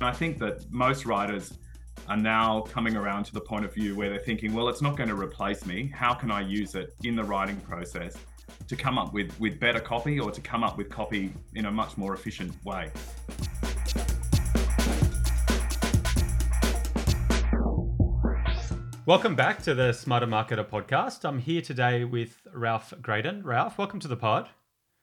I 0.00 0.12
think 0.12 0.38
that 0.38 0.70
most 0.70 1.06
writers 1.06 1.54
are 2.08 2.16
now 2.16 2.60
coming 2.60 2.94
around 2.94 3.24
to 3.24 3.34
the 3.34 3.40
point 3.40 3.64
of 3.64 3.74
view 3.74 3.96
where 3.96 4.08
they're 4.08 4.20
thinking, 4.20 4.54
well, 4.54 4.68
it's 4.68 4.80
not 4.80 4.96
going 4.96 5.08
to 5.08 5.16
replace 5.16 5.66
me. 5.66 5.90
How 5.92 6.14
can 6.14 6.30
I 6.30 6.40
use 6.40 6.76
it 6.76 6.94
in 7.02 7.16
the 7.16 7.24
writing 7.24 7.56
process 7.56 8.16
to 8.68 8.76
come 8.76 8.96
up 8.96 9.12
with, 9.12 9.38
with 9.40 9.58
better 9.58 9.80
copy 9.80 10.20
or 10.20 10.30
to 10.30 10.40
come 10.40 10.62
up 10.62 10.78
with 10.78 10.88
copy 10.88 11.32
in 11.56 11.66
a 11.66 11.70
much 11.72 11.96
more 11.96 12.14
efficient 12.14 12.52
way? 12.64 12.92
Welcome 19.04 19.34
back 19.34 19.60
to 19.62 19.74
the 19.74 19.92
Smarter 19.92 20.28
Marketer 20.28 20.64
podcast. 20.64 21.24
I'm 21.24 21.40
here 21.40 21.62
today 21.62 22.04
with 22.04 22.46
Ralph 22.52 22.94
Grayden. 23.00 23.44
Ralph, 23.44 23.78
welcome 23.78 23.98
to 23.98 24.08
the 24.08 24.16
pod. 24.16 24.48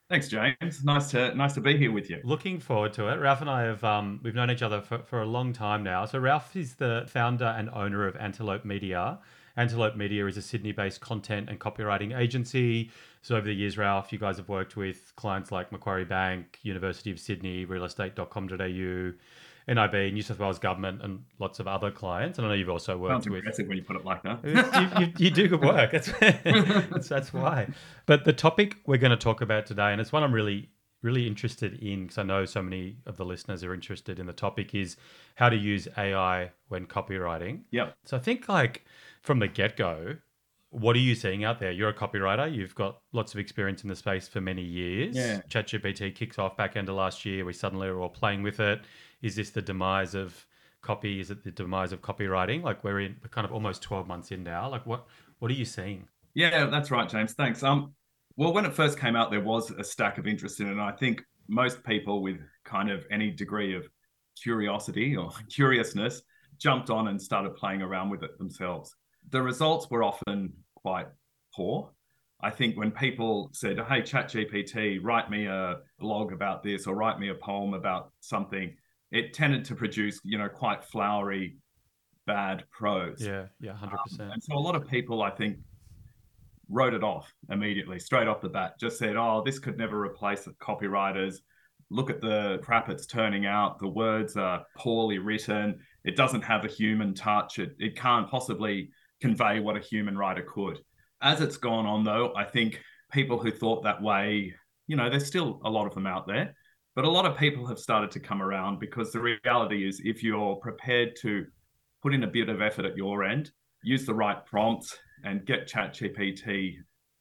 Thanks, 0.07 0.27
James. 0.27 0.83
Nice 0.83 1.09
to 1.11 1.33
nice 1.33 1.53
to 1.53 1.61
be 1.61 1.77
here 1.77 1.91
with 1.91 2.11
you. 2.11 2.21
Looking 2.23 2.59
forward 2.59 2.93
to 2.93 3.07
it. 3.07 3.19
Ralph 3.19 3.41
and 3.41 3.49
I 3.49 3.63
have 3.63 3.83
um, 3.83 4.19
we've 4.21 4.35
known 4.35 4.51
each 4.51 4.61
other 4.61 4.79
for, 4.79 4.99
for 4.99 5.21
a 5.21 5.25
long 5.25 5.51
time 5.51 5.83
now. 5.83 6.05
So 6.05 6.19
Ralph 6.19 6.55
is 6.55 6.75
the 6.75 7.05
founder 7.07 7.45
and 7.57 7.71
owner 7.71 8.07
of 8.07 8.15
Antelope 8.17 8.65
Media. 8.65 9.17
Antelope 9.57 9.95
Media 9.95 10.27
is 10.27 10.37
a 10.37 10.41
Sydney-based 10.41 11.01
content 11.01 11.49
and 11.49 11.59
copywriting 11.59 12.15
agency. 12.15 12.91
So 13.21 13.35
over 13.35 13.47
the 13.47 13.55
years, 13.55 13.77
Ralph, 13.77 14.13
you 14.13 14.19
guys 14.19 14.37
have 14.37 14.49
worked 14.49 14.75
with 14.75 15.13
clients 15.15 15.51
like 15.51 15.71
Macquarie 15.71 16.05
Bank, 16.05 16.59
University 16.61 17.09
of 17.09 17.19
Sydney, 17.19 17.65
realestate.com.au, 17.65 19.13
NIB, 19.67 20.13
New 20.13 20.21
South 20.21 20.39
Wales 20.39 20.59
Government, 20.59 21.01
and 21.01 21.23
lots 21.39 21.59
of 21.59 21.67
other 21.67 21.91
clients. 21.91 22.37
And 22.37 22.45
I 22.45 22.49
know 22.49 22.55
you've 22.55 22.69
also 22.69 22.97
worked 22.97 23.13
Sounds 23.13 23.29
with. 23.29 23.39
impressive 23.39 23.67
when 23.67 23.77
you 23.77 23.83
put 23.83 23.95
it 23.95 24.05
like 24.05 24.21
that. 24.23 24.39
you, 24.43 25.05
you, 25.05 25.13
you 25.17 25.31
do 25.31 25.47
good 25.47 25.61
work. 25.61 25.91
That's, 25.91 26.11
that's 26.19 27.09
that's 27.09 27.33
why. 27.33 27.69
But 28.05 28.25
the 28.25 28.33
topic 28.33 28.77
we're 28.85 28.97
going 28.97 29.11
to 29.11 29.17
talk 29.17 29.41
about 29.41 29.65
today, 29.65 29.91
and 29.91 29.99
it's 29.99 30.11
one 30.11 30.23
I'm 30.23 30.33
really 30.33 30.69
really 31.01 31.27
interested 31.27 31.75
in 31.83 32.03
because 32.03 32.17
I 32.17 32.23
know 32.23 32.45
so 32.45 32.63
many 32.63 32.97
of 33.05 33.15
the 33.15 33.25
listeners 33.25 33.63
are 33.63 33.73
interested 33.75 34.19
in 34.19 34.25
the 34.25 34.33
topic, 34.33 34.73
is 34.73 34.97
how 35.35 35.49
to 35.49 35.55
use 35.55 35.87
AI 35.97 36.51
when 36.67 36.87
copywriting. 36.87 37.61
Yep. 37.71 37.95
So 38.05 38.17
I 38.17 38.19
think 38.19 38.49
like 38.49 38.85
from 39.21 39.37
the 39.39 39.47
get 39.47 39.77
go, 39.77 40.15
what 40.71 40.95
are 40.95 40.99
you 40.99 41.15
seeing 41.15 41.45
out 41.45 41.59
there? 41.59 41.71
You're 41.71 41.89
a 41.89 41.93
copywriter. 41.93 42.53
You've 42.53 42.75
got 42.75 42.99
lots 43.13 43.33
of 43.33 43.39
experience 43.39 43.83
in 43.83 43.89
the 43.89 43.95
space 43.95 44.27
for 44.27 44.41
many 44.41 44.63
years. 44.63 45.15
Yeah. 45.15 45.41
ChatGPT 45.47 46.13
kicks 46.13 46.37
off 46.37 46.57
back 46.57 46.75
end 46.75 46.89
of 46.89 46.95
last 46.95 47.23
year. 47.23 47.45
We 47.45 47.53
suddenly 47.53 47.87
are 47.87 47.99
all 47.99 48.09
playing 48.09 48.43
with 48.43 48.59
it. 48.59 48.81
Is 49.21 49.35
this 49.35 49.49
the 49.49 49.61
demise 49.61 50.15
of 50.15 50.45
copy? 50.81 51.19
Is 51.19 51.31
it 51.31 51.43
the 51.43 51.51
demise 51.51 51.91
of 51.91 52.01
copywriting? 52.01 52.63
Like 52.63 52.83
we're 52.83 52.99
in 52.99 53.15
we're 53.21 53.29
kind 53.29 53.45
of 53.45 53.51
almost 53.51 53.81
12 53.81 54.07
months 54.07 54.31
in 54.31 54.43
now. 54.43 54.69
Like 54.69 54.85
what 54.85 55.07
what 55.39 55.51
are 55.51 55.55
you 55.55 55.65
seeing? 55.65 56.07
Yeah, 56.33 56.65
that's 56.65 56.91
right, 56.91 57.07
James. 57.07 57.33
Thanks. 57.33 57.63
Um, 57.63 57.93
well, 58.35 58.53
when 58.53 58.65
it 58.65 58.73
first 58.73 58.99
came 58.99 59.15
out, 59.15 59.31
there 59.31 59.41
was 59.41 59.71
a 59.71 59.83
stack 59.83 60.17
of 60.17 60.27
interest 60.27 60.59
in 60.59 60.67
it. 60.67 60.71
And 60.71 60.81
I 60.81 60.91
think 60.91 61.23
most 61.47 61.83
people 61.83 62.21
with 62.21 62.39
kind 62.65 62.91
of 62.91 63.05
any 63.09 63.31
degree 63.31 63.75
of 63.75 63.87
curiosity 64.41 65.15
or 65.15 65.31
curiousness 65.49 66.21
jumped 66.57 66.89
on 66.89 67.07
and 67.07 67.21
started 67.21 67.55
playing 67.55 67.81
around 67.81 68.09
with 68.09 68.23
it 68.23 68.37
themselves. 68.37 68.93
The 69.29 69.41
results 69.41 69.89
were 69.89 70.03
often 70.03 70.53
quite 70.75 71.07
poor. 71.55 71.91
I 72.41 72.49
think 72.49 72.77
when 72.77 72.91
people 72.91 73.49
said, 73.53 73.79
Hey, 73.79 74.01
ChatGPT, 74.01 74.99
write 75.01 75.29
me 75.29 75.47
a 75.47 75.77
blog 75.99 76.33
about 76.33 76.63
this 76.63 76.85
or 76.85 76.95
write 76.95 77.19
me 77.19 77.29
a 77.29 77.35
poem 77.35 77.73
about 77.73 78.11
something, 78.19 78.75
it 79.11 79.33
tended 79.33 79.65
to 79.65 79.75
produce, 79.75 80.19
you 80.23 80.37
know, 80.37 80.49
quite 80.49 80.83
flowery, 80.83 81.57
bad 82.25 82.63
prose. 82.71 83.21
Yeah, 83.21 83.45
yeah, 83.59 83.73
100%. 83.73 84.19
Um, 84.19 84.31
and 84.31 84.43
so 84.43 84.55
a 84.55 84.59
lot 84.59 84.75
of 84.75 84.87
people, 84.87 85.21
I 85.21 85.29
think, 85.29 85.57
wrote 86.69 86.93
it 86.93 87.03
off 87.03 87.31
immediately, 87.49 87.99
straight 87.99 88.27
off 88.27 88.41
the 88.41 88.49
bat. 88.49 88.73
Just 88.79 88.97
said, 88.97 89.15
"Oh, 89.15 89.43
this 89.45 89.59
could 89.59 89.77
never 89.77 90.01
replace 90.01 90.45
the 90.45 90.51
copywriters. 90.53 91.37
Look 91.91 92.09
at 92.09 92.21
the 92.21 92.59
crap 92.63 92.89
it's 92.89 93.05
turning 93.05 93.45
out. 93.45 93.79
The 93.79 93.87
words 93.87 94.35
are 94.35 94.65
poorly 94.75 95.19
written. 95.19 95.79
It 96.03 96.15
doesn't 96.15 96.41
have 96.41 96.65
a 96.65 96.67
human 96.67 97.13
touch. 97.13 97.59
It 97.59 97.75
it 97.79 97.95
can't 97.95 98.29
possibly 98.29 98.89
convey 99.21 99.59
what 99.59 99.77
a 99.77 99.79
human 99.79 100.17
writer 100.17 100.41
could." 100.43 100.79
As 101.21 101.41
it's 101.41 101.57
gone 101.57 101.85
on, 101.85 102.03
though, 102.03 102.33
I 102.35 102.43
think 102.43 102.81
people 103.11 103.37
who 103.37 103.51
thought 103.51 103.83
that 103.83 104.01
way, 104.01 104.53
you 104.87 104.95
know, 104.95 105.09
there's 105.09 105.25
still 105.25 105.61
a 105.63 105.69
lot 105.69 105.87
of 105.87 105.93
them 105.93 106.07
out 106.07 106.27
there, 106.27 106.55
but 106.95 107.05
a 107.05 107.09
lot 107.09 107.25
of 107.25 107.37
people 107.37 107.65
have 107.67 107.79
started 107.79 108.09
to 108.11 108.19
come 108.19 108.41
around 108.41 108.79
because 108.79 109.11
the 109.11 109.37
reality 109.43 109.87
is, 109.87 110.01
if 110.03 110.23
you're 110.23 110.55
prepared 110.55 111.15
to 111.21 111.45
put 112.01 112.13
in 112.13 112.23
a 112.23 112.27
bit 112.27 112.49
of 112.49 112.61
effort 112.61 112.85
at 112.85 112.95
your 112.95 113.23
end, 113.23 113.51
use 113.83 114.05
the 114.05 114.13
right 114.13 114.45
prompts, 114.45 114.97
and 115.23 115.45
get 115.45 115.67
ChatGPT 115.67 116.77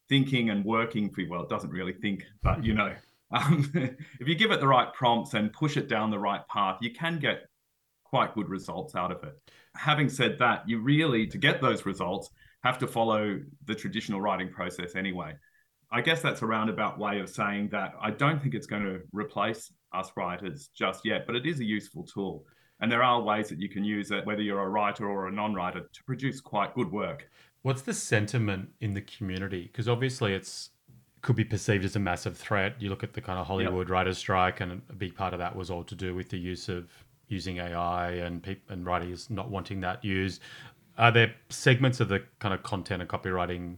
thinking 0.08 0.50
and 0.50 0.64
working 0.64 1.10
for 1.10 1.22
you. 1.22 1.30
Well, 1.30 1.42
it 1.42 1.48
doesn't 1.48 1.70
really 1.70 1.92
think, 1.92 2.24
but 2.42 2.62
you 2.64 2.74
know, 2.74 2.94
um, 3.32 3.70
if 4.20 4.28
you 4.28 4.34
give 4.34 4.52
it 4.52 4.60
the 4.60 4.68
right 4.68 4.92
prompts 4.92 5.34
and 5.34 5.52
push 5.52 5.76
it 5.76 5.88
down 5.88 6.10
the 6.10 6.18
right 6.18 6.46
path, 6.48 6.78
you 6.80 6.92
can 6.92 7.18
get 7.18 7.46
quite 8.04 8.34
good 8.34 8.48
results 8.48 8.94
out 8.94 9.10
of 9.10 9.24
it. 9.24 9.34
Having 9.74 10.08
said 10.08 10.38
that, 10.38 10.68
you 10.68 10.80
really, 10.80 11.26
to 11.26 11.38
get 11.38 11.60
those 11.60 11.84
results, 11.84 12.30
have 12.62 12.78
to 12.78 12.86
follow 12.86 13.40
the 13.64 13.74
traditional 13.74 14.20
writing 14.20 14.50
process 14.50 14.94
anyway. 14.94 15.34
I 15.94 16.00
guess 16.00 16.20
that's 16.20 16.42
a 16.42 16.46
roundabout 16.46 16.98
way 16.98 17.20
of 17.20 17.30
saying 17.30 17.68
that 17.68 17.94
I 18.02 18.10
don't 18.10 18.42
think 18.42 18.56
it's 18.56 18.66
going 18.66 18.82
to 18.82 19.00
replace 19.12 19.72
us 19.92 20.10
writers 20.16 20.70
just 20.74 21.04
yet, 21.04 21.24
but 21.24 21.36
it 21.36 21.46
is 21.46 21.60
a 21.60 21.64
useful 21.64 22.02
tool. 22.02 22.44
And 22.80 22.90
there 22.90 23.04
are 23.04 23.22
ways 23.22 23.48
that 23.50 23.60
you 23.60 23.68
can 23.68 23.84
use 23.84 24.10
it, 24.10 24.26
whether 24.26 24.42
you're 24.42 24.60
a 24.60 24.68
writer 24.68 25.08
or 25.08 25.28
a 25.28 25.30
non 25.30 25.54
writer, 25.54 25.82
to 25.82 26.04
produce 26.04 26.40
quite 26.40 26.74
good 26.74 26.90
work. 26.90 27.30
What's 27.62 27.82
the 27.82 27.94
sentiment 27.94 28.70
in 28.80 28.92
the 28.92 29.02
community? 29.02 29.70
Because 29.70 29.88
obviously 29.88 30.34
it's 30.34 30.70
could 31.22 31.36
be 31.36 31.44
perceived 31.44 31.84
as 31.84 31.94
a 31.94 32.00
massive 32.00 32.36
threat. 32.36 32.74
You 32.80 32.90
look 32.90 33.04
at 33.04 33.12
the 33.12 33.20
kind 33.20 33.38
of 33.38 33.46
Hollywood 33.46 33.86
yep. 33.86 33.92
writers' 33.92 34.18
strike, 34.18 34.60
and 34.60 34.82
a 34.90 34.92
big 34.94 35.14
part 35.14 35.32
of 35.32 35.38
that 35.38 35.54
was 35.54 35.70
all 35.70 35.84
to 35.84 35.94
do 35.94 36.12
with 36.12 36.28
the 36.28 36.38
use 36.38 36.68
of 36.68 36.90
using 37.28 37.58
AI 37.58 38.10
and 38.10 38.42
people 38.42 38.74
and 38.74 38.84
writers 38.84 39.30
not 39.30 39.48
wanting 39.48 39.80
that 39.82 40.04
used. 40.04 40.42
Are 40.98 41.12
there 41.12 41.32
segments 41.50 42.00
of 42.00 42.08
the 42.08 42.24
kind 42.40 42.52
of 42.52 42.64
content 42.64 43.00
and 43.00 43.08
copywriting 43.08 43.76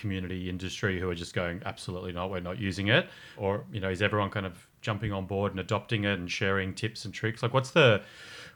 community 0.00 0.48
industry 0.48 0.98
who 0.98 1.08
are 1.08 1.14
just 1.14 1.34
going 1.34 1.60
absolutely 1.64 2.12
not 2.12 2.30
we're 2.30 2.40
not 2.40 2.58
using 2.58 2.88
it. 2.88 3.08
Or 3.36 3.64
you 3.72 3.80
know 3.80 3.90
is 3.90 4.02
everyone 4.02 4.30
kind 4.30 4.46
of 4.46 4.66
jumping 4.80 5.12
on 5.12 5.26
board 5.26 5.52
and 5.52 5.60
adopting 5.60 6.04
it 6.04 6.18
and 6.18 6.30
sharing 6.30 6.74
tips 6.74 7.04
and 7.04 7.14
tricks? 7.14 7.42
Like 7.42 7.52
what's 7.52 7.70
the 7.70 8.02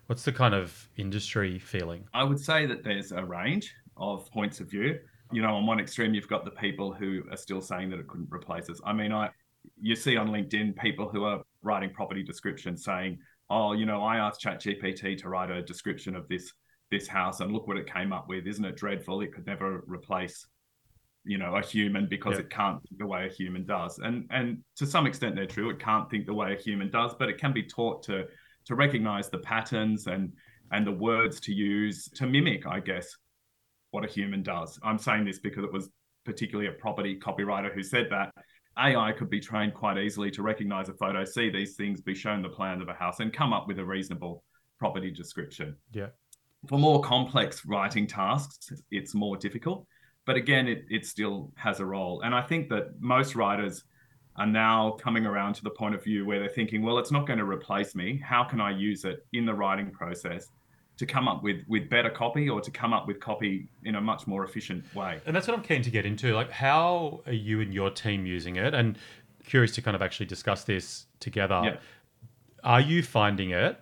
what's 0.06 0.24
the 0.24 0.32
kind 0.32 0.54
of 0.54 0.88
industry 0.96 1.58
feeling? 1.58 2.04
I 2.14 2.24
would 2.24 2.40
say 2.40 2.66
that 2.66 2.84
there's 2.84 3.12
a 3.12 3.24
range 3.24 3.74
of 3.96 4.30
points 4.30 4.60
of 4.60 4.70
view. 4.70 4.98
You 5.32 5.42
know 5.42 5.54
on 5.54 5.66
one 5.66 5.80
extreme 5.80 6.14
you've 6.14 6.28
got 6.28 6.44
the 6.44 6.52
people 6.52 6.92
who 6.92 7.22
are 7.30 7.36
still 7.36 7.60
saying 7.60 7.90
that 7.90 7.98
it 7.98 8.08
couldn't 8.08 8.32
replace 8.32 8.68
us. 8.70 8.80
I 8.84 8.92
mean 8.92 9.12
i 9.12 9.30
you 9.80 9.96
see 9.96 10.16
on 10.18 10.28
linkedin 10.28 10.76
people 10.76 11.08
who 11.08 11.24
are 11.24 11.42
writing 11.62 11.88
property 11.88 12.22
descriptions 12.22 12.84
saying 12.84 13.18
oh 13.48 13.72
you 13.72 13.86
know 13.86 14.02
i 14.02 14.18
asked 14.18 14.42
chatgpt 14.42 15.18
to 15.18 15.28
write 15.30 15.50
a 15.50 15.62
description 15.62 16.14
of 16.14 16.28
this 16.28 16.52
this 16.94 17.08
house 17.08 17.40
and 17.40 17.52
look 17.52 17.66
what 17.66 17.76
it 17.76 17.92
came 17.92 18.12
up 18.12 18.28
with. 18.28 18.46
Isn't 18.46 18.64
it 18.64 18.76
dreadful? 18.76 19.20
It 19.20 19.32
could 19.32 19.46
never 19.46 19.82
replace 19.86 20.46
you 21.24 21.38
know 21.38 21.56
a 21.56 21.62
human 21.62 22.06
because 22.06 22.38
it 22.38 22.50
can't 22.50 22.82
think 22.82 22.98
the 22.98 23.06
way 23.06 23.26
a 23.26 23.32
human 23.32 23.64
does. 23.64 23.98
And 23.98 24.26
and 24.30 24.58
to 24.76 24.86
some 24.86 25.06
extent 25.06 25.34
they're 25.34 25.46
true. 25.46 25.70
It 25.70 25.78
can't 25.78 26.08
think 26.10 26.26
the 26.26 26.34
way 26.34 26.54
a 26.54 26.60
human 26.60 26.90
does 26.90 27.12
but 27.18 27.28
it 27.28 27.38
can 27.38 27.52
be 27.52 27.62
taught 27.62 28.02
to 28.04 28.26
to 28.66 28.74
recognize 28.74 29.28
the 29.28 29.38
patterns 29.38 30.06
and 30.06 30.32
and 30.72 30.86
the 30.86 30.92
words 30.92 31.40
to 31.40 31.52
use 31.52 32.08
to 32.08 32.26
mimic 32.26 32.66
i 32.66 32.80
guess 32.80 33.16
what 33.90 34.04
a 34.04 34.08
human 34.08 34.42
does. 34.42 34.76
I'm 34.82 34.98
saying 34.98 35.24
this 35.24 35.38
because 35.38 35.62
it 35.62 35.72
was 35.72 35.88
particularly 36.24 36.68
a 36.68 36.72
property 36.72 37.16
copywriter 37.16 37.72
who 37.72 37.82
said 37.82 38.08
that 38.10 38.32
ai 38.76 39.12
could 39.12 39.30
be 39.30 39.38
trained 39.38 39.72
quite 39.72 39.98
easily 39.98 40.32
to 40.32 40.42
recognize 40.42 40.88
a 40.88 40.94
photo 40.94 41.24
see 41.24 41.48
these 41.48 41.76
things 41.76 42.00
be 42.00 42.14
shown 42.14 42.42
the 42.42 42.48
plans 42.48 42.82
of 42.82 42.88
a 42.88 42.94
house 42.94 43.20
and 43.20 43.32
come 43.32 43.52
up 43.52 43.68
with 43.68 43.78
a 43.78 43.84
reasonable 43.84 44.42
property 44.80 45.12
description. 45.12 45.76
Yeah. 45.92 46.08
For 46.68 46.76
more 46.78 47.00
complex 47.02 47.64
writing 47.64 48.06
tasks 48.08 48.72
it's 48.90 49.14
more 49.14 49.36
difficult 49.36 49.86
but 50.26 50.36
again, 50.36 50.68
it, 50.68 50.84
it 50.90 51.06
still 51.06 51.52
has 51.56 51.80
a 51.80 51.86
role. 51.86 52.22
And 52.22 52.34
I 52.34 52.42
think 52.42 52.68
that 52.70 53.00
most 53.00 53.34
writers 53.34 53.84
are 54.36 54.46
now 54.46 54.92
coming 55.00 55.26
around 55.26 55.54
to 55.54 55.62
the 55.62 55.70
point 55.70 55.94
of 55.94 56.02
view 56.02 56.26
where 56.26 56.40
they're 56.40 56.48
thinking, 56.48 56.82
well, 56.82 56.98
it's 56.98 57.12
not 57.12 57.26
going 57.26 57.38
to 57.38 57.44
replace 57.44 57.94
me. 57.94 58.20
How 58.24 58.44
can 58.44 58.60
I 58.60 58.70
use 58.70 59.04
it 59.04 59.24
in 59.32 59.46
the 59.46 59.54
writing 59.54 59.90
process 59.90 60.50
to 60.96 61.06
come 61.06 61.26
up 61.26 61.42
with 61.42 61.62
with 61.68 61.90
better 61.90 62.10
copy 62.10 62.48
or 62.48 62.60
to 62.60 62.70
come 62.70 62.92
up 62.92 63.06
with 63.08 63.18
copy 63.18 63.68
in 63.84 63.96
a 63.96 64.00
much 64.00 64.26
more 64.26 64.44
efficient 64.44 64.84
way? 64.94 65.20
And 65.26 65.34
that's 65.34 65.46
what 65.46 65.56
I'm 65.56 65.62
keen 65.62 65.82
to 65.82 65.90
get 65.90 66.06
into. 66.06 66.34
Like, 66.34 66.50
how 66.50 67.22
are 67.26 67.32
you 67.32 67.60
and 67.60 67.72
your 67.72 67.90
team 67.90 68.26
using 68.26 68.56
it? 68.56 68.74
And 68.74 68.98
curious 69.44 69.72
to 69.72 69.82
kind 69.82 69.94
of 69.94 70.02
actually 70.02 70.26
discuss 70.26 70.64
this 70.64 71.06
together. 71.20 71.60
Yeah. 71.64 71.76
Are 72.64 72.80
you 72.80 73.02
finding 73.02 73.50
it 73.50 73.78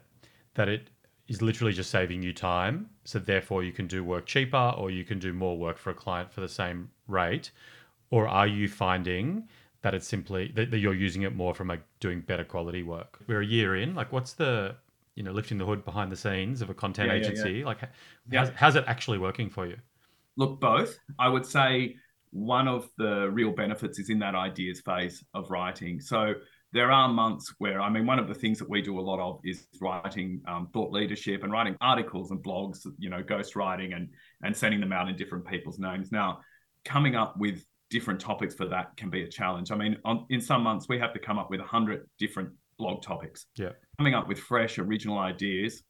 that 0.55 0.69
it 0.69 0.89
is 1.33 1.43
literally 1.43 1.73
just 1.73 1.91
saving 1.91 2.23
you 2.23 2.33
time. 2.33 2.91
So 3.05 3.19
therefore, 3.19 3.65
you 3.65 3.73
can 3.73 3.87
do 3.87 4.05
work 4.05 4.27
cheaper 4.27 4.75
or 4.77 4.91
you 4.91 5.05
can 5.05 5.19
do 5.19 5.33
more 5.33 5.59
work 5.59 5.79
for 5.79 5.91
a 5.91 5.95
client 5.95 6.33
for 6.33 6.41
the 6.41 6.49
same 6.49 6.91
rate. 7.09 7.51
Or 8.11 8.29
are 8.29 8.47
you 8.47 8.69
finding 8.69 9.49
that 9.83 9.95
it's 9.95 10.07
simply 10.07 10.53
that, 10.55 10.71
that 10.71 10.79
you're 10.79 10.95
using 10.95 11.23
it 11.23 11.35
more 11.35 11.55
from 11.55 11.69
like 11.69 11.83
doing 12.01 12.21
better 12.21 12.45
quality 12.45 12.83
work? 12.83 13.19
We're 13.27 13.41
a 13.43 13.47
year 13.47 13.77
in. 13.77 13.95
Like, 13.95 14.13
what's 14.13 14.35
the 14.35 14.77
you 15.15 15.23
know 15.23 15.33
lifting 15.33 15.59
the 15.59 15.67
hood 15.67 15.85
behind 15.85 16.13
the 16.13 16.17
scenes 16.17 16.63
of 16.63 16.71
a 16.71 16.75
content 16.75 17.09
Yeah, 17.09 17.15
agency? 17.15 17.51
yeah. 17.59 17.65
Like, 17.67 17.79
Yeah. 18.31 18.41
how's, 18.41 18.51
how's 18.55 18.77
it 18.77 18.85
actually 18.87 19.19
working 19.19 19.51
for 19.51 19.67
you? 19.67 19.77
Look, 20.37 20.61
both. 20.61 20.99
I 21.19 21.29
would 21.29 21.45
say 21.47 21.97
one 22.31 22.69
of 22.69 22.89
the 22.97 23.31
real 23.31 23.53
benefits 23.53 23.99
is 23.99 24.09
in 24.09 24.19
that 24.21 24.35
ideas 24.35 24.81
phase 24.81 25.23
of 25.35 25.51
writing. 25.51 26.01
So 26.01 26.35
there 26.73 26.91
are 26.91 27.09
months 27.09 27.55
where, 27.59 27.81
I 27.81 27.91
mean, 27.91 28.07
one 28.07 28.19
of 28.19 28.29
the 28.29 28.35
things 28.35 28.59
that 28.59 28.69
we 28.69 28.81
do 28.81 28.99
a 28.99 29.01
lot 29.01 29.21
of 29.21 29.41
is 29.45 29.67
writing 29.81 30.41
um, 30.49 30.69
thought 30.73 30.91
leadership 30.91 31.43
and 31.43 31.53
writing 31.53 31.77
articles 31.81 32.31
and 32.31 32.43
blogs, 32.43 32.87
you 32.99 33.11
know, 33.11 33.23
ghost 33.23 33.57
writing 33.57 33.93
and 33.93 34.09
and 34.43 34.57
sending 34.57 34.81
them 34.81 34.93
out 34.93 35.09
in 35.09 35.17
different 35.17 35.47
people's 35.47 35.79
names. 35.79 36.11
Now, 36.11 36.41
coming 36.85 37.15
up 37.15 37.37
with 37.39 37.65
different 37.91 38.21
topics 38.21 38.55
for 38.55 38.67
that 38.67 38.97
can 38.97 39.11
be 39.11 39.23
a 39.23 39.29
challenge. 39.29 39.71
I 39.71 39.77
mean, 39.77 39.99
on, 40.05 40.25
in 40.31 40.41
some 40.41 40.63
months 40.63 40.89
we 40.89 40.99
have 40.99 41.13
to 41.13 41.19
come 41.19 41.39
up 41.39 41.51
with 41.51 41.61
a 41.61 41.65
hundred 41.65 42.09
different 42.19 42.51
blog 42.79 43.03
topics. 43.03 43.47
Yeah, 43.57 43.73
coming 43.99 44.15
up 44.15 44.27
with 44.27 44.39
fresh, 44.39 44.79
original 44.79 45.19
ideas 45.19 45.83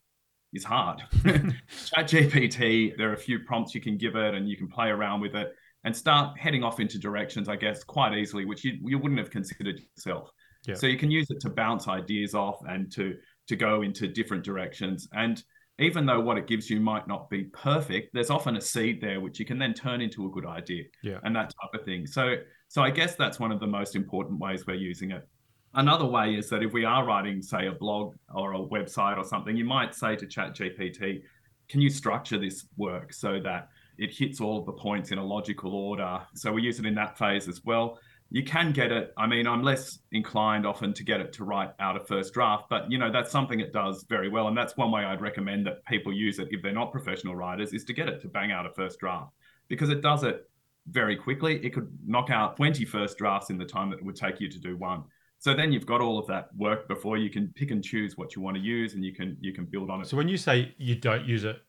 is 0.52 0.64
hard. 0.64 1.00
Chat 1.25 2.08
GPT, 2.08 2.96
there 2.96 3.11
are 3.11 3.14
a 3.14 3.19
few 3.19 3.38
prompts 3.40 3.75
you 3.75 3.81
can 3.81 3.96
give 3.96 4.17
it, 4.17 4.34
and 4.34 4.49
you 4.49 4.56
can 4.56 4.69
play 4.69 4.88
around 4.88 5.20
with 5.20 5.37
it 5.37 5.55
and 5.84 5.96
start 5.96 6.38
heading 6.38 6.62
off 6.62 6.81
into 6.81 6.99
directions, 6.99 7.49
I 7.49 7.56
guess, 7.56 7.82
quite 7.82 8.17
easily, 8.17 8.44
which 8.44 8.64
you, 8.64 8.79
you 8.84 8.99
wouldn't 8.99 9.19
have 9.19 9.31
considered 9.31 9.81
yourself. 9.96 10.31
Yeah. 10.67 10.75
So 10.75 10.87
you 10.87 10.97
can 10.97 11.11
use 11.11 11.31
it 11.31 11.41
to 11.41 11.50
bounce 11.50 11.88
ideas 11.88 12.35
off 12.35 12.61
and 12.69 12.91
to 12.93 13.17
to 13.49 13.56
go 13.56 13.82
into 13.82 14.06
different 14.06 14.44
directions. 14.44 15.09
And 15.12 15.43
even 15.79 16.06
though 16.06 16.20
what 16.20 16.38
it 16.38 16.47
gives 16.47 16.70
you 16.70 16.79
might 16.79 17.09
not 17.09 17.29
be 17.29 17.44
perfect, 17.44 18.11
there's 18.14 18.31
often 18.31 18.56
a 18.56 18.61
seed 18.61 19.00
there 19.00 19.20
which 19.20 19.41
you 19.41 19.44
can 19.44 19.59
then 19.59 19.75
turn 19.75 20.00
into 20.00 20.26
a 20.26 20.31
good 20.31 20.47
idea. 20.47 20.85
Yeah. 21.03 21.19
And 21.25 21.35
that 21.35 21.53
type 21.61 21.81
of 21.81 21.85
thing. 21.85 22.06
So 22.06 22.37
so 22.69 22.82
I 22.82 22.91
guess 22.91 23.17
that's 23.17 23.41
one 23.41 23.53
of 23.53 23.61
the 23.61 23.67
most 23.67 23.97
important 23.97 24.38
ways 24.38 24.67
we're 24.67 24.75
using 24.75 25.11
it. 25.11 25.29
Another 25.75 26.05
way 26.05 26.35
is 26.35 26.49
that 26.50 26.62
if 26.62 26.73
we 26.73 26.85
are 26.85 27.05
writing, 27.05 27.41
say, 27.41 27.67
a 27.67 27.73
blog 27.73 28.15
or 28.35 28.55
a 28.55 28.58
website 28.58 29.17
or 29.17 29.25
something, 29.25 29.56
you 29.56 29.65
might 29.65 29.94
say 29.94 30.15
to 30.17 30.26
ChatGPT, 30.26 31.23
can 31.69 31.81
you 31.81 31.88
structure 31.88 32.38
this 32.38 32.67
work 32.76 33.12
so 33.12 33.41
that 33.41 33.69
it 33.97 34.11
hits 34.11 34.38
all 34.38 34.58
of 34.58 34.67
the 34.67 34.73
points 34.73 35.12
in 35.12 35.19
a 35.19 35.25
logical 35.25 35.75
order? 35.75 36.20
So 36.35 36.53
we 36.53 36.62
use 36.62 36.79
it 36.79 36.85
in 36.85 36.94
that 36.97 37.17
phase 37.17 37.49
as 37.49 37.62
well 37.65 37.99
you 38.32 38.43
can 38.43 38.73
get 38.73 38.90
it. 38.90 39.12
I 39.19 39.26
mean, 39.26 39.46
I'm 39.46 39.62
less 39.62 39.99
inclined 40.11 40.64
often 40.64 40.94
to 40.94 41.05
get 41.05 41.20
it 41.20 41.34
to 41.34 41.44
write 41.44 41.73
out 41.79 42.00
a 42.00 42.05
first 42.05 42.32
draft, 42.32 42.64
but 42.70 42.90
you 42.90 42.96
know, 42.96 43.12
that's 43.12 43.31
something 43.31 43.61
it 43.61 43.75
does 43.75 44.06
very 44.08 44.31
well. 44.31 44.49
And 44.49 44.56
that's 44.56 44.75
one 44.75 44.90
way 44.90 45.05
I'd 45.05 45.20
recommend 45.20 45.67
that 45.67 45.84
people 45.84 46.14
use 46.14 46.38
it 46.38 46.49
if 46.50 46.62
they're 46.62 46.73
not 46.73 46.93
professional 46.93 47.37
writers 47.37 47.75
is 47.75 47.84
to 47.84 47.93
get 47.93 48.08
it 48.08 48.23
to 48.23 48.29
bang 48.29 48.50
out 48.50 48.64
a 48.64 48.70
first 48.70 48.99
draft 48.99 49.34
because 49.69 49.90
it 49.90 50.00
does 50.00 50.25
it 50.25 50.49
very 50.87 51.14
quickly. 51.14 51.62
It 51.62 51.75
could 51.75 51.94
knock 52.06 52.31
out 52.31 52.56
20 52.56 52.87
first 52.87 53.19
drafts 53.19 53.50
in 53.50 53.58
the 53.58 53.67
time 53.67 53.90
that 53.90 53.99
it 53.99 54.05
would 54.05 54.17
take 54.17 54.40
you 54.40 54.49
to 54.49 54.58
do 54.58 54.79
one. 54.79 55.05
So 55.38 55.52
then 55.52 55.70
you've 55.70 55.84
got 55.84 56.00
all 56.00 56.19
of 56.19 56.26
that 56.29 56.49
work 56.56 56.88
before 56.88 57.19
you 57.19 57.29
can 57.29 57.49
pick 57.49 57.70
and 57.70 57.84
choose 57.84 58.17
what 58.17 58.34
you 58.34 58.40
want 58.40 58.56
to 58.56 58.62
use 58.62 58.94
and 58.94 59.05
you 59.05 59.12
can 59.12 59.37
you 59.43 59.52
can 59.52 59.67
build 59.67 59.90
on 59.90 60.00
it. 60.00 60.06
So 60.06 60.17
when 60.17 60.29
you 60.29 60.38
say 60.38 60.75
you 60.79 60.94
don't 60.94 61.26
use 61.26 61.44
it 61.44 61.61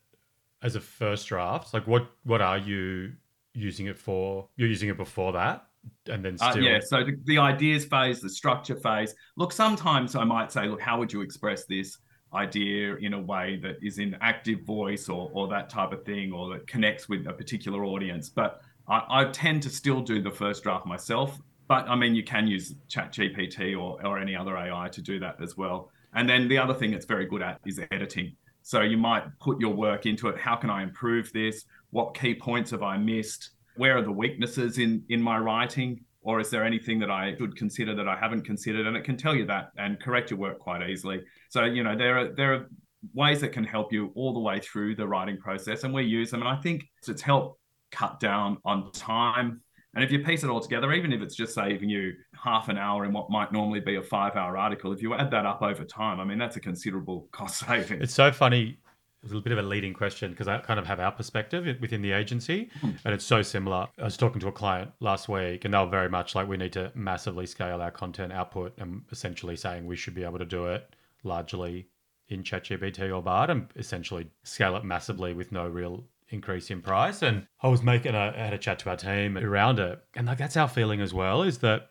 as 0.62 0.76
a 0.76 0.80
first 0.80 1.28
draft, 1.28 1.74
like 1.74 1.86
what 1.86 2.10
what 2.22 2.40
are 2.40 2.56
you 2.56 3.12
using 3.52 3.84
it 3.84 3.98
for? 3.98 4.48
You're 4.56 4.68
using 4.68 4.88
it 4.88 4.96
before 4.96 5.32
that? 5.32 5.66
And 6.06 6.24
then 6.24 6.36
uh, 6.40 6.50
still... 6.50 6.64
uh, 6.64 6.68
yeah 6.68 6.80
so 6.80 7.04
the, 7.04 7.16
the, 7.24 7.38
ideas 7.38 7.84
phase 7.84 8.20
the 8.20 8.28
structure 8.28 8.76
phase. 8.76 9.14
Look 9.36 9.52
sometimes 9.52 10.14
i 10.14 10.24
might 10.24 10.52
say 10.52 10.66
look 10.66 10.80
how 10.80 10.98
would 10.98 11.12
you 11.12 11.20
express 11.20 11.64
this 11.64 11.98
idea 12.34 12.96
in 12.96 13.14
a 13.14 13.20
way 13.20 13.58
that 13.62 13.76
is 13.80 13.98
in 13.98 14.16
active 14.20 14.62
voice 14.62 15.08
or, 15.08 15.30
or 15.34 15.46
that 15.48 15.70
type 15.70 15.92
of 15.92 16.04
thing 16.04 16.32
or 16.32 16.52
that 16.52 16.66
connects 16.66 17.08
with 17.08 17.26
a 17.26 17.32
particular 17.32 17.84
audience? 17.84 18.28
But 18.28 18.60
I, 18.88 19.02
I 19.08 19.24
tend 19.26 19.62
to 19.62 19.70
still 19.70 20.00
do 20.00 20.20
the 20.20 20.30
first 20.30 20.62
draft 20.62 20.86
myself 20.86 21.38
but 21.66 21.88
i 21.88 21.96
mean 21.96 22.14
you 22.14 22.22
can 22.22 22.46
use 22.46 22.74
chat 22.88 23.10
gpt 23.12 23.72
or, 23.80 24.04
or 24.04 24.18
any 24.18 24.36
other 24.36 24.56
ai 24.56 24.88
to 24.88 25.00
do 25.00 25.18
that 25.18 25.36
as 25.40 25.56
well. 25.56 25.90
And 26.14 26.28
then 26.28 26.46
the 26.48 26.58
other 26.58 26.74
thing 26.74 26.92
it's 26.92 27.06
very 27.06 27.26
good 27.26 27.42
at 27.42 27.60
is 27.66 27.80
editing. 27.90 28.36
So 28.62 28.82
you 28.82 28.96
might 28.96 29.24
put 29.40 29.60
your 29.60 29.74
work 29.74 30.06
into 30.06 30.28
it. 30.28 30.38
How 30.38 30.56
can 30.56 30.70
i 30.70 30.82
improve 30.82 31.32
this? 31.32 31.64
What 31.90 32.14
key 32.14 32.34
points 32.34 32.70
have 32.70 32.82
i 32.82 32.96
missed 32.96 33.50
where 33.76 33.96
are 33.96 34.02
the 34.02 34.12
weaknesses 34.12 34.78
in 34.78 35.04
in 35.08 35.20
my 35.20 35.38
writing 35.38 36.04
or 36.24 36.40
is 36.40 36.50
there 36.50 36.64
anything 36.64 36.98
that 36.98 37.10
I 37.10 37.36
should 37.36 37.54
consider 37.54 37.94
that 37.94 38.08
I 38.08 38.16
haven't 38.16 38.42
considered? 38.42 38.86
And 38.86 38.96
it 38.96 39.04
can 39.04 39.16
tell 39.16 39.34
you 39.34 39.44
that 39.46 39.70
and 39.76 40.00
correct 40.00 40.30
your 40.30 40.38
work 40.38 40.58
quite 40.58 40.88
easily. 40.88 41.22
So 41.50 41.64
you 41.64 41.84
know 41.84 41.96
there 41.96 42.18
are 42.18 42.28
there 42.34 42.54
are 42.54 42.66
ways 43.12 43.40
that 43.42 43.52
can 43.52 43.64
help 43.64 43.92
you 43.92 44.10
all 44.14 44.32
the 44.32 44.40
way 44.40 44.58
through 44.60 44.96
the 44.96 45.06
writing 45.06 45.36
process, 45.36 45.84
and 45.84 45.92
we 45.92 46.04
use 46.04 46.30
them. 46.30 46.40
And 46.40 46.48
I 46.48 46.56
think 46.56 46.84
it's 47.06 47.22
helped 47.22 47.60
cut 47.92 48.18
down 48.18 48.58
on 48.64 48.90
time. 48.92 49.60
And 49.94 50.02
if 50.02 50.10
you 50.10 50.24
piece 50.24 50.42
it 50.42 50.50
all 50.50 50.60
together, 50.60 50.92
even 50.92 51.12
if 51.12 51.22
it's 51.22 51.36
just 51.36 51.54
saving 51.54 51.88
you 51.88 52.14
half 52.42 52.68
an 52.68 52.76
hour 52.76 53.04
in 53.04 53.12
what 53.12 53.30
might 53.30 53.52
normally 53.52 53.78
be 53.78 53.94
a 53.94 54.02
five-hour 54.02 54.56
article, 54.56 54.92
if 54.92 55.00
you 55.00 55.14
add 55.14 55.30
that 55.30 55.46
up 55.46 55.62
over 55.62 55.84
time, 55.84 56.18
I 56.18 56.24
mean 56.24 56.38
that's 56.38 56.56
a 56.56 56.60
considerable 56.60 57.28
cost 57.30 57.60
saving. 57.66 58.02
It's 58.02 58.14
so 58.14 58.32
funny 58.32 58.78
was 59.24 59.32
a 59.32 59.40
bit 59.40 59.52
of 59.52 59.58
a 59.58 59.62
leading 59.62 59.94
question 59.94 60.30
because 60.30 60.48
I 60.48 60.58
kind 60.58 60.78
of 60.78 60.86
have 60.86 61.00
our 61.00 61.12
perspective 61.12 61.66
within 61.80 62.02
the 62.02 62.12
agency, 62.12 62.70
and 62.82 63.14
it's 63.14 63.24
so 63.24 63.42
similar. 63.42 63.88
I 63.98 64.04
was 64.04 64.16
talking 64.16 64.40
to 64.40 64.48
a 64.48 64.52
client 64.52 64.92
last 65.00 65.28
week, 65.28 65.64
and 65.64 65.74
they 65.74 65.78
were 65.78 65.86
very 65.86 66.08
much 66.08 66.34
like, 66.34 66.48
we 66.48 66.56
need 66.56 66.72
to 66.74 66.92
massively 66.94 67.46
scale 67.46 67.80
our 67.80 67.90
content 67.90 68.32
output, 68.32 68.74
and 68.78 69.02
essentially 69.10 69.56
saying 69.56 69.86
we 69.86 69.96
should 69.96 70.14
be 70.14 70.24
able 70.24 70.38
to 70.38 70.44
do 70.44 70.66
it 70.66 70.94
largely 71.22 71.88
in 72.28 72.42
ChatGPT 72.42 73.14
or 73.14 73.22
Bard, 73.22 73.50
and 73.50 73.68
essentially 73.76 74.26
scale 74.42 74.76
it 74.76 74.84
massively 74.84 75.34
with 75.34 75.52
no 75.52 75.68
real 75.68 76.04
increase 76.30 76.70
in 76.70 76.80
price. 76.80 77.22
And 77.22 77.46
I 77.62 77.68
was 77.68 77.82
making 77.82 78.14
a 78.14 78.32
I 78.36 78.44
had 78.44 78.54
a 78.54 78.58
chat 78.58 78.78
to 78.80 78.90
our 78.90 78.96
team 78.96 79.36
around 79.38 79.78
it, 79.78 80.02
and 80.14 80.26
like 80.26 80.38
that's 80.38 80.56
our 80.56 80.68
feeling 80.68 81.00
as 81.00 81.14
well 81.14 81.42
is 81.42 81.58
that 81.58 81.90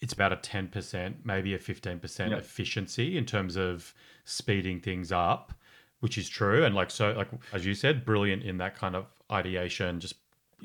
it's 0.00 0.14
about 0.14 0.32
a 0.32 0.36
10%, 0.36 1.14
maybe 1.24 1.52
a 1.52 1.58
15% 1.58 2.38
efficiency 2.38 3.18
in 3.18 3.26
terms 3.26 3.56
of 3.56 3.94
speeding 4.24 4.80
things 4.80 5.12
up 5.12 5.52
which 6.00 6.18
is 6.18 6.28
true. 6.28 6.64
And 6.64 6.74
like 6.74 6.90
so 6.90 7.12
like 7.12 7.28
as 7.52 7.64
you 7.64 7.74
said 7.74 8.04
brilliant 8.04 8.42
in 8.42 8.58
that 8.58 8.76
kind 8.76 8.96
of 8.96 9.06
ideation 9.30 10.00
just 10.00 10.14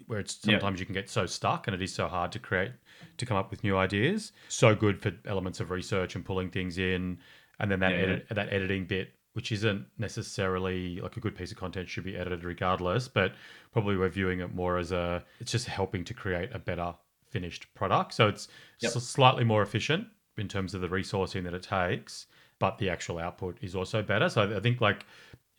where 0.07 0.19
it's 0.19 0.41
sometimes 0.41 0.79
you 0.79 0.85
can 0.85 0.93
get 0.93 1.09
so 1.09 1.25
stuck 1.25 1.67
and 1.67 1.75
it 1.75 1.81
is 1.81 1.93
so 1.93 2.07
hard 2.07 2.31
to 2.33 2.39
create 2.39 2.71
to 3.17 3.25
come 3.25 3.37
up 3.37 3.51
with 3.51 3.63
new 3.63 3.77
ideas. 3.77 4.31
So 4.49 4.75
good 4.75 5.01
for 5.01 5.11
elements 5.25 5.59
of 5.59 5.71
research 5.71 6.15
and 6.15 6.25
pulling 6.25 6.49
things 6.49 6.77
in. 6.77 7.17
And 7.59 7.71
then 7.71 7.79
that 7.79 7.91
yeah, 7.91 7.99
edit, 7.99 8.27
that 8.31 8.51
editing 8.51 8.85
bit 8.85 9.13
which 9.33 9.51
isn't 9.51 9.85
necessarily 9.97 11.01
like 11.01 11.17
a 11.17 11.19
good 11.19 11.35
piece 11.35 11.51
of 11.51 11.57
content 11.57 11.89
should 11.89 12.05
be 12.05 12.15
edited 12.15 12.45
regardless 12.45 13.09
but 13.09 13.33
probably 13.73 13.97
we're 13.97 14.07
viewing 14.07 14.39
it 14.39 14.55
more 14.55 14.77
as 14.77 14.93
a 14.93 15.21
it's 15.41 15.51
just 15.51 15.67
helping 15.67 16.05
to 16.05 16.13
create 16.13 16.49
a 16.53 16.59
better 16.59 16.93
finished 17.29 17.73
product. 17.73 18.13
So 18.13 18.29
it's 18.29 18.47
yep. 18.79 18.93
slightly 18.93 19.43
more 19.43 19.61
efficient 19.61 20.07
in 20.37 20.47
terms 20.47 20.73
of 20.73 20.79
the 20.79 20.87
resourcing 20.87 21.43
that 21.43 21.53
it 21.53 21.63
takes 21.63 22.27
but 22.59 22.77
the 22.77 22.89
actual 22.89 23.19
output 23.19 23.57
is 23.61 23.75
also 23.75 24.01
better. 24.01 24.29
So 24.29 24.55
I 24.55 24.59
think 24.59 24.81
like 24.81 25.05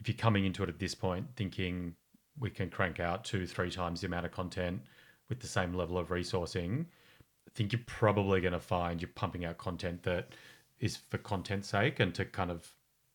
if 0.01 0.09
you're 0.09 0.17
coming 0.17 0.45
into 0.45 0.63
it 0.63 0.69
at 0.69 0.79
this 0.79 0.95
point 0.95 1.27
thinking 1.37 1.95
we 2.39 2.51
can 2.51 2.69
crank 2.69 3.01
out 3.01 3.25
two, 3.25 3.47
three 3.47 3.71
times 3.71 4.01
the 4.01 4.07
amount 4.07 4.27
of 4.27 4.33
content 4.33 4.83
with 5.29 5.41
the 5.41 5.47
same 5.47 5.73
level 5.73 5.99
of 5.99 6.09
resourcing, 6.09 6.85
I 7.47 7.51
think 7.55 7.73
you're 7.73 7.81
probably 7.87 8.41
going 8.41 8.53
to 8.53 8.61
find 8.61 9.01
you're 9.01 9.11
pumping 9.15 9.45
out 9.45 9.59
content 9.59 10.03
that 10.03 10.35
is 10.79 10.97
for 10.97 11.19
content's 11.19 11.69
sake 11.69 12.01
and 12.01 12.15
to 12.15 12.25
kind 12.25 12.51
of 12.51 12.69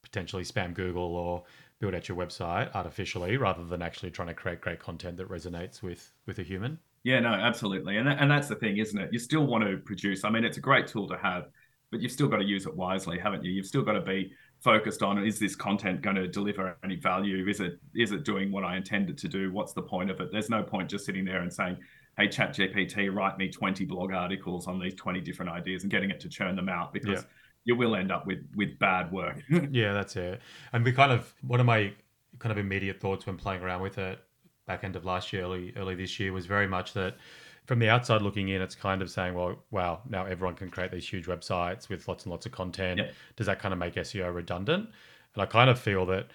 potentially 0.03 0.43
spam 0.43 0.73
Google 0.73 1.15
or 1.15 1.43
build 1.79 1.95
out 1.95 2.07
your 2.07 2.17
website 2.17 2.73
artificially 2.73 3.38
rather 3.38 3.63
than 3.63 3.81
actually 3.81 4.11
trying 4.11 4.27
to 4.27 4.33
create 4.33 4.61
great 4.61 4.79
content 4.79 5.17
that 5.17 5.29
resonates 5.29 5.81
with 5.81 6.11
with 6.25 6.39
a 6.39 6.43
human. 6.43 6.79
Yeah, 7.03 7.19
no, 7.19 7.29
absolutely. 7.29 7.97
And, 7.97 8.07
and 8.07 8.29
that's 8.29 8.47
the 8.47 8.55
thing, 8.55 8.77
isn't 8.77 9.00
it? 9.00 9.09
You 9.11 9.17
still 9.17 9.47
want 9.47 9.63
to 9.63 9.77
produce. 9.77 10.23
I 10.23 10.29
mean, 10.29 10.43
it's 10.43 10.57
a 10.57 10.61
great 10.61 10.85
tool 10.85 11.07
to 11.07 11.17
have 11.17 11.50
but 11.91 12.01
you've 12.01 12.12
still 12.12 12.27
got 12.27 12.38
to 12.38 12.45
use 12.45 12.65
it 12.65 12.75
wisely, 12.75 13.19
haven't 13.19 13.43
you? 13.43 13.51
You've 13.51 13.65
still 13.65 13.83
got 13.83 13.93
to 13.93 14.01
be 14.01 14.33
focused 14.62 15.03
on 15.03 15.24
is 15.25 15.39
this 15.39 15.55
content 15.55 16.01
going 16.01 16.15
to 16.15 16.27
deliver 16.27 16.77
any 16.83 16.95
value? 16.95 17.48
Is 17.48 17.60
it 17.60 17.79
is 17.93 18.12
it 18.12 18.24
doing 18.24 18.51
what 18.51 18.63
I 18.63 18.77
intended 18.77 19.17
to 19.19 19.27
do? 19.27 19.51
What's 19.51 19.74
the 19.74 19.81
point 19.81 20.10
of 20.10 20.19
it? 20.21 20.31
There's 20.31 20.50
no 20.50 20.63
point 20.63 20.89
just 20.89 21.05
sitting 21.05 21.25
there 21.25 21.41
and 21.41 21.53
saying, 21.53 21.77
"Hey, 22.17 22.29
Chat 22.29 22.55
GPT, 22.55 23.13
write 23.13 23.38
me 23.38 23.50
20 23.50 23.86
blog 23.86 24.13
articles 24.13 24.67
on 24.67 24.79
these 24.79 24.95
20 24.95 25.19
different 25.19 25.51
ideas," 25.51 25.83
and 25.83 25.91
getting 25.91 26.10
it 26.10 26.19
to 26.21 26.29
churn 26.29 26.55
them 26.55 26.69
out 26.69 26.93
because 26.93 27.21
yeah. 27.21 27.27
you 27.65 27.75
will 27.75 27.95
end 27.95 28.12
up 28.12 28.25
with 28.25 28.39
with 28.55 28.79
bad 28.79 29.12
work. 29.12 29.43
yeah, 29.71 29.91
that's 29.93 30.15
it. 30.15 30.41
And 30.71 30.86
we 30.86 30.93
kind 30.93 31.12
of 31.12 31.33
one 31.41 31.60
of 31.60 31.65
my 31.65 31.93
kind 32.39 32.51
of 32.51 32.57
immediate 32.57 33.01
thoughts 33.01 33.25
when 33.25 33.36
playing 33.36 33.62
around 33.62 33.81
with 33.81 33.98
it 33.98 34.19
back 34.65 34.83
end 34.86 34.95
of 34.95 35.03
last 35.03 35.33
year, 35.33 35.43
early 35.43 35.74
early 35.75 35.95
this 35.95 36.19
year, 36.19 36.31
was 36.31 36.45
very 36.45 36.67
much 36.67 36.93
that 36.93 37.17
from 37.65 37.80
the 37.80 37.89
outside 37.89 38.22
looking 38.22 38.50
in, 38.50 38.62
it's 38.62 38.75
kind 38.75 39.01
of 39.01 39.10
saying, 39.10 39.34
well, 39.34 39.56
wow, 39.72 40.01
now 40.10 40.25
everyone 40.25 40.56
can 40.56 40.70
create 40.70 40.91
these 40.91 41.08
huge 41.08 41.27
websites 41.27 41.89
with 41.89 42.08
lots 42.08 42.24
and 42.25 42.32
lots 42.32 42.46
of 42.46 42.51
content. 42.51 43.00
Yep. 43.00 43.13
Does 43.36 43.48
that 43.48 43.60
kind 43.60 43.74
of 43.74 43.80
make 43.80 43.96
SEO 43.96 44.34
redundant? 44.34 44.89
And 45.34 45.44
I 45.44 45.46
kind 45.46 45.70
of 45.70 45.80
feel 45.80 46.06
that 46.08 46.27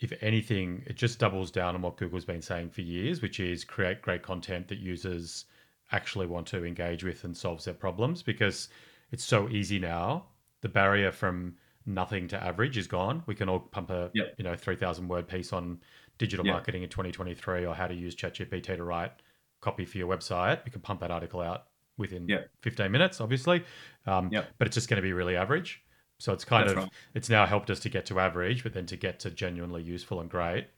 if 0.00 0.12
anything, 0.22 0.82
it 0.86 0.96
just 0.96 1.18
doubles 1.18 1.50
down 1.50 1.74
on 1.74 1.82
what 1.82 1.96
Google's 1.96 2.24
been 2.24 2.40
saying 2.40 2.70
for 2.70 2.80
years, 2.80 3.20
which 3.20 3.40
is 3.40 3.64
create 3.64 4.00
great 4.00 4.22
content 4.22 4.68
that 4.68 4.78
users 4.78 5.44
actually 5.92 6.26
want 6.26 6.46
to 6.46 6.64
engage 6.64 7.04
with 7.04 7.24
and 7.24 7.36
solves 7.36 7.64
their 7.64 7.74
problems 7.74 8.22
because 8.22 8.68
it's 9.10 9.24
so 9.24 9.48
easy 9.48 9.78
now. 9.78 10.24
The 10.62 10.68
barrier 10.68 11.10
from 11.10 11.56
nothing 11.84 12.28
to 12.28 12.42
average 12.42 12.78
is 12.78 12.86
gone. 12.86 13.22
We 13.26 13.34
can 13.34 13.48
all 13.48 13.58
pump 13.58 13.90
a 13.90 14.10
yep. 14.14 14.34
you 14.38 14.44
know 14.44 14.54
3000 14.54 15.08
word 15.08 15.26
piece 15.26 15.52
on 15.52 15.80
digital 16.18 16.46
yep. 16.46 16.54
marketing 16.54 16.82
in 16.82 16.88
2023 16.88 17.66
or 17.66 17.74
how 17.74 17.86
to 17.86 17.94
use 17.94 18.14
ChatGPT 18.14 18.76
to 18.76 18.84
write 18.84 19.12
copy 19.60 19.84
for 19.84 19.98
your 19.98 20.08
website, 20.08 20.64
you 20.64 20.72
can 20.72 20.80
pump 20.80 21.00
that 21.00 21.10
article 21.10 21.40
out 21.40 21.64
within 21.96 22.26
yep. 22.28 22.48
15 22.62 22.90
minutes, 22.90 23.20
obviously. 23.20 23.64
Um, 24.06 24.30
yep. 24.32 24.48
But 24.58 24.66
it's 24.66 24.74
just 24.74 24.88
going 24.88 24.96
to 24.96 25.02
be 25.02 25.12
really 25.12 25.36
average. 25.36 25.82
So 26.18 26.32
it's 26.32 26.44
kind 26.44 26.68
That's 26.68 26.76
of, 26.76 26.84
right. 26.84 26.92
it's 27.14 27.30
now 27.30 27.46
helped 27.46 27.70
us 27.70 27.80
to 27.80 27.88
get 27.88 28.06
to 28.06 28.20
average, 28.20 28.62
but 28.62 28.74
then 28.74 28.86
to 28.86 28.96
get 28.96 29.20
to 29.20 29.30
genuinely 29.30 29.82
useful 29.82 30.20
and 30.20 30.28
great. 30.28 30.68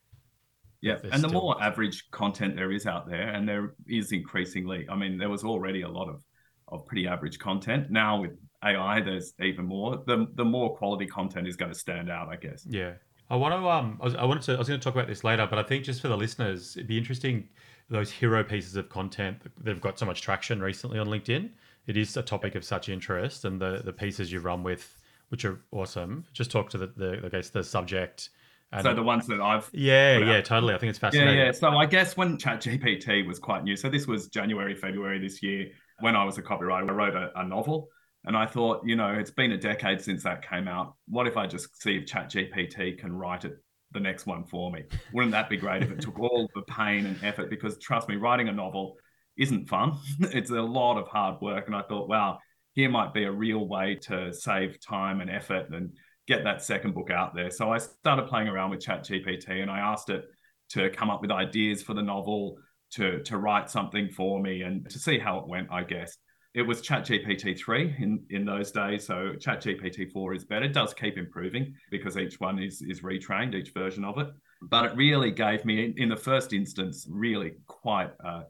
Yeah. 0.81 0.99
And 1.03 1.23
the 1.23 1.29
still... 1.29 1.41
more 1.41 1.63
average 1.63 2.11
content 2.11 2.57
there 2.57 2.71
is 2.71 2.87
out 2.87 3.09
there, 3.09 3.29
and 3.29 3.49
there 3.49 3.75
is 3.89 4.13
increasingly, 4.13 4.87
I 4.89 4.97
mean, 4.97 5.19
there 5.19 5.31
was 5.31 5.45
already 5.45 5.83
a 5.83 5.89
lot 5.89 6.09
of, 6.09 6.23
of 6.69 6.87
pretty 6.87 7.07
average 7.07 7.39
content. 7.39 7.91
Now 7.91 8.21
with 8.21 8.33
AI, 8.65 9.01
there's 9.01 9.35
even 9.41 9.67
more. 9.67 10.03
The 10.07 10.27
the 10.35 10.45
more 10.45 10.77
quality 10.77 11.07
content 11.07 11.49
is 11.49 11.57
going 11.57 11.73
to 11.73 11.79
stand 11.79 12.11
out, 12.11 12.29
I 12.29 12.37
guess. 12.37 12.65
Yeah. 12.69 12.93
I 13.29 13.37
want 13.37 13.55
to 13.55 13.69
um 13.69 13.99
I, 14.01 14.05
was, 14.05 14.15
I 14.15 14.25
wanted 14.25 14.43
to 14.45 14.55
I 14.55 14.59
was 14.59 14.69
going 14.69 14.79
to 14.79 14.85
talk 14.85 14.95
about 14.95 15.09
this 15.09 15.25
later, 15.25 15.47
but 15.49 15.59
I 15.59 15.63
think 15.63 15.85
just 15.85 16.01
for 16.01 16.09
the 16.09 16.17
listeners, 16.17 16.77
it'd 16.77 16.87
be 16.87 16.99
interesting 16.99 17.49
those 17.93 18.11
hero 18.11 18.43
pieces 18.43 18.75
of 18.77 18.89
content 18.89 19.39
that 19.43 19.71
have 19.71 19.81
got 19.81 19.99
so 19.99 20.07
much 20.07 20.23
traction 20.23 20.61
recently 20.61 20.99
on 20.99 21.07
LinkedIn. 21.07 21.51
It 21.87 21.97
is 21.97 22.17
a 22.17 22.23
topic 22.23 22.55
of 22.55 22.65
such 22.65 22.89
interest, 22.89 23.45
and 23.45 23.61
the 23.61 23.83
the 23.85 23.93
pieces 23.93 24.33
you 24.33 24.41
run 24.41 24.63
with, 24.63 24.97
which 25.29 25.45
are 25.45 25.61
awesome. 25.71 26.25
Just 26.33 26.51
talk 26.51 26.71
to 26.71 26.79
the, 26.79 26.87
the 26.97 27.21
I 27.25 27.29
guess 27.29 27.51
the 27.51 27.63
subject. 27.63 28.31
And, 28.75 28.83
so 28.83 28.95
the 28.95 29.03
ones 29.03 29.27
that 29.27 29.41
I've 29.41 29.69
yeah 29.75 30.17
yeah 30.19 30.41
totally 30.41 30.75
I 30.75 30.79
think 30.79 30.91
it's 30.91 30.99
fascinating. 30.99 31.37
Yeah 31.37 31.47
yeah. 31.47 31.53
So 31.53 31.69
I 31.69 31.85
guess 31.85 32.17
when 32.17 32.39
ChatGPT 32.39 33.27
was 33.27 33.39
quite 33.39 33.65
new, 33.65 33.77
so 33.77 33.91
this 33.91 34.07
was 34.07 34.29
January 34.29 34.75
February 34.75 35.19
this 35.19 35.43
year 35.43 35.69
when 36.01 36.17
I 36.17 36.25
was 36.25 36.39
a 36.39 36.43
copywriter, 36.43 36.89
I 36.89 36.93
wrote 36.93 37.15
a, 37.15 37.31
a 37.37 37.47
novel 37.47 37.89
and 38.25 38.37
I 38.37 38.47
thought, 38.47 38.83
you 38.85 38.97
know, 38.97 39.13
it's 39.13 39.31
been 39.31 39.53
a 39.53 39.59
decade 39.59 40.01
since 40.01 40.23
that 40.25 40.49
came 40.49 40.69
out. 40.69 40.95
What 41.07 41.27
if 41.27 41.37
I 41.37 41.47
just 41.47 41.83
see 41.83 41.97
if 41.97 42.07
ChatGPT 42.07 42.99
can 42.99 43.13
write 43.13 43.45
it 43.45 43.59
the 43.93 44.01
next 44.01 44.27
one 44.27 44.45
for 44.45 44.71
me? 44.71 44.85
Wouldn't 45.13 45.33
that 45.33 45.49
be 45.49 45.57
great 45.57 45.83
if 45.83 45.91
it 45.91 46.01
took 46.01 46.19
all 46.19 46.49
the 46.55 46.63
pain 46.63 47.07
and 47.07 47.23
effort? 47.23 47.51
Because 47.51 47.79
trust 47.79 48.09
me, 48.09 48.17
writing 48.17 48.49
a 48.49 48.53
novel 48.53 48.97
isn't 49.37 49.69
fun. 49.69 49.99
it's 50.21 50.51
a 50.51 50.61
lot 50.61 50.99
of 50.99 51.09
hard 51.09 51.41
work. 51.41 51.67
And 51.67 51.77
I 51.77 51.83
thought, 51.83 52.09
wow, 52.09 52.39
here 52.75 52.89
might 52.89 53.15
be 53.15 53.25
a 53.25 53.33
real 53.33 53.67
way 53.67 53.97
to 54.03 54.33
save 54.33 54.79
time 54.81 55.21
and 55.21 55.31
effort 55.31 55.71
and 55.71 55.91
get 56.27 56.45
that 56.45 56.63
second 56.63 56.95
book 56.95 57.11
out 57.11 57.35
there. 57.35 57.51
So 57.51 57.73
I 57.73 57.79
started 57.79 58.29
playing 58.29 58.49
around 58.49 58.71
with 58.71 58.81
ChatGPT 58.81 59.63
and 59.63 59.71
I 59.71 59.81
asked 59.81 60.11
it 60.11 60.25
to 60.71 60.91
come 60.91 61.11
up 61.11 61.21
with 61.21 61.31
ideas 61.31 61.83
for 61.83 61.95
the 61.95 62.03
novel, 62.03 62.57
to 62.93 63.23
to 63.23 63.39
write 63.39 63.71
something 63.71 64.11
for 64.11 64.41
me 64.41 64.63
and 64.63 64.89
to 64.91 64.99
see 64.99 65.19
how 65.19 65.39
it 65.39 65.49
went, 65.49 65.69
I 65.71 65.83
guess 65.83 66.17
it 66.55 66.63
was 66.63 66.83
ChatGPT 66.83 67.59
3 67.59 67.97
in, 67.99 68.23
in 68.31 68.45
those 68.45 68.71
days. 68.71 69.07
So 69.07 69.33
ChatGPT 69.39 70.13
4 70.13 70.35
is 70.35 70.45
better. 70.45 70.67
It 70.67 70.75
does 70.75 70.93
keep 70.93 71.17
improving 71.17 71.75
because 71.91 72.19
each 72.19 72.41
one 72.41 72.59
is, 72.59 72.83
is 72.83 73.01
retrained, 73.01 73.55
each 73.55 73.71
version 73.71 74.05
of 74.05 74.19
it. 74.19 74.29
But 74.61 74.85
it 74.85 74.97
really 74.97 75.31
gave 75.31 75.65
me, 75.65 75.85
in, 75.85 75.95
in 75.97 76.09
the 76.11 76.17
first 76.17 76.53
instance, 76.53 77.07
really 77.11 77.53
quite, 77.67 78.11
uh, 78.25 78.43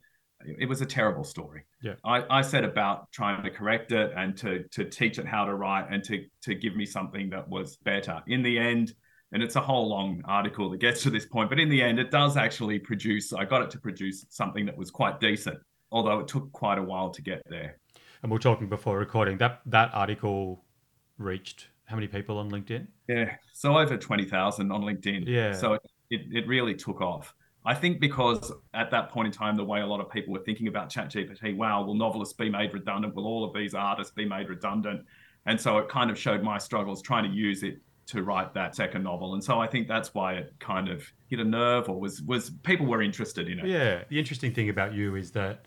it 0.44 0.68
was 0.68 0.80
a 0.80 0.86
terrible 0.86 1.22
story. 1.22 1.62
Yeah. 1.80 1.94
I, 2.04 2.24
I 2.28 2.42
set 2.42 2.64
about 2.64 3.10
trying 3.12 3.44
to 3.44 3.50
correct 3.50 3.92
it 3.92 4.12
and 4.16 4.36
to, 4.38 4.64
to 4.72 4.84
teach 4.84 5.18
it 5.18 5.26
how 5.26 5.44
to 5.44 5.54
write 5.54 5.86
and 5.88 6.02
to, 6.04 6.24
to 6.42 6.54
give 6.56 6.74
me 6.74 6.84
something 6.84 7.30
that 7.30 7.48
was 7.48 7.76
better. 7.76 8.20
In 8.26 8.42
the 8.42 8.58
end, 8.58 8.94
and 9.30 9.42
it's 9.42 9.56
a 9.56 9.60
whole 9.60 9.88
long 9.88 10.20
article 10.24 10.68
that 10.70 10.80
gets 10.80 11.04
to 11.04 11.10
this 11.10 11.24
point, 11.24 11.48
but 11.48 11.60
in 11.60 11.68
the 11.68 11.80
end, 11.80 12.00
it 12.00 12.10
does 12.10 12.36
actually 12.36 12.80
produce, 12.80 13.32
I 13.32 13.44
got 13.44 13.62
it 13.62 13.70
to 13.70 13.78
produce 13.78 14.26
something 14.28 14.66
that 14.66 14.76
was 14.76 14.90
quite 14.90 15.20
decent, 15.20 15.58
although 15.92 16.18
it 16.18 16.28
took 16.28 16.50
quite 16.50 16.78
a 16.78 16.82
while 16.82 17.10
to 17.10 17.22
get 17.22 17.40
there 17.48 17.78
and 18.22 18.30
we 18.30 18.36
are 18.36 18.40
talking 18.40 18.68
before 18.68 18.98
recording 18.98 19.38
that 19.38 19.60
that 19.66 19.90
article 19.92 20.64
reached 21.18 21.68
how 21.84 21.96
many 21.96 22.08
people 22.08 22.38
on 22.38 22.50
LinkedIn? 22.50 22.86
Yeah, 23.08 23.34
so 23.52 23.76
over 23.76 23.96
twenty 23.96 24.24
thousand 24.24 24.72
on 24.72 24.82
LinkedIn. 24.82 25.24
Yeah, 25.26 25.52
so 25.52 25.74
it, 25.74 25.80
it 26.10 26.46
really 26.46 26.74
took 26.74 27.00
off. 27.00 27.34
I 27.64 27.74
think 27.74 28.00
because 28.00 28.52
at 28.74 28.90
that 28.90 29.10
point 29.10 29.26
in 29.26 29.32
time, 29.32 29.56
the 29.56 29.64
way 29.64 29.80
a 29.80 29.86
lot 29.86 30.00
of 30.00 30.10
people 30.10 30.32
were 30.32 30.40
thinking 30.40 30.66
about 30.66 30.90
ChatGPT, 30.90 31.56
wow, 31.56 31.84
will 31.84 31.94
novelists 31.94 32.34
be 32.34 32.50
made 32.50 32.74
redundant? 32.74 33.14
Will 33.14 33.26
all 33.26 33.44
of 33.44 33.54
these 33.54 33.74
artists 33.74 34.12
be 34.12 34.24
made 34.24 34.48
redundant? 34.48 35.04
And 35.46 35.60
so 35.60 35.78
it 35.78 35.88
kind 35.88 36.10
of 36.10 36.18
showed 36.18 36.42
my 36.42 36.58
struggles 36.58 37.02
trying 37.02 37.24
to 37.24 37.30
use 37.30 37.62
it 37.62 37.80
to 38.06 38.22
write 38.24 38.52
that 38.54 38.74
second 38.74 39.04
novel. 39.04 39.34
And 39.34 39.42
so 39.42 39.60
I 39.60 39.68
think 39.68 39.86
that's 39.86 40.12
why 40.12 40.34
it 40.34 40.52
kind 40.58 40.88
of 40.88 41.04
hit 41.28 41.38
a 41.38 41.44
nerve 41.44 41.88
or 41.88 42.00
was 42.00 42.20
was 42.22 42.50
people 42.62 42.86
were 42.86 43.00
interested 43.00 43.48
in 43.48 43.60
it. 43.60 43.66
Yeah. 43.66 44.02
The 44.08 44.18
interesting 44.18 44.52
thing 44.52 44.68
about 44.68 44.92
you 44.92 45.14
is 45.14 45.30
that 45.32 45.64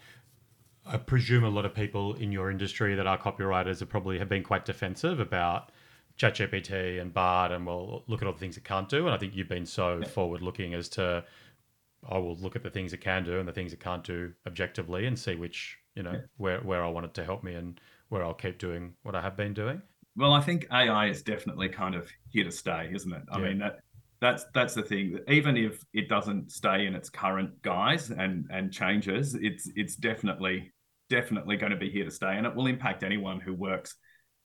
I 0.86 0.98
presume 0.98 1.44
a 1.44 1.50
lot 1.50 1.66
of 1.66 1.74
people 1.74 2.14
in 2.16 2.32
your 2.32 2.52
industry 2.52 2.96
that 2.96 3.08
are 3.08 3.18
copywriters 3.18 3.80
have 3.80 3.90
probably 3.90 4.20
have 4.20 4.30
been 4.30 4.44
quite 4.44 4.66
defensive 4.66 5.20
about 5.20 5.72
ChatGPT 6.18 7.02
and 7.02 7.14
Bard 7.14 7.52
and 7.52 7.66
well 7.66 8.04
look 8.08 8.22
at 8.22 8.28
all 8.28 8.34
the 8.34 8.40
things 8.40 8.58
it 8.58 8.64
can't 8.64 8.88
do. 8.88 9.06
And 9.06 9.16
I 9.16 9.18
think 9.18 9.36
you've 9.36 9.50
been 9.50 9.66
so 9.66 10.00
yeah. 10.00 10.08
forward 10.08 10.42
looking 10.42 10.74
as 10.74 10.88
to 10.90 11.24
I 12.08 12.18
will 12.20 12.36
look 12.38 12.56
at 12.56 12.64
the 12.64 12.70
things 12.70 12.94
it 12.94 13.02
can 13.02 13.24
do 13.24 13.40
and 13.40 13.48
the 13.48 13.52
things 13.52 13.74
it 13.74 13.80
can't 13.80 14.04
do 14.04 14.34
objectively 14.46 15.08
and 15.08 15.18
see 15.18 15.36
which, 15.36 15.78
you 15.96 16.04
know, 16.04 16.12
yeah. 16.12 16.20
where, 16.38 16.60
where 16.60 16.84
I 16.84 16.90
want 16.90 17.08
it 17.08 17.14
to 17.16 17.24
help 17.24 17.44
me 17.44 17.56
and 17.56 17.80
where 18.10 18.24
I'll 18.24 18.36
keep 18.36 18.60
doing 18.60 18.94
what 19.02 19.16
I 19.16 19.22
have 19.22 19.36
been 19.36 19.54
doing. 19.54 19.82
Well, 20.16 20.34
I 20.34 20.42
think 20.42 20.68
AI 20.72 21.08
is 21.08 21.24
definitely 21.24 21.70
kind 21.70 21.96
of 21.96 22.08
here 22.30 22.44
to 22.44 22.52
stay, 22.52 22.92
isn't 22.94 23.12
it? 23.12 23.24
I 23.32 23.40
yeah. 23.40 23.44
mean 23.44 23.58
that 23.60 23.80
that's 24.22 24.46
that's 24.54 24.74
the 24.76 24.84
thing. 24.84 25.20
Even 25.28 25.58
if 25.58 25.84
it 25.94 26.08
doesn't 26.08 26.52
stay 26.52 26.86
in 26.86 26.96
its 26.96 27.10
current 27.10 27.62
guise 27.64 28.12
and 28.12 28.46
and 28.50 28.72
changes, 28.72 29.36
it's 29.36 29.70
it's 29.76 29.96
definitely 29.96 30.72
definitely 31.10 31.58
going 31.58 31.72
to 31.72 31.78
be 31.78 31.90
here 31.90 32.06
to 32.06 32.12
stay, 32.12 32.38
and 32.38 32.46
it 32.46 32.56
will 32.56 32.68
impact 32.68 33.04
anyone 33.04 33.40
who 33.40 33.54
works 33.54 33.96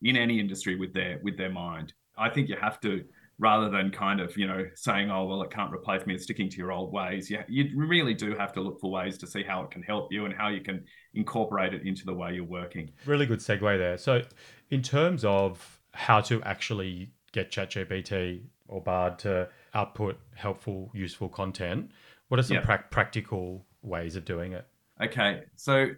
in 0.03 0.17
any 0.17 0.41
industry 0.41 0.77
with 0.77 0.93
their 0.93 1.21
with 1.23 1.37
their 1.37 1.51
mind. 1.51 1.93
I 2.17 2.29
think 2.29 2.49
you 2.49 2.57
have 2.61 2.81
to 2.81 3.05
rather 3.41 3.71
than 3.71 3.91
kind 3.91 4.21
of 4.21 4.37
you 4.37 4.47
know 4.47 4.65
saying 4.75 5.11
oh 5.11 5.25
well 5.25 5.43
it 5.43 5.51
can't 5.51 5.73
replace 5.73 6.07
me 6.07 6.13
and 6.13 6.23
sticking 6.23 6.49
to 6.49 6.59
your 6.59 6.71
old 6.71 6.93
ways 6.93 7.31
yeah 7.31 7.43
you 7.49 7.71
really 7.75 8.15
do 8.15 8.37
have 8.37 8.53
to 8.53 8.61
look 8.61 8.79
for 8.79 8.91
ways 8.91 9.17
to 9.17 9.27
see 9.27 9.43
how 9.43 9.63
it 9.63 9.71
can 9.71 9.83
help 9.83 10.13
you 10.13 10.27
and 10.27 10.35
how 10.35 10.49
you 10.49 10.61
can 10.61 10.85
incorporate 11.15 11.73
it 11.73 11.85
into 11.87 12.05
the 12.05 12.13
way 12.13 12.35
you're 12.35 12.45
working 12.45 12.91
really 13.07 13.27
good 13.27 13.41
segue 13.41 13.79
there 13.79 13.97
so 13.97 14.23
in 14.71 14.83
terms 14.83 15.25
of 15.25 15.81
how 15.93 16.21
to 16.21 16.41
actually 16.43 17.11
get 17.33 17.51
ChatGPT 17.51 18.43
or 18.69 18.81
bard 18.81 19.19
to 19.21 19.49
output 19.75 20.21
helpful 20.35 20.91
useful 20.93 21.29
content 21.29 21.91
what 22.29 22.39
are 22.39 22.43
some 22.43 22.57
yep. 22.57 22.65
pra- 22.65 22.85
practical 22.91 23.65
ways 23.83 24.17
of 24.17 24.25
doing 24.27 24.53
it 24.53 24.67
okay 25.03 25.43
so 25.57 25.89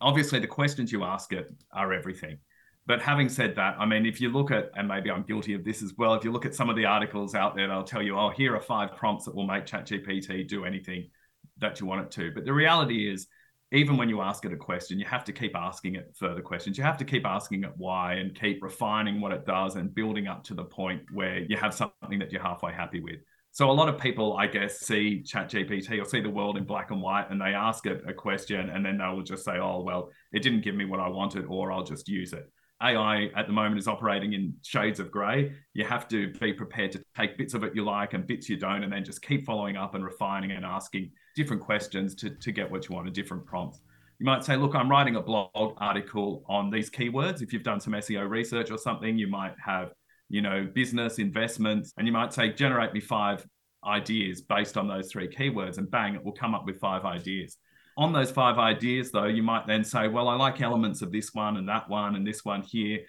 obviously 0.00 0.38
the 0.38 0.46
questions 0.46 0.92
you 0.92 1.04
ask 1.04 1.32
it 1.32 1.52
are 1.72 1.92
everything. 1.92 2.38
But 2.86 3.02
having 3.02 3.28
said 3.28 3.56
that, 3.56 3.76
I 3.78 3.84
mean, 3.84 4.06
if 4.06 4.20
you 4.20 4.30
look 4.30 4.52
at, 4.52 4.70
and 4.76 4.86
maybe 4.86 5.10
I'm 5.10 5.24
guilty 5.24 5.54
of 5.54 5.64
this 5.64 5.82
as 5.82 5.94
well, 5.98 6.14
if 6.14 6.22
you 6.22 6.30
look 6.30 6.46
at 6.46 6.54
some 6.54 6.70
of 6.70 6.76
the 6.76 6.84
articles 6.84 7.34
out 7.34 7.56
there, 7.56 7.66
they'll 7.66 7.82
tell 7.82 8.02
you, 8.02 8.16
oh, 8.16 8.30
here 8.30 8.54
are 8.54 8.60
five 8.60 8.94
prompts 8.94 9.24
that 9.24 9.34
will 9.34 9.46
make 9.46 9.66
ChatGPT 9.66 10.46
do 10.46 10.64
anything 10.64 11.10
that 11.58 11.80
you 11.80 11.86
want 11.86 12.02
it 12.02 12.10
to. 12.12 12.30
But 12.32 12.44
the 12.44 12.52
reality 12.52 13.10
is, 13.12 13.26
even 13.72 13.96
when 13.96 14.08
you 14.08 14.20
ask 14.20 14.44
it 14.44 14.52
a 14.52 14.56
question, 14.56 15.00
you 15.00 15.06
have 15.06 15.24
to 15.24 15.32
keep 15.32 15.56
asking 15.56 15.96
it 15.96 16.14
further 16.16 16.40
questions. 16.40 16.78
You 16.78 16.84
have 16.84 16.98
to 16.98 17.04
keep 17.04 17.26
asking 17.26 17.64
it 17.64 17.72
why 17.76 18.14
and 18.14 18.38
keep 18.38 18.62
refining 18.62 19.20
what 19.20 19.32
it 19.32 19.44
does 19.44 19.74
and 19.74 19.92
building 19.92 20.28
up 20.28 20.44
to 20.44 20.54
the 20.54 20.64
point 20.64 21.02
where 21.12 21.40
you 21.40 21.56
have 21.56 21.74
something 21.74 22.20
that 22.20 22.30
you're 22.30 22.42
halfway 22.42 22.72
happy 22.72 23.00
with. 23.00 23.18
So 23.56 23.70
a 23.70 23.72
lot 23.72 23.88
of 23.88 23.98
people, 23.98 24.36
I 24.36 24.48
guess, 24.48 24.80
see 24.80 25.24
ChatGPT 25.26 25.98
or 25.98 26.04
see 26.04 26.20
the 26.20 26.28
world 26.28 26.58
in 26.58 26.64
black 26.64 26.90
and 26.90 27.00
white, 27.00 27.30
and 27.30 27.40
they 27.40 27.54
ask 27.54 27.86
it 27.86 28.02
a 28.06 28.12
question, 28.12 28.68
and 28.68 28.84
then 28.84 28.98
they 28.98 29.08
will 29.08 29.22
just 29.22 29.46
say, 29.46 29.56
"Oh, 29.58 29.80
well, 29.80 30.10
it 30.34 30.42
didn't 30.42 30.60
give 30.60 30.74
me 30.74 30.84
what 30.84 31.00
I 31.00 31.08
wanted," 31.08 31.46
or 31.46 31.72
"I'll 31.72 31.82
just 31.82 32.06
use 32.06 32.34
it." 32.34 32.52
AI 32.82 33.30
at 33.34 33.46
the 33.46 33.54
moment 33.54 33.78
is 33.78 33.88
operating 33.88 34.34
in 34.34 34.52
shades 34.62 35.00
of 35.00 35.10
grey. 35.10 35.54
You 35.72 35.86
have 35.86 36.06
to 36.08 36.34
be 36.34 36.52
prepared 36.52 36.92
to 36.92 37.02
take 37.16 37.38
bits 37.38 37.54
of 37.54 37.64
it 37.64 37.74
you 37.74 37.82
like 37.82 38.12
and 38.12 38.26
bits 38.26 38.46
you 38.50 38.58
don't, 38.58 38.84
and 38.84 38.92
then 38.92 39.04
just 39.04 39.22
keep 39.22 39.46
following 39.46 39.78
up 39.78 39.94
and 39.94 40.04
refining 40.04 40.50
and 40.50 40.62
asking 40.62 41.10
different 41.34 41.62
questions 41.62 42.14
to, 42.16 42.28
to 42.28 42.52
get 42.52 42.70
what 42.70 42.86
you 42.86 42.94
want 42.94 43.06
and 43.06 43.16
different 43.16 43.46
prompts. 43.46 43.80
You 44.18 44.26
might 44.26 44.44
say, 44.44 44.56
Look, 44.56 44.74
I'm 44.74 44.90
writing 44.90 45.16
a 45.16 45.22
blog 45.22 45.48
article 45.78 46.44
on 46.46 46.68
these 46.68 46.90
keywords. 46.90 47.40
If 47.40 47.54
you've 47.54 47.62
done 47.62 47.80
some 47.80 47.94
SEO 47.94 48.28
research 48.28 48.70
or 48.70 48.76
something, 48.76 49.16
you 49.16 49.28
might 49.28 49.54
have 49.64 49.94
you 50.28 50.42
know, 50.42 50.68
business, 50.74 51.18
investments, 51.18 51.92
and 51.96 52.06
you 52.06 52.12
might 52.12 52.32
say, 52.32 52.52
generate 52.52 52.92
me 52.92 53.00
five 53.00 53.46
ideas 53.84 54.40
based 54.40 54.76
on 54.76 54.88
those 54.88 55.10
three 55.10 55.28
keywords, 55.28 55.78
and 55.78 55.90
bang, 55.90 56.14
it 56.14 56.24
will 56.24 56.32
come 56.32 56.54
up 56.54 56.66
with 56.66 56.80
five 56.80 57.04
ideas. 57.04 57.56
On 57.98 58.12
those 58.12 58.30
five 58.30 58.58
ideas, 58.58 59.10
though, 59.10 59.26
you 59.26 59.42
might 59.42 59.66
then 59.66 59.82
say, 59.82 60.08
well, 60.08 60.28
I 60.28 60.34
like 60.34 60.60
elements 60.60 61.00
of 61.00 61.12
this 61.12 61.30
one 61.32 61.56
and 61.56 61.68
that 61.68 61.88
one 61.88 62.14
and 62.14 62.26
this 62.26 62.44
one 62.44 62.62
here. 62.62 63.00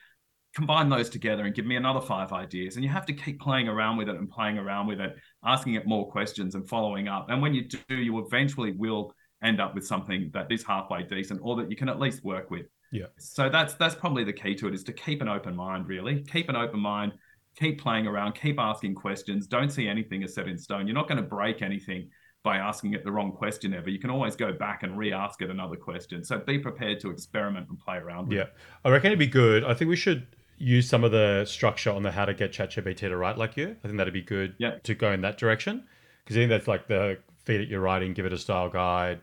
Combine 0.55 0.89
those 0.89 1.09
together 1.09 1.43
and 1.43 1.53
give 1.53 1.65
me 1.65 1.75
another 1.75 1.99
five 1.99 2.31
ideas. 2.31 2.75
And 2.75 2.85
you 2.85 2.89
have 2.89 3.05
to 3.07 3.13
keep 3.13 3.41
playing 3.41 3.67
around 3.67 3.97
with 3.97 4.07
it 4.07 4.15
and 4.15 4.29
playing 4.29 4.57
around 4.57 4.87
with 4.87 5.01
it, 5.01 5.15
asking 5.43 5.73
it 5.73 5.85
more 5.85 6.09
questions 6.09 6.55
and 6.55 6.67
following 6.69 7.09
up. 7.09 7.29
And 7.29 7.41
when 7.41 7.53
you 7.53 7.67
do, 7.67 7.95
you 7.95 8.25
eventually 8.25 8.71
will 8.71 9.13
end 9.43 9.59
up 9.59 9.75
with 9.75 9.85
something 9.85 10.31
that 10.33 10.51
is 10.51 10.63
halfway 10.63 11.03
decent 11.03 11.41
or 11.43 11.57
that 11.57 11.69
you 11.69 11.75
can 11.75 11.89
at 11.89 11.99
least 11.99 12.23
work 12.23 12.49
with. 12.49 12.65
Yeah. 12.91 13.07
So 13.17 13.49
that's 13.49 13.73
that's 13.75 13.95
probably 13.95 14.23
the 14.23 14.33
key 14.33 14.55
to 14.55 14.67
it 14.67 14.73
is 14.73 14.83
to 14.85 14.93
keep 14.93 15.21
an 15.21 15.27
open 15.27 15.55
mind, 15.55 15.87
really. 15.87 16.23
Keep 16.23 16.49
an 16.49 16.55
open 16.55 16.79
mind, 16.79 17.13
keep 17.55 17.81
playing 17.81 18.07
around, 18.07 18.33
keep 18.33 18.59
asking 18.59 18.95
questions. 18.95 19.47
Don't 19.47 19.69
see 19.69 19.87
anything 19.87 20.23
as 20.23 20.33
set 20.33 20.47
in 20.47 20.57
stone. 20.57 20.87
You're 20.87 20.95
not 20.95 21.07
going 21.07 21.21
to 21.21 21.27
break 21.27 21.61
anything 21.61 22.09
by 22.43 22.57
asking 22.57 22.93
it 22.93 23.03
the 23.03 23.11
wrong 23.11 23.31
question 23.31 23.73
ever. 23.73 23.89
You 23.89 23.99
can 23.99 24.09
always 24.09 24.35
go 24.35 24.53
back 24.53 24.83
and 24.83 24.97
re-ask 24.97 25.41
it 25.41 25.49
another 25.49 25.75
question. 25.75 26.23
So 26.23 26.37
be 26.37 26.57
prepared 26.59 26.99
to 27.01 27.09
experiment 27.09 27.67
and 27.69 27.77
play 27.77 27.97
around 27.97 28.31
yeah. 28.31 28.41
It. 28.41 28.53
I 28.85 28.89
reckon 28.89 29.07
it'd 29.07 29.19
be 29.19 29.27
good. 29.27 29.65
I 29.65 29.73
think 29.73 29.89
we 29.89 29.97
should 29.97 30.27
use 30.57 30.87
some 30.87 31.03
of 31.03 31.11
the 31.11 31.45
structure 31.45 31.91
on 31.91 32.03
the 32.03 32.11
how 32.11 32.25
to 32.25 32.33
get 32.33 32.51
ChatGPT 32.53 32.99
to 32.99 33.17
write 33.17 33.37
like 33.37 33.57
you. 33.57 33.75
I 33.83 33.87
think 33.87 33.97
that'd 33.97 34.13
be 34.13 34.21
good 34.21 34.55
yeah. 34.59 34.77
to 34.83 34.95
go 34.95 35.11
in 35.11 35.21
that 35.21 35.37
direction. 35.37 35.85
Because 36.23 36.37
I 36.37 36.39
think 36.41 36.49
that's 36.49 36.67
like 36.67 36.87
the 36.87 37.17
feed 37.43 37.61
it 37.61 37.69
your 37.69 37.81
writing, 37.81 38.13
give 38.13 38.25
it 38.25 38.33
a 38.33 38.37
style 38.37 38.69
guide, 38.69 39.21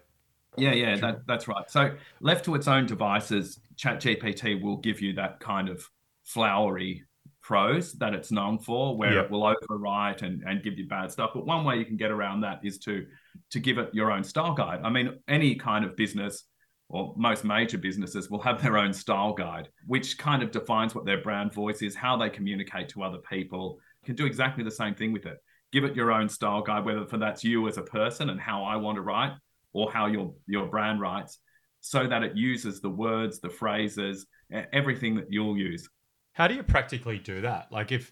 yeah, 0.56 0.72
yeah, 0.72 0.96
that, 0.96 1.26
that's 1.26 1.48
right. 1.48 1.70
So 1.70 1.94
left 2.20 2.44
to 2.46 2.54
its 2.54 2.68
own 2.68 2.86
devices, 2.86 3.60
ChatGPT 3.76 4.62
will 4.62 4.76
give 4.76 5.00
you 5.00 5.12
that 5.14 5.40
kind 5.40 5.68
of 5.68 5.88
flowery 6.24 7.04
prose 7.42 7.92
that 7.94 8.14
it's 8.14 8.32
known 8.32 8.58
for, 8.58 8.96
where 8.96 9.18
it 9.18 9.30
will 9.30 9.42
overwrite 9.42 10.22
and, 10.22 10.42
and 10.44 10.62
give 10.62 10.78
you 10.78 10.88
bad 10.88 11.12
stuff. 11.12 11.30
But 11.34 11.46
one 11.46 11.64
way 11.64 11.76
you 11.76 11.84
can 11.84 11.96
get 11.96 12.10
around 12.10 12.40
that 12.40 12.60
is 12.64 12.78
to 12.80 13.06
to 13.50 13.60
give 13.60 13.78
it 13.78 13.90
your 13.92 14.10
own 14.10 14.24
style 14.24 14.54
guide. 14.54 14.80
I 14.82 14.90
mean, 14.90 15.18
any 15.28 15.54
kind 15.56 15.84
of 15.84 15.94
business 15.96 16.44
or 16.88 17.14
most 17.16 17.44
major 17.44 17.78
businesses 17.78 18.30
will 18.30 18.40
have 18.40 18.62
their 18.62 18.78
own 18.78 18.92
style 18.92 19.32
guide, 19.32 19.68
which 19.86 20.16
kind 20.18 20.42
of 20.42 20.50
defines 20.50 20.94
what 20.94 21.04
their 21.04 21.20
brand 21.22 21.52
voice 21.52 21.82
is, 21.82 21.94
how 21.94 22.16
they 22.16 22.30
communicate 22.30 22.88
to 22.90 23.02
other 23.02 23.18
people. 23.18 23.78
You 24.02 24.06
can 24.06 24.16
do 24.16 24.26
exactly 24.26 24.64
the 24.64 24.70
same 24.70 24.94
thing 24.94 25.12
with 25.12 25.26
it. 25.26 25.38
Give 25.72 25.84
it 25.84 25.96
your 25.96 26.12
own 26.12 26.28
style 26.28 26.62
guide, 26.62 26.84
whether 26.84 27.04
for 27.06 27.18
that's 27.18 27.42
you 27.42 27.66
as 27.68 27.78
a 27.78 27.82
person 27.82 28.30
and 28.30 28.40
how 28.40 28.64
I 28.64 28.76
want 28.76 28.96
to 28.96 29.02
write, 29.02 29.32
or 29.74 29.92
how 29.92 30.06
your 30.06 30.32
your 30.46 30.66
brand 30.66 31.00
writes, 31.00 31.38
so 31.80 32.06
that 32.06 32.22
it 32.22 32.34
uses 32.34 32.80
the 32.80 32.88
words, 32.88 33.40
the 33.40 33.50
phrases, 33.50 34.26
everything 34.72 35.14
that 35.16 35.26
you'll 35.28 35.58
use. 35.58 35.86
How 36.32 36.48
do 36.48 36.54
you 36.54 36.62
practically 36.62 37.18
do 37.18 37.42
that? 37.42 37.70
Like 37.70 37.92
if 37.92 38.10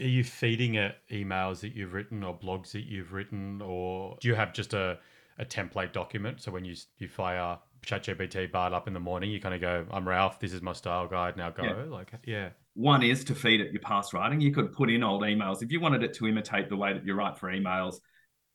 are 0.00 0.06
you 0.06 0.24
feeding 0.24 0.76
it 0.76 0.96
emails 1.10 1.60
that 1.60 1.74
you've 1.74 1.92
written 1.92 2.24
or 2.24 2.38
blogs 2.38 2.72
that 2.72 2.84
you've 2.84 3.12
written, 3.12 3.60
or 3.60 4.16
do 4.20 4.28
you 4.28 4.34
have 4.34 4.52
just 4.52 4.72
a, 4.72 4.98
a 5.38 5.44
template 5.44 5.92
document? 5.92 6.40
So 6.40 6.50
when 6.50 6.64
you 6.64 6.74
you 6.98 7.08
fire 7.08 7.58
ChatGPT 7.84 8.50
Bard 8.50 8.72
up 8.72 8.88
in 8.88 8.94
the 8.94 9.00
morning, 9.00 9.30
you 9.30 9.40
kind 9.40 9.54
of 9.54 9.60
go, 9.60 9.86
"I'm 9.90 10.08
Ralph. 10.08 10.40
This 10.40 10.52
is 10.52 10.62
my 10.62 10.72
style 10.72 11.06
guide. 11.06 11.36
Now 11.36 11.50
go." 11.50 11.64
Yeah. 11.64 11.84
Like, 11.88 12.12
yeah. 12.24 12.50
One 12.74 13.02
is 13.02 13.22
to 13.24 13.34
feed 13.34 13.60
it 13.60 13.72
your 13.72 13.82
past 13.82 14.12
writing. 14.12 14.40
You 14.40 14.52
could 14.52 14.72
put 14.72 14.90
in 14.90 15.04
old 15.04 15.22
emails 15.22 15.62
if 15.62 15.70
you 15.70 15.80
wanted 15.80 16.02
it 16.02 16.14
to 16.14 16.26
imitate 16.26 16.68
the 16.68 16.76
way 16.76 16.92
that 16.92 17.04
you 17.04 17.14
write 17.14 17.38
for 17.38 17.52
emails. 17.52 17.96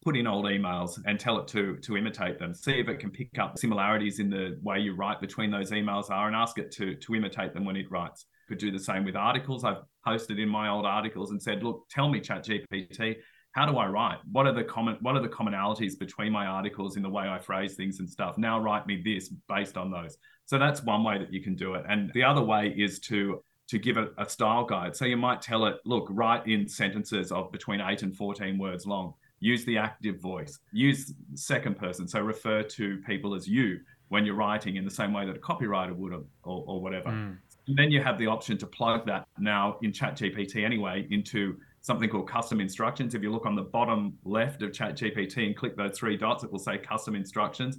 Put 0.04 0.16
in 0.16 0.28
old 0.28 0.46
emails 0.46 0.98
and 1.06 1.20
tell 1.20 1.40
it 1.40 1.48
to 1.50 1.76
to 1.78 1.98
imitate 1.98 2.40
them. 2.40 2.54
See 2.54 2.80
if 2.80 2.88
it 2.88 3.00
can 3.00 3.12
pick 3.12 3.38
up 3.38 3.58
similarities 3.58 4.20
in 4.20 4.30
the 4.30 4.58
way 4.62 4.80
you 4.80 4.96
write 4.96 5.20
between 5.20 5.52
those 5.52 5.72
emails 5.72 6.10
are, 6.10 6.28
and 6.28 6.36
ask 6.36 6.58
it 6.58 6.72
to 6.74 6.96
to 6.96 7.16
imitate 7.16 7.54
them 7.54 7.66
when 7.66 7.76
it 7.76 7.92
writes. 7.92 8.26
Could 8.48 8.60
do 8.60 8.72
the 8.72 8.80
same 8.80 9.04
with 9.04 9.16
articles. 9.16 9.64
I've 9.64 9.84
posted 10.06 10.40
in 10.40 10.50
my 10.50 10.70
old 10.70 10.86
articles 10.86 11.32
and 11.32 11.42
said, 11.42 11.64
"Look, 11.64 11.86
tell 11.90 12.10
me, 12.10 12.20
ChatGPT, 12.20 13.18
how 13.52 13.66
do 13.66 13.78
I 13.78 13.88
write? 13.88 14.20
What 14.32 14.46
are 14.46 14.54
the 14.54 14.64
common 14.64 14.98
what 15.02 15.16
are 15.16 15.22
the 15.22 15.30
commonalities 15.30 15.98
between 15.98 16.32
my 16.32 16.46
articles 16.46 16.96
in 16.98 17.04
the 17.04 17.10
way 17.10 17.28
I 17.28 17.40
phrase 17.40 17.76
things 17.76 18.00
and 18.00 18.10
stuff? 18.10 18.38
Now 18.38 18.60
write 18.60 18.86
me 18.86 19.02
this 19.04 19.30
based 19.48 19.78
on 19.78 19.92
those. 19.92 20.18
So 20.46 20.58
that's 20.58 20.84
one 20.84 21.04
way 21.04 21.18
that 21.18 21.34
you 21.34 21.42
can 21.42 21.56
do 21.56 21.74
it. 21.74 21.84
And 21.90 22.12
the 22.14 22.24
other 22.24 22.42
way 22.42 22.74
is 22.78 23.00
to 23.02 23.44
to 23.70 23.78
give 23.78 23.98
it 23.98 24.12
a 24.18 24.28
style 24.28 24.66
guide. 24.66 24.96
So 24.96 25.06
you 25.06 25.18
might 25.18 25.42
tell 25.42 25.66
it, 25.66 25.76
look, 25.86 26.08
write 26.10 26.48
in 26.48 26.68
sentences 26.68 27.32
of 27.32 27.52
between 27.52 27.82
8 27.82 28.02
and 28.02 28.16
14 28.16 28.58
words 28.58 28.88
long. 28.88 29.14
Use 29.40 29.66
the 29.66 29.78
active 29.78 30.20
voice. 30.20 30.60
Use 30.72 31.14
second 31.34 31.78
person. 31.78 32.08
So 32.08 32.20
refer 32.20 32.64
to 32.64 32.98
people 33.06 33.34
as 33.34 33.48
you 33.48 33.80
when 34.10 34.26
you're 34.26 34.36
writing 34.36 34.76
in 34.76 34.86
the 34.86 34.92
same 34.92 35.14
way 35.14 35.26
that 35.26 35.36
a 35.36 35.40
copywriter 35.40 35.96
would 35.96 36.14
or, 36.14 36.24
or 36.44 36.82
whatever. 36.82 37.10
Mm. 37.10 37.38
And 37.68 37.78
then 37.78 37.92
you 37.92 38.02
have 38.02 38.18
the 38.18 38.26
option 38.26 38.58
to 38.58 38.68
plug 38.68 39.06
that 39.06 39.28
now 39.38 39.78
in 39.84 39.92
ChatGPT 39.92 40.66
anyway 40.66 41.08
into 41.12 41.58
something 41.82 42.10
called 42.10 42.28
custom 42.28 42.60
instructions. 42.60 43.14
If 43.14 43.22
you 43.22 43.32
look 43.32 43.46
on 43.46 43.56
the 43.56 43.62
bottom 43.62 44.18
left 44.24 44.64
of 44.64 44.72
ChatGPT 44.72 45.46
and 45.46 45.56
click 45.56 45.78
those 45.78 45.98
three 45.98 46.18
dots, 46.18 46.44
it 46.44 46.52
will 46.52 46.60
say 46.60 46.78
custom 46.78 47.16
instructions. 47.16 47.78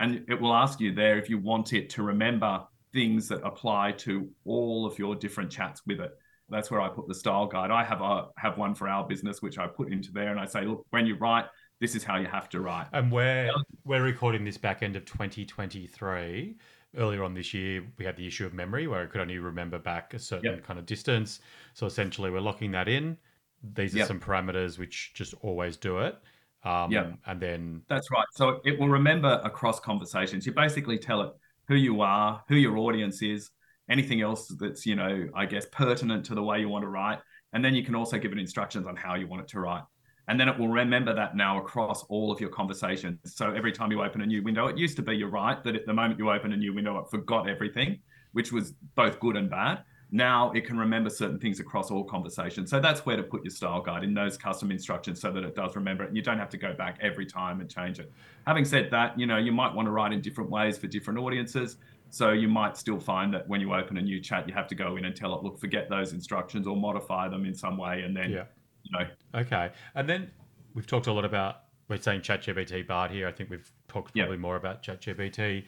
And 0.00 0.24
it 0.28 0.40
will 0.40 0.54
ask 0.54 0.80
you 0.80 0.94
there 0.94 1.18
if 1.18 1.28
you 1.28 1.38
want 1.38 1.72
it 1.72 1.90
to 1.90 2.02
remember 2.02 2.62
things 2.92 3.28
that 3.28 3.42
apply 3.42 3.92
to 3.92 4.28
all 4.44 4.86
of 4.86 4.98
your 4.98 5.16
different 5.16 5.50
chats 5.50 5.82
with 5.86 6.00
it. 6.00 6.16
That's 6.52 6.70
where 6.70 6.80
I 6.80 6.88
put 6.88 7.08
the 7.08 7.14
style 7.14 7.46
guide. 7.46 7.70
I 7.70 7.82
have 7.82 8.00
a 8.00 8.28
have 8.36 8.58
one 8.58 8.74
for 8.74 8.88
our 8.88 9.06
business, 9.06 9.42
which 9.42 9.58
I 9.58 9.66
put 9.66 9.92
into 9.92 10.12
there, 10.12 10.30
and 10.30 10.38
I 10.38 10.44
say, 10.44 10.64
look, 10.64 10.86
when 10.90 11.06
you 11.06 11.16
write, 11.16 11.46
this 11.80 11.94
is 11.94 12.04
how 12.04 12.16
you 12.18 12.26
have 12.26 12.48
to 12.50 12.60
write. 12.60 12.86
And 12.92 13.10
we're 13.10 13.50
we're 13.84 14.02
recording 14.02 14.44
this 14.44 14.58
back 14.58 14.82
end 14.82 14.96
of 14.96 15.04
2023. 15.04 16.56
Earlier 16.94 17.24
on 17.24 17.32
this 17.32 17.54
year, 17.54 17.82
we 17.96 18.04
had 18.04 18.16
the 18.16 18.26
issue 18.26 18.44
of 18.44 18.52
memory 18.52 18.86
where 18.86 19.02
I 19.02 19.06
could 19.06 19.22
only 19.22 19.38
remember 19.38 19.78
back 19.78 20.12
a 20.12 20.18
certain 20.18 20.56
yep. 20.56 20.62
kind 20.62 20.78
of 20.78 20.84
distance. 20.84 21.40
So 21.72 21.86
essentially, 21.86 22.30
we're 22.30 22.40
locking 22.40 22.70
that 22.72 22.86
in 22.86 23.16
these 23.62 23.94
are 23.94 23.98
yep. 23.98 24.08
some 24.08 24.20
parameters 24.20 24.78
which 24.78 25.12
just 25.14 25.34
always 25.42 25.76
do 25.76 25.98
it. 25.98 26.18
Um, 26.64 26.92
yeah. 26.92 27.12
And 27.26 27.40
then 27.40 27.82
that's 27.88 28.10
right. 28.10 28.26
So 28.32 28.60
it 28.64 28.78
will 28.78 28.88
remember 28.88 29.40
across 29.44 29.80
conversations. 29.80 30.46
You 30.46 30.52
basically 30.52 30.98
tell 30.98 31.22
it 31.22 31.32
who 31.68 31.74
you 31.74 32.00
are, 32.00 32.42
who 32.48 32.56
your 32.56 32.76
audience 32.78 33.22
is, 33.22 33.50
anything 33.92 34.22
else 34.22 34.48
that's, 34.58 34.86
you 34.86 34.96
know, 34.96 35.28
I 35.34 35.46
guess 35.46 35.66
pertinent 35.70 36.24
to 36.26 36.34
the 36.34 36.42
way 36.42 36.58
you 36.60 36.68
want 36.68 36.82
to 36.82 36.88
write. 36.88 37.18
And 37.52 37.64
then 37.64 37.74
you 37.74 37.84
can 37.84 37.94
also 37.94 38.18
give 38.18 38.32
it 38.32 38.38
instructions 38.38 38.86
on 38.86 38.96
how 38.96 39.14
you 39.14 39.26
want 39.26 39.42
it 39.42 39.48
to 39.48 39.60
write. 39.60 39.84
And 40.28 40.40
then 40.40 40.48
it 40.48 40.58
will 40.58 40.68
remember 40.68 41.14
that 41.14 41.36
now 41.36 41.58
across 41.58 42.04
all 42.04 42.32
of 42.32 42.40
your 42.40 42.48
conversations. 42.48 43.18
So 43.24 43.50
every 43.50 43.72
time 43.72 43.92
you 43.92 44.02
open 44.02 44.22
a 44.22 44.26
new 44.26 44.42
window, 44.42 44.66
it 44.68 44.78
used 44.78 44.96
to 44.96 45.02
be 45.02 45.16
you're 45.16 45.28
right 45.28 45.62
that 45.64 45.76
at 45.76 45.84
the 45.84 45.92
moment 45.92 46.18
you 46.18 46.30
open 46.30 46.52
a 46.52 46.56
new 46.56 46.72
window, 46.72 46.98
it 46.98 47.10
forgot 47.10 47.48
everything, 47.48 48.00
which 48.32 48.52
was 48.52 48.72
both 48.94 49.20
good 49.20 49.36
and 49.36 49.50
bad 49.50 49.82
now 50.12 50.52
it 50.52 50.66
can 50.66 50.78
remember 50.78 51.08
certain 51.08 51.38
things 51.38 51.58
across 51.58 51.90
all 51.90 52.04
conversations. 52.04 52.68
So 52.70 52.78
that's 52.78 53.06
where 53.06 53.16
to 53.16 53.22
put 53.22 53.42
your 53.42 53.50
style 53.50 53.80
guide 53.80 54.04
in 54.04 54.12
those 54.12 54.36
custom 54.36 54.70
instructions 54.70 55.20
so 55.22 55.32
that 55.32 55.42
it 55.42 55.56
does 55.56 55.74
remember 55.74 56.04
it. 56.04 56.08
And 56.08 56.16
you 56.16 56.22
don't 56.22 56.38
have 56.38 56.50
to 56.50 56.58
go 56.58 56.74
back 56.74 56.98
every 57.00 57.24
time 57.24 57.62
and 57.62 57.70
change 57.70 57.98
it. 57.98 58.12
Having 58.46 58.66
said 58.66 58.90
that, 58.90 59.18
you 59.18 59.26
know, 59.26 59.38
you 59.38 59.52
might 59.52 59.74
want 59.74 59.86
to 59.86 59.90
write 59.90 60.12
in 60.12 60.20
different 60.20 60.50
ways 60.50 60.76
for 60.76 60.86
different 60.86 61.18
audiences. 61.18 61.78
So 62.12 62.32
you 62.32 62.46
might 62.46 62.76
still 62.76 63.00
find 63.00 63.32
that 63.32 63.48
when 63.48 63.62
you 63.62 63.72
open 63.72 63.96
a 63.96 64.02
new 64.02 64.20
chat, 64.20 64.46
you 64.46 64.52
have 64.52 64.68
to 64.68 64.74
go 64.74 64.96
in 64.96 65.06
and 65.06 65.16
tell 65.16 65.34
it, 65.34 65.42
look, 65.42 65.58
forget 65.58 65.88
those 65.88 66.12
instructions 66.12 66.66
or 66.66 66.76
modify 66.76 67.26
them 67.26 67.46
in 67.46 67.54
some 67.54 67.78
way. 67.78 68.02
And 68.02 68.14
then, 68.14 68.30
yeah. 68.30 68.44
you 68.82 68.98
know. 68.98 69.40
Okay. 69.40 69.70
And 69.94 70.06
then 70.06 70.30
we've 70.74 70.86
talked 70.86 71.06
a 71.06 71.12
lot 71.12 71.24
about, 71.24 71.62
we're 71.88 71.96
saying 71.96 72.20
ChatGPT 72.20 72.86
Bard 72.86 73.10
here. 73.10 73.26
I 73.26 73.32
think 73.32 73.48
we've 73.48 73.72
talked 73.88 74.14
probably 74.14 74.36
yep. 74.36 74.40
more 74.40 74.56
about 74.56 74.82
ChatGPT. 74.82 75.64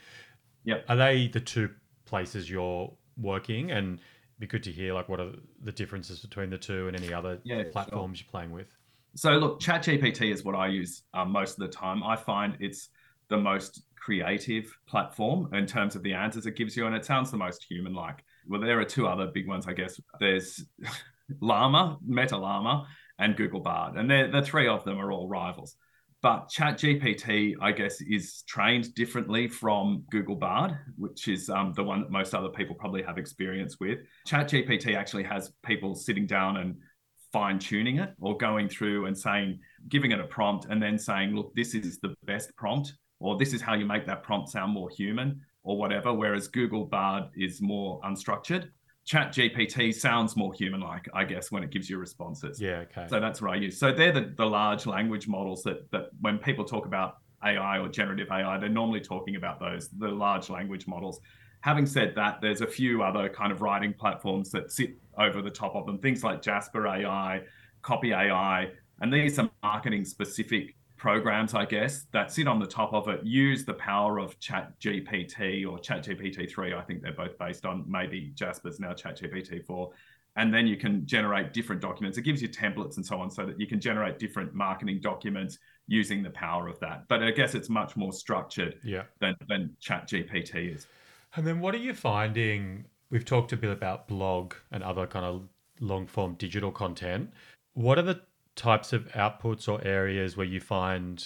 Yeah. 0.64 0.80
Are 0.90 0.96
they 0.96 1.28
the 1.28 1.40
two 1.40 1.70
places 2.04 2.50
you're 2.50 2.92
working? 3.16 3.70
And 3.70 3.98
be 4.38 4.46
good 4.46 4.64
to 4.64 4.70
hear 4.70 4.92
like 4.92 5.08
what 5.08 5.20
are 5.20 5.32
the 5.62 5.72
differences 5.72 6.20
between 6.20 6.50
the 6.50 6.58
two 6.58 6.88
and 6.88 6.96
any 6.96 7.10
other 7.10 7.38
yeah, 7.44 7.62
platforms 7.72 8.18
sure. 8.18 8.24
you're 8.26 8.30
playing 8.30 8.52
with. 8.52 8.66
So 9.16 9.30
look, 9.32 9.60
ChatGPT 9.60 10.30
is 10.30 10.44
what 10.44 10.56
I 10.56 10.66
use 10.66 11.04
um, 11.14 11.30
most 11.30 11.52
of 11.52 11.60
the 11.60 11.68
time. 11.68 12.02
I 12.02 12.16
find 12.16 12.56
it's 12.60 12.90
the 13.28 13.38
most 13.38 13.82
creative 14.04 14.76
platform 14.86 15.48
in 15.54 15.66
terms 15.66 15.96
of 15.96 16.02
the 16.02 16.12
answers 16.12 16.46
it 16.46 16.56
gives 16.56 16.76
you, 16.76 16.86
and 16.86 16.94
it 16.94 17.04
sounds 17.04 17.30
the 17.30 17.36
most 17.36 17.64
human-like. 17.68 18.22
Well, 18.46 18.60
there 18.60 18.78
are 18.78 18.84
two 18.84 19.06
other 19.06 19.28
big 19.28 19.48
ones, 19.48 19.66
I 19.66 19.72
guess. 19.72 19.98
There's 20.20 20.64
Llama, 21.40 21.98
Meta 22.06 22.36
Llama, 22.36 22.86
and 23.18 23.36
Google 23.36 23.60
Bard, 23.60 23.96
and 23.96 24.10
the 24.10 24.42
three 24.44 24.68
of 24.68 24.84
them 24.84 24.98
are 24.98 25.10
all 25.10 25.28
rivals. 25.28 25.76
But 26.20 26.48
ChatGPT, 26.48 27.54
I 27.60 27.72
guess, 27.72 28.00
is 28.00 28.44
trained 28.48 28.94
differently 28.94 29.46
from 29.46 30.04
Google 30.10 30.36
Bard, 30.36 30.76
which 30.96 31.28
is 31.28 31.50
um, 31.50 31.74
the 31.74 31.84
one 31.84 32.00
that 32.00 32.10
most 32.10 32.34
other 32.34 32.48
people 32.48 32.74
probably 32.74 33.02
have 33.02 33.18
experience 33.18 33.78
with. 33.78 33.98
ChatGPT 34.26 34.96
actually 34.96 35.24
has 35.24 35.52
people 35.64 35.94
sitting 35.94 36.26
down 36.26 36.56
and 36.56 36.76
fine 37.30 37.58
tuning 37.58 37.98
it 37.98 38.14
or 38.20 38.36
going 38.36 38.68
through 38.68 39.06
and 39.06 39.18
saying, 39.18 39.58
giving 39.88 40.12
it 40.12 40.20
a 40.20 40.24
prompt 40.24 40.66
and 40.70 40.82
then 40.82 40.96
saying, 40.96 41.34
look, 41.34 41.54
this 41.54 41.74
is 41.74 41.98
the 41.98 42.14
best 42.24 42.56
prompt, 42.56 42.94
or 43.24 43.38
this 43.38 43.54
is 43.54 43.62
how 43.62 43.72
you 43.72 43.86
make 43.86 44.04
that 44.06 44.22
prompt 44.22 44.50
sound 44.50 44.70
more 44.70 44.90
human, 44.90 45.40
or 45.62 45.78
whatever. 45.78 46.12
Whereas 46.12 46.46
Google 46.46 46.84
Bard 46.84 47.24
is 47.34 47.62
more 47.62 47.98
unstructured. 48.02 48.68
Chat 49.06 49.32
GPT 49.32 49.94
sounds 49.94 50.36
more 50.36 50.52
human 50.52 50.80
like, 50.80 51.08
I 51.14 51.24
guess, 51.24 51.50
when 51.50 51.62
it 51.62 51.70
gives 51.70 51.88
you 51.88 51.96
responses. 51.96 52.60
Yeah, 52.60 52.84
okay. 52.90 53.06
So 53.08 53.20
that's 53.20 53.40
what 53.40 53.52
I 53.52 53.56
use. 53.56 53.78
So 53.78 53.92
they're 53.92 54.12
the, 54.12 54.34
the 54.36 54.44
large 54.44 54.84
language 54.84 55.26
models 55.26 55.62
that 55.62 55.90
that 55.90 56.10
when 56.20 56.36
people 56.38 56.66
talk 56.66 56.84
about 56.84 57.16
AI 57.42 57.78
or 57.78 57.88
generative 57.88 58.28
AI, 58.30 58.58
they're 58.58 58.68
normally 58.68 59.00
talking 59.00 59.36
about 59.36 59.58
those, 59.58 59.88
the 59.88 60.08
large 60.08 60.50
language 60.50 60.86
models. 60.86 61.18
Having 61.60 61.86
said 61.86 62.12
that, 62.16 62.42
there's 62.42 62.60
a 62.60 62.66
few 62.66 63.02
other 63.02 63.30
kind 63.30 63.50
of 63.50 63.62
writing 63.62 63.94
platforms 63.94 64.50
that 64.50 64.70
sit 64.70 64.98
over 65.18 65.40
the 65.40 65.50
top 65.50 65.74
of 65.76 65.86
them, 65.86 65.98
things 65.98 66.22
like 66.22 66.42
Jasper 66.42 66.86
AI, 66.86 67.40
Copy 67.80 68.12
AI, 68.12 68.70
and 69.00 69.12
these 69.12 69.38
are 69.38 69.50
marketing 69.62 70.04
specific 70.04 70.74
programs, 71.04 71.52
I 71.52 71.66
guess, 71.66 72.06
that 72.12 72.32
sit 72.32 72.48
on 72.48 72.58
the 72.58 72.66
top 72.66 72.94
of 72.94 73.08
it 73.08 73.22
use 73.22 73.66
the 73.66 73.74
power 73.74 74.18
of 74.18 74.40
Chat 74.40 74.72
GPT 74.80 75.70
or 75.70 75.78
Chat 75.78 76.02
GPT 76.02 76.50
3. 76.50 76.72
I 76.72 76.80
think 76.80 77.02
they're 77.02 77.12
both 77.12 77.38
based 77.38 77.66
on 77.66 77.84
maybe 77.86 78.32
Jasper's 78.34 78.80
now 78.80 78.94
Chat 78.94 79.20
GPT 79.20 79.62
4. 79.66 79.90
And 80.36 80.52
then 80.52 80.66
you 80.66 80.78
can 80.78 81.04
generate 81.04 81.52
different 81.52 81.82
documents. 81.82 82.16
It 82.16 82.22
gives 82.22 82.40
you 82.40 82.48
templates 82.48 82.96
and 82.96 83.04
so 83.04 83.20
on 83.20 83.30
so 83.30 83.44
that 83.44 83.60
you 83.60 83.66
can 83.66 83.80
generate 83.80 84.18
different 84.18 84.54
marketing 84.54 85.00
documents 85.02 85.58
using 85.88 86.22
the 86.22 86.30
power 86.30 86.68
of 86.68 86.80
that. 86.80 87.06
But 87.06 87.22
I 87.22 87.32
guess 87.32 87.54
it's 87.54 87.68
much 87.68 87.96
more 87.96 88.14
structured 88.14 88.78
yeah. 88.82 89.02
than, 89.20 89.36
than 89.46 89.76
Chat 89.80 90.08
GPT 90.08 90.74
is. 90.74 90.86
And 91.36 91.46
then 91.46 91.60
what 91.60 91.74
are 91.74 91.84
you 91.86 91.92
finding? 91.92 92.86
We've 93.10 93.26
talked 93.26 93.52
a 93.52 93.58
bit 93.58 93.70
about 93.70 94.08
blog 94.08 94.54
and 94.72 94.82
other 94.82 95.06
kind 95.06 95.26
of 95.26 95.42
long 95.80 96.06
form 96.06 96.32
digital 96.38 96.72
content. 96.72 97.30
What 97.74 97.98
are 97.98 98.02
the 98.02 98.22
types 98.56 98.92
of 98.92 99.06
outputs 99.08 99.68
or 99.68 99.84
areas 99.84 100.36
where 100.36 100.46
you 100.46 100.60
find 100.60 101.24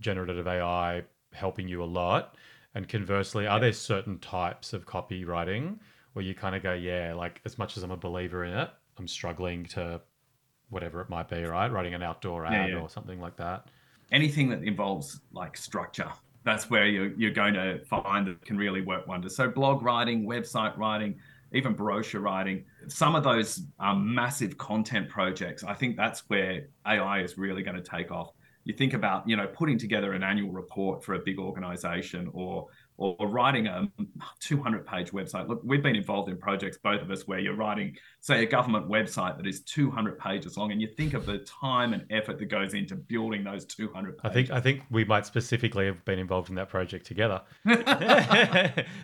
generative 0.00 0.46
AI 0.46 1.02
helping 1.32 1.68
you 1.68 1.82
a 1.82 1.86
lot? 1.86 2.36
And 2.74 2.88
conversely, 2.88 3.46
are 3.46 3.60
there 3.60 3.72
certain 3.72 4.18
types 4.18 4.72
of 4.72 4.84
copywriting 4.86 5.78
where 6.12 6.24
you 6.24 6.34
kind 6.34 6.56
of 6.56 6.62
go, 6.62 6.72
yeah, 6.72 7.14
like 7.14 7.40
as 7.44 7.58
much 7.58 7.76
as 7.76 7.82
I'm 7.82 7.90
a 7.90 7.96
believer 7.96 8.44
in 8.44 8.52
it, 8.52 8.70
I'm 8.98 9.08
struggling 9.08 9.64
to 9.66 10.00
whatever 10.70 11.00
it 11.00 11.08
might 11.08 11.28
be, 11.28 11.42
right? 11.44 11.70
Writing 11.70 11.94
an 11.94 12.02
outdoor 12.02 12.46
ad 12.46 12.52
yeah, 12.52 12.76
yeah. 12.76 12.82
or 12.82 12.88
something 12.88 13.20
like 13.20 13.36
that. 13.36 13.68
Anything 14.12 14.48
that 14.50 14.62
involves 14.62 15.20
like 15.32 15.56
structure, 15.56 16.10
that's 16.44 16.68
where 16.70 16.86
you're, 16.86 17.12
you're 17.14 17.32
going 17.32 17.54
to 17.54 17.84
find 17.84 18.26
that 18.26 18.44
can 18.44 18.56
really 18.56 18.80
work 18.80 19.06
wonders. 19.06 19.36
So, 19.36 19.48
blog 19.48 19.82
writing, 19.82 20.26
website 20.26 20.76
writing, 20.76 21.16
even 21.54 21.72
brochure 21.72 22.20
writing, 22.20 22.64
some 22.88 23.14
of 23.14 23.24
those 23.24 23.62
um, 23.78 24.14
massive 24.14 24.58
content 24.58 25.08
projects, 25.08 25.64
I 25.64 25.74
think 25.74 25.96
that's 25.96 26.28
where 26.28 26.68
AI 26.86 27.22
is 27.22 27.38
really 27.38 27.62
going 27.62 27.76
to 27.76 27.82
take 27.82 28.10
off. 28.10 28.32
you 28.64 28.74
think 28.74 28.92
about 28.94 29.28
you 29.28 29.36
know 29.36 29.46
putting 29.46 29.78
together 29.78 30.12
an 30.12 30.22
annual 30.22 30.50
report 30.50 31.04
for 31.04 31.14
a 31.14 31.18
big 31.18 31.38
organization 31.38 32.30
or 32.32 32.66
or, 32.96 33.16
or 33.18 33.28
writing 33.28 33.66
a 33.66 33.88
200 34.40 34.86
page 34.86 35.10
website. 35.12 35.48
Look 35.48 35.60
we've 35.64 35.82
been 35.82 35.96
involved 35.96 36.28
in 36.28 36.38
projects 36.38 36.78
both 36.82 37.02
of 37.02 37.10
us 37.10 37.26
where 37.26 37.38
you're 37.38 37.56
writing 37.56 37.96
say 38.20 38.42
a 38.42 38.46
government 38.46 38.88
website 38.88 39.36
that 39.36 39.46
is 39.46 39.62
200 39.62 40.18
pages 40.18 40.56
long 40.56 40.72
and 40.72 40.80
you 40.80 40.88
think 40.96 41.14
of 41.14 41.26
the 41.26 41.38
time 41.38 41.92
and 41.92 42.04
effort 42.10 42.38
that 42.38 42.46
goes 42.46 42.74
into 42.74 42.94
building 42.94 43.44
those 43.44 43.64
200 43.64 44.18
pages. 44.18 44.30
i 44.30 44.32
think 44.32 44.50
i 44.50 44.60
think 44.60 44.82
we 44.90 45.04
might 45.04 45.26
specifically 45.26 45.86
have 45.86 46.04
been 46.04 46.18
involved 46.18 46.48
in 46.48 46.54
that 46.54 46.68
project 46.68 47.06
together. 47.06 47.40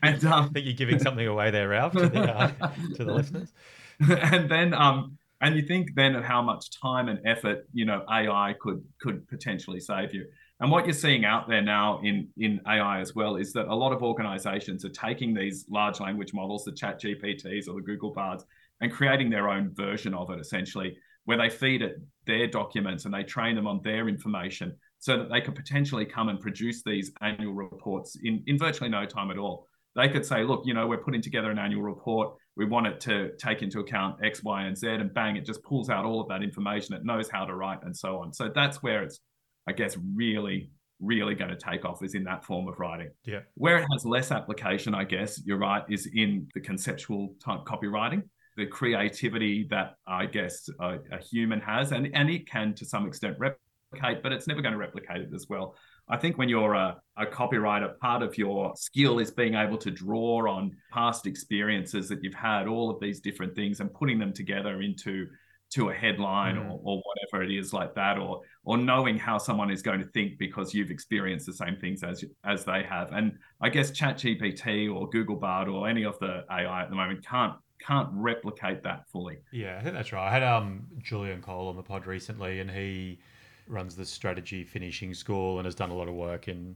And 0.03 0.25
um, 0.25 0.45
i 0.45 0.49
think 0.49 0.67
you're 0.67 0.75
giving 0.75 0.99
something 0.99 1.27
away 1.27 1.51
there 1.51 1.69
ralph 1.69 1.93
to 1.93 2.09
the, 2.09 2.21
uh, 2.21 2.49
to 2.97 3.05
the 3.05 3.13
listeners. 3.13 3.53
And 4.01 4.51
then 4.51 4.75
um 4.75 5.19
and 5.41 5.57
you 5.57 5.63
think 5.63 5.95
then 5.95 6.15
of 6.15 6.25
how 6.25 6.43
much 6.43 6.71
time 6.71 7.09
and 7.09 7.19
effort 7.25 7.67
you 7.73 7.85
know 7.85 8.05
ai 8.11 8.55
could 8.61 8.83
could 9.01 9.27
potentially 9.29 9.81
save 9.81 10.15
you 10.15 10.27
and 10.61 10.71
what 10.71 10.85
you're 10.85 10.95
seeing 10.95 11.25
out 11.25 11.49
there 11.49 11.63
now 11.63 12.01
in 12.03 12.29
in 12.39 12.61
ai 12.67 13.01
as 13.01 13.15
well 13.15 13.37
is 13.37 13.53
that 13.53 13.67
a 13.69 13.75
lot 13.75 13.93
of 13.93 14.03
organizations 14.03 14.85
are 14.85 14.91
taking 14.91 15.35
these 15.35 15.67
large 15.71 16.01
language 16.01 16.33
models 16.33 16.65
the 16.65 16.73
chat 16.73 17.01
gpts 17.01 17.69
or 17.69 17.75
the 17.75 17.83
google 17.85 18.13
bards 18.13 18.45
and 18.81 18.93
creating 18.93 19.31
their 19.31 19.49
own 19.49 19.71
version 19.75 20.15
of 20.15 20.31
it 20.31 20.41
essentially 20.41 20.97
where 21.25 21.39
they 21.39 21.51
feed 21.51 21.83
it 21.83 22.01
their 22.27 22.47
documents 22.47 23.05
and 23.05 23.15
they 23.15 23.23
train 23.23 23.55
them 23.55 23.67
on 23.67 23.81
their 23.83 24.09
information 24.09 24.75
so 24.99 25.17
that 25.17 25.31
they 25.31 25.41
could 25.41 25.55
potentially 25.55 26.05
come 26.05 26.29
and 26.29 26.41
produce 26.41 26.83
these 26.83 27.11
annual 27.23 27.55
reports 27.55 28.17
in, 28.23 28.43
in 28.47 28.59
virtually 28.59 28.91
no 28.91 29.07
time 29.07 29.31
at 29.31 29.39
all 29.39 29.67
they 29.97 30.09
could 30.09 30.25
say, 30.25 30.45
look, 30.45 30.63
you 30.65 30.75
know, 30.75 30.87
we're 30.87 30.99
putting 30.99 31.23
together 31.23 31.51
an 31.51 31.59
annual 31.59 31.83
report. 31.83 32.35
We 32.57 32.65
want 32.65 32.87
it 32.87 33.01
to 33.01 33.33
take 33.39 33.63
into 33.63 33.81
account 33.81 34.25
X, 34.25 34.43
Y, 34.43 34.63
and 34.63 34.77
Z, 34.77 34.89
and 34.89 35.13
bang, 35.13 35.37
it 35.37 35.45
just 35.45 35.63
pulls 35.63 35.91
out 35.91 36.05
all 36.05 36.21
of 36.21 36.29
that 36.29 36.43
information. 36.43 36.95
It 36.95 37.05
knows 37.05 37.29
how 37.29 37.45
to 37.45 37.55
write 37.55 37.81
and 37.83 37.97
so 37.97 38.19
on. 38.19 38.33
So 38.33 38.51
that's 38.55 38.83
where 38.83 39.03
it's, 39.03 39.21
I 39.69 39.73
guess, 39.73 39.97
really, 40.15 40.71
really 41.01 41.35
going 41.35 41.51
to 41.51 41.57
take 41.57 41.85
off 41.85 42.03
is 42.03 42.15
in 42.15 42.25
that 42.25 42.45
form 42.45 42.69
of 42.69 42.79
writing. 42.79 43.11
Yeah. 43.25 43.41
Where 43.55 43.79
it 43.79 43.87
has 43.93 44.05
less 44.05 44.31
application, 44.31 44.95
I 44.95 45.05
guess, 45.05 45.41
you're 45.45 45.59
right, 45.59 45.83
is 45.89 46.09
in 46.15 46.49
the 46.55 46.61
conceptual 46.61 47.35
type 47.43 47.61
copywriting, 47.65 48.23
the 48.57 48.67
creativity 48.67 49.67
that 49.71 49.95
I 50.07 50.27
guess 50.27 50.69
a, 50.81 50.99
a 51.13 51.19
human 51.19 51.61
has, 51.61 51.93
and, 51.93 52.11
and 52.15 52.31
it 52.31 52.49
can 52.49 52.75
to 52.75 52.85
some 52.85 53.07
extent 53.07 53.37
replicate, 53.39 54.23
but 54.23 54.33
it's 54.33 54.47
never 54.47 54.61
going 54.61 54.73
to 54.73 54.79
replicate 54.79 55.23
it 55.23 55.31
as 55.35 55.47
well. 55.49 55.75
I 56.09 56.17
think 56.17 56.39
when 56.39 56.49
you're 56.49 56.75
a, 56.75 57.01
a, 57.17 57.25
copywriter, 57.25 57.97
part 57.99 58.23
of 58.23 58.37
your 58.37 58.75
skill 58.77 59.21
is 59.21 59.31
being 59.31 59.55
able 59.55 59.79
to 59.79 59.93
draw 59.93 60.51
on 60.51 60.77
past 60.93 61.27
experiences 61.27 62.09
that 62.09 62.23
you've 62.23 62.35
had, 62.35 62.67
all 62.67 62.91
of 62.91 63.01
these 63.01 63.21
different 63.21 63.55
things, 63.55 63.79
and 63.79 63.93
putting 63.95 64.19
them 64.19 64.33
together 64.33 64.83
into 64.83 65.29
to 65.71 65.91
a 65.91 65.95
headline 65.95 66.57
mm. 66.57 66.67
or, 66.71 66.81
or 66.83 67.03
whatever 67.03 67.45
it 67.45 67.53
is 67.53 67.73
like 67.73 67.95
that, 67.95 68.19
or 68.19 68.43
or 68.65 68.77
knowing 68.77 69.19
how 69.19 69.39
someone 69.39 69.71
is 69.71 69.83
going 69.83 70.01
to 70.01 70.07
think 70.09 70.39
because 70.39 70.75
you've 70.75 70.91
experienced 70.91 71.47
the 71.47 71.53
same 71.53 71.77
things 71.77 72.03
as 72.03 72.25
as 72.45 72.65
they 72.65 72.83
have. 72.83 73.13
And 73.13 73.39
I 73.61 73.69
guess 73.69 73.91
ChatGPT 73.91 74.95
or 74.95 75.09
Google 75.11 75.37
Bard 75.37 75.69
or 75.69 75.89
any 75.89 76.05
of 76.05 76.19
the 76.19 76.45
AI 76.51 76.83
at 76.83 76.91
the 76.91 76.97
moment 76.97 77.25
can't 77.25 77.55
can't 77.81 78.09
replicate 78.13 78.83
that 78.83 79.09
fully. 79.11 79.39
Yeah, 79.53 79.79
I 79.79 79.83
think 79.83 79.95
that's 79.95 80.13
right. 80.13 80.27
I 80.27 80.31
had 80.31 80.43
um 80.43 80.87
Julian 80.99 81.41
Cole 81.41 81.69
on 81.69 81.77
the 81.77 81.83
pod 81.83 82.07
recently, 82.07 82.61
and 82.61 82.71
he 82.71 83.19
runs 83.67 83.95
the 83.97 84.05
strategy 84.05 84.65
finishing 84.65 85.15
school 85.15 85.59
and 85.59 85.65
has 85.67 85.75
done 85.75 85.91
a 85.91 85.95
lot 85.95 86.09
of 86.09 86.15
work 86.15 86.49
in 86.49 86.75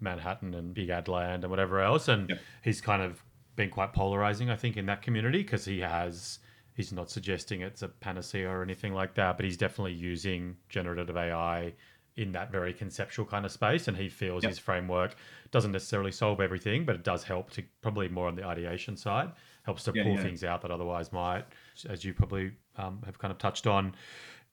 Manhattan 0.00 0.54
and 0.54 0.74
Big 0.74 0.88
Ad 0.88 1.08
Land 1.08 1.44
and 1.44 1.50
whatever 1.50 1.80
else. 1.80 2.08
And 2.08 2.30
yep. 2.30 2.38
he's 2.64 2.80
kind 2.80 3.02
of 3.02 3.22
been 3.54 3.70
quite 3.70 3.92
polarizing, 3.92 4.50
I 4.50 4.56
think, 4.56 4.76
in 4.76 4.86
that 4.86 5.02
community 5.02 5.42
because 5.42 5.64
he 5.64 5.80
has. 5.80 6.38
He's 6.74 6.92
not 6.92 7.10
suggesting 7.10 7.60
it's 7.60 7.82
a 7.82 7.88
panacea 7.88 8.48
or 8.48 8.62
anything 8.62 8.94
like 8.94 9.14
that, 9.14 9.36
but 9.36 9.44
he's 9.44 9.56
definitely 9.56 9.92
using 9.92 10.56
generative 10.68 11.16
AI 11.16 11.74
in 12.16 12.32
that 12.32 12.52
very 12.52 12.72
conceptual 12.74 13.24
kind 13.24 13.44
of 13.44 13.52
space. 13.52 13.88
And 13.88 13.96
he 13.96 14.08
feels 14.08 14.42
yep. 14.42 14.50
his 14.50 14.58
framework 14.58 15.14
doesn't 15.50 15.72
necessarily 15.72 16.12
solve 16.12 16.40
everything, 16.40 16.84
but 16.84 16.94
it 16.94 17.04
does 17.04 17.24
help 17.24 17.50
to 17.52 17.62
probably 17.80 18.08
more 18.08 18.28
on 18.28 18.36
the 18.36 18.44
ideation 18.44 18.96
side, 18.96 19.32
helps 19.64 19.84
to 19.84 19.92
yeah, 19.94 20.02
pull 20.02 20.14
yeah. 20.14 20.22
things 20.22 20.44
out 20.44 20.62
that 20.62 20.70
otherwise 20.70 21.12
might, 21.12 21.44
as 21.88 22.04
you 22.04 22.14
probably 22.14 22.52
um, 22.76 23.00
have 23.04 23.18
kind 23.18 23.32
of 23.32 23.38
touched 23.38 23.66
on 23.66 23.94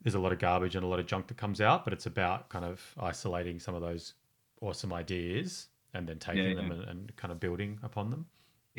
there's 0.02 0.16
a 0.16 0.20
lot 0.20 0.32
of 0.32 0.40
garbage 0.40 0.76
and 0.76 0.84
a 0.84 0.88
lot 0.88 1.00
of 1.00 1.06
junk 1.06 1.28
that 1.28 1.38
comes 1.38 1.62
out, 1.62 1.84
but 1.84 1.94
it's 1.94 2.06
about 2.06 2.50
kind 2.50 2.66
of 2.66 2.82
isolating 3.00 3.60
some 3.60 3.76
of 3.76 3.82
those 3.82 4.14
awesome 4.62 4.94
ideas 4.94 5.68
and 5.94 6.08
then 6.08 6.20
taking 6.20 6.50
yeah, 6.50 6.56
them 6.56 6.72
and, 6.72 6.84
and, 6.84 7.16
kind 7.16 7.32
of 7.32 7.40
building 7.40 7.80
upon 7.84 8.10
them. 8.10 8.26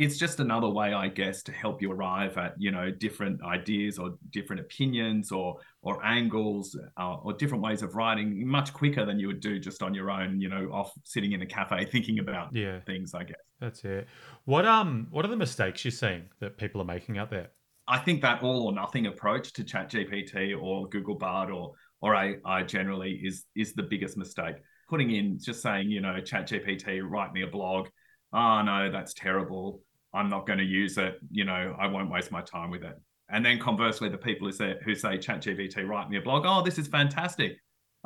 It's 0.01 0.17
just 0.17 0.41
another 0.41 0.71
way, 0.71 0.95
I 0.95 1.09
guess, 1.09 1.43
to 1.43 1.53
help 1.53 1.83
you 1.83 1.93
arrive 1.93 2.39
at 2.39 2.55
you 2.57 2.71
know 2.71 2.91
different 2.91 3.43
ideas 3.43 3.99
or 3.99 4.15
different 4.31 4.61
opinions 4.61 5.31
or 5.31 5.59
or 5.83 6.03
angles 6.03 6.75
uh, 6.97 7.17
or 7.17 7.35
different 7.35 7.63
ways 7.63 7.83
of 7.83 7.95
writing 7.95 8.49
much 8.49 8.73
quicker 8.73 9.05
than 9.05 9.19
you 9.19 9.27
would 9.27 9.41
do 9.41 9.59
just 9.59 9.83
on 9.83 9.93
your 9.93 10.11
own. 10.11 10.41
You 10.41 10.49
know, 10.49 10.71
off 10.73 10.91
sitting 11.05 11.33
in 11.33 11.43
a 11.43 11.47
cafe 11.47 11.85
thinking 11.93 12.19
about 12.19 12.55
yeah. 12.57 12.81
things. 12.81 13.13
I 13.15 13.25
guess 13.25 13.37
that's 13.61 13.85
it. 13.85 14.09
What 14.47 14.65
um 14.65 15.07
what 15.11 15.27
are 15.27 15.29
the 15.29 15.37
mistakes 15.37 15.85
you're 15.85 15.93
seeing 15.93 16.23
that 16.41 16.57
people 16.57 16.81
are 16.81 16.87
making 16.87 17.19
out 17.19 17.31
there? 17.31 17.51
I 17.87 17.99
think 17.99 18.23
that 18.23 18.43
all 18.43 18.69
or 18.69 18.73
nothing 18.73 19.07
approach 19.07 19.53
to 19.53 19.65
ChatGPT 19.65 20.59
or 20.59 20.89
Google 20.89 21.17
Bard 21.17 21.51
or 21.51 21.73
or 22.01 22.15
AI 22.15 22.63
generally 22.63 23.21
is 23.23 23.45
is 23.55 23.75
the 23.75 23.83
biggest 23.83 24.17
mistake. 24.17 24.57
Putting 24.89 25.11
in 25.11 25.39
just 25.39 25.61
saying, 25.61 25.91
you 25.91 26.01
know, 26.01 26.15
ChatGPT, 26.23 27.03
write 27.05 27.35
me 27.35 27.43
a 27.43 27.47
blog. 27.47 27.89
Oh 28.33 28.63
no, 28.63 28.91
that's 28.91 29.13
terrible. 29.13 29.83
I'm 30.13 30.29
not 30.29 30.47
going 30.47 30.59
to 30.59 30.65
use 30.65 30.99
it. 30.99 31.21
You 31.31 31.45
know, 31.45 31.77
I 31.79 31.87
won't 31.87 32.11
waste 32.11 32.33
my 32.33 32.43
time 32.43 32.71
with 32.71 32.83
it. 32.83 32.99
And 33.29 33.45
then 33.45 33.59
conversely, 33.59 34.09
the 34.09 34.19
people 34.19 34.49
who 34.49 34.53
say 34.53 34.77
who 34.85 34.95
say 34.95 35.19
ChatGPT, 35.19 35.87
write 35.87 36.11
me 36.11 36.17
a 36.17 36.21
blog. 36.21 36.45
Oh, 36.47 36.63
this 36.63 36.79
is 36.79 36.89
fantastic. 36.89 37.59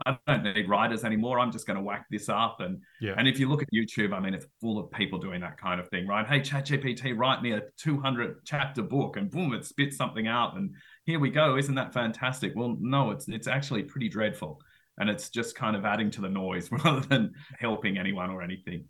I 0.06 0.18
don't 0.26 0.42
need 0.42 0.68
writers 0.68 1.04
anymore. 1.04 1.38
I'm 1.38 1.52
just 1.52 1.66
going 1.66 1.76
to 1.76 1.82
whack 1.82 2.06
this 2.10 2.28
up. 2.28 2.60
And 2.60 2.80
yeah. 3.00 3.14
and 3.16 3.28
if 3.28 3.38
you 3.38 3.48
look 3.48 3.62
at 3.62 3.68
YouTube, 3.72 4.12
I 4.12 4.20
mean, 4.20 4.34
it's 4.34 4.46
full 4.60 4.78
of 4.78 4.90
people 4.90 5.18
doing 5.18 5.40
that 5.40 5.56
kind 5.56 5.80
of 5.80 5.88
thing, 5.88 6.06
right? 6.06 6.26
Hey, 6.26 6.40
ChatGPT, 6.40 7.16
write 7.16 7.42
me 7.42 7.52
a 7.52 7.62
200 7.78 8.44
chapter 8.44 8.82
book, 8.82 9.16
and 9.16 9.30
boom, 9.30 9.54
it 9.54 9.64
spits 9.64 9.96
something 9.96 10.26
out, 10.26 10.56
and 10.56 10.74
here 11.04 11.20
we 11.20 11.30
go. 11.30 11.56
Isn't 11.56 11.76
that 11.76 11.94
fantastic? 11.94 12.52
Well, 12.56 12.76
no, 12.80 13.12
it's 13.12 13.28
it's 13.28 13.46
actually 13.46 13.84
pretty 13.84 14.08
dreadful, 14.08 14.60
and 14.98 15.08
it's 15.08 15.30
just 15.30 15.54
kind 15.54 15.76
of 15.76 15.84
adding 15.84 16.10
to 16.12 16.20
the 16.20 16.28
noise 16.28 16.70
rather 16.84 17.00
than 17.00 17.32
helping 17.58 17.96
anyone 17.96 18.30
or 18.30 18.42
anything. 18.42 18.84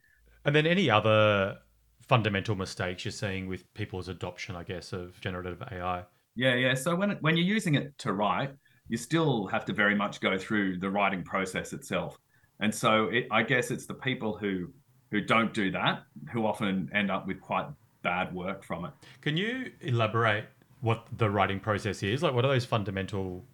And 0.46 0.54
then 0.54 0.66
any 0.66 0.90
other 0.90 1.56
fundamental 2.08 2.54
mistakes 2.54 3.04
you're 3.04 3.12
seeing 3.12 3.46
with 3.46 3.72
people's 3.74 4.08
adoption, 4.08 4.56
I 4.56 4.62
guess, 4.62 4.92
of 4.92 5.20
generative 5.20 5.62
AI? 5.72 6.04
Yeah, 6.36 6.54
yeah. 6.54 6.74
So 6.74 6.94
when 6.94 7.10
when 7.20 7.36
you're 7.36 7.46
using 7.46 7.74
it 7.74 7.96
to 7.98 8.12
write 8.12 8.50
you 8.88 8.96
still 8.96 9.46
have 9.46 9.64
to 9.64 9.72
very 9.72 9.94
much 9.94 10.20
go 10.20 10.36
through 10.36 10.78
the 10.78 10.90
writing 10.90 11.22
process 11.22 11.72
itself. 11.72 12.18
And 12.60 12.74
so 12.74 13.06
it, 13.06 13.26
I 13.30 13.42
guess 13.42 13.70
it's 13.70 13.86
the 13.86 13.94
people 13.94 14.36
who 14.36 14.68
who 15.10 15.20
don't 15.20 15.54
do 15.54 15.70
that 15.70 16.02
who 16.32 16.44
often 16.46 16.90
end 16.92 17.10
up 17.10 17.26
with 17.26 17.40
quite 17.40 17.66
bad 18.02 18.34
work 18.34 18.64
from 18.64 18.84
it. 18.84 18.92
Can 19.20 19.36
you 19.36 19.70
elaborate 19.80 20.46
what 20.80 21.06
the 21.18 21.30
writing 21.30 21.60
process 21.60 22.02
is? 22.02 22.22
Like, 22.22 22.34
what 22.34 22.44
are 22.44 22.48
those 22.48 22.64
fundamental 22.64 23.44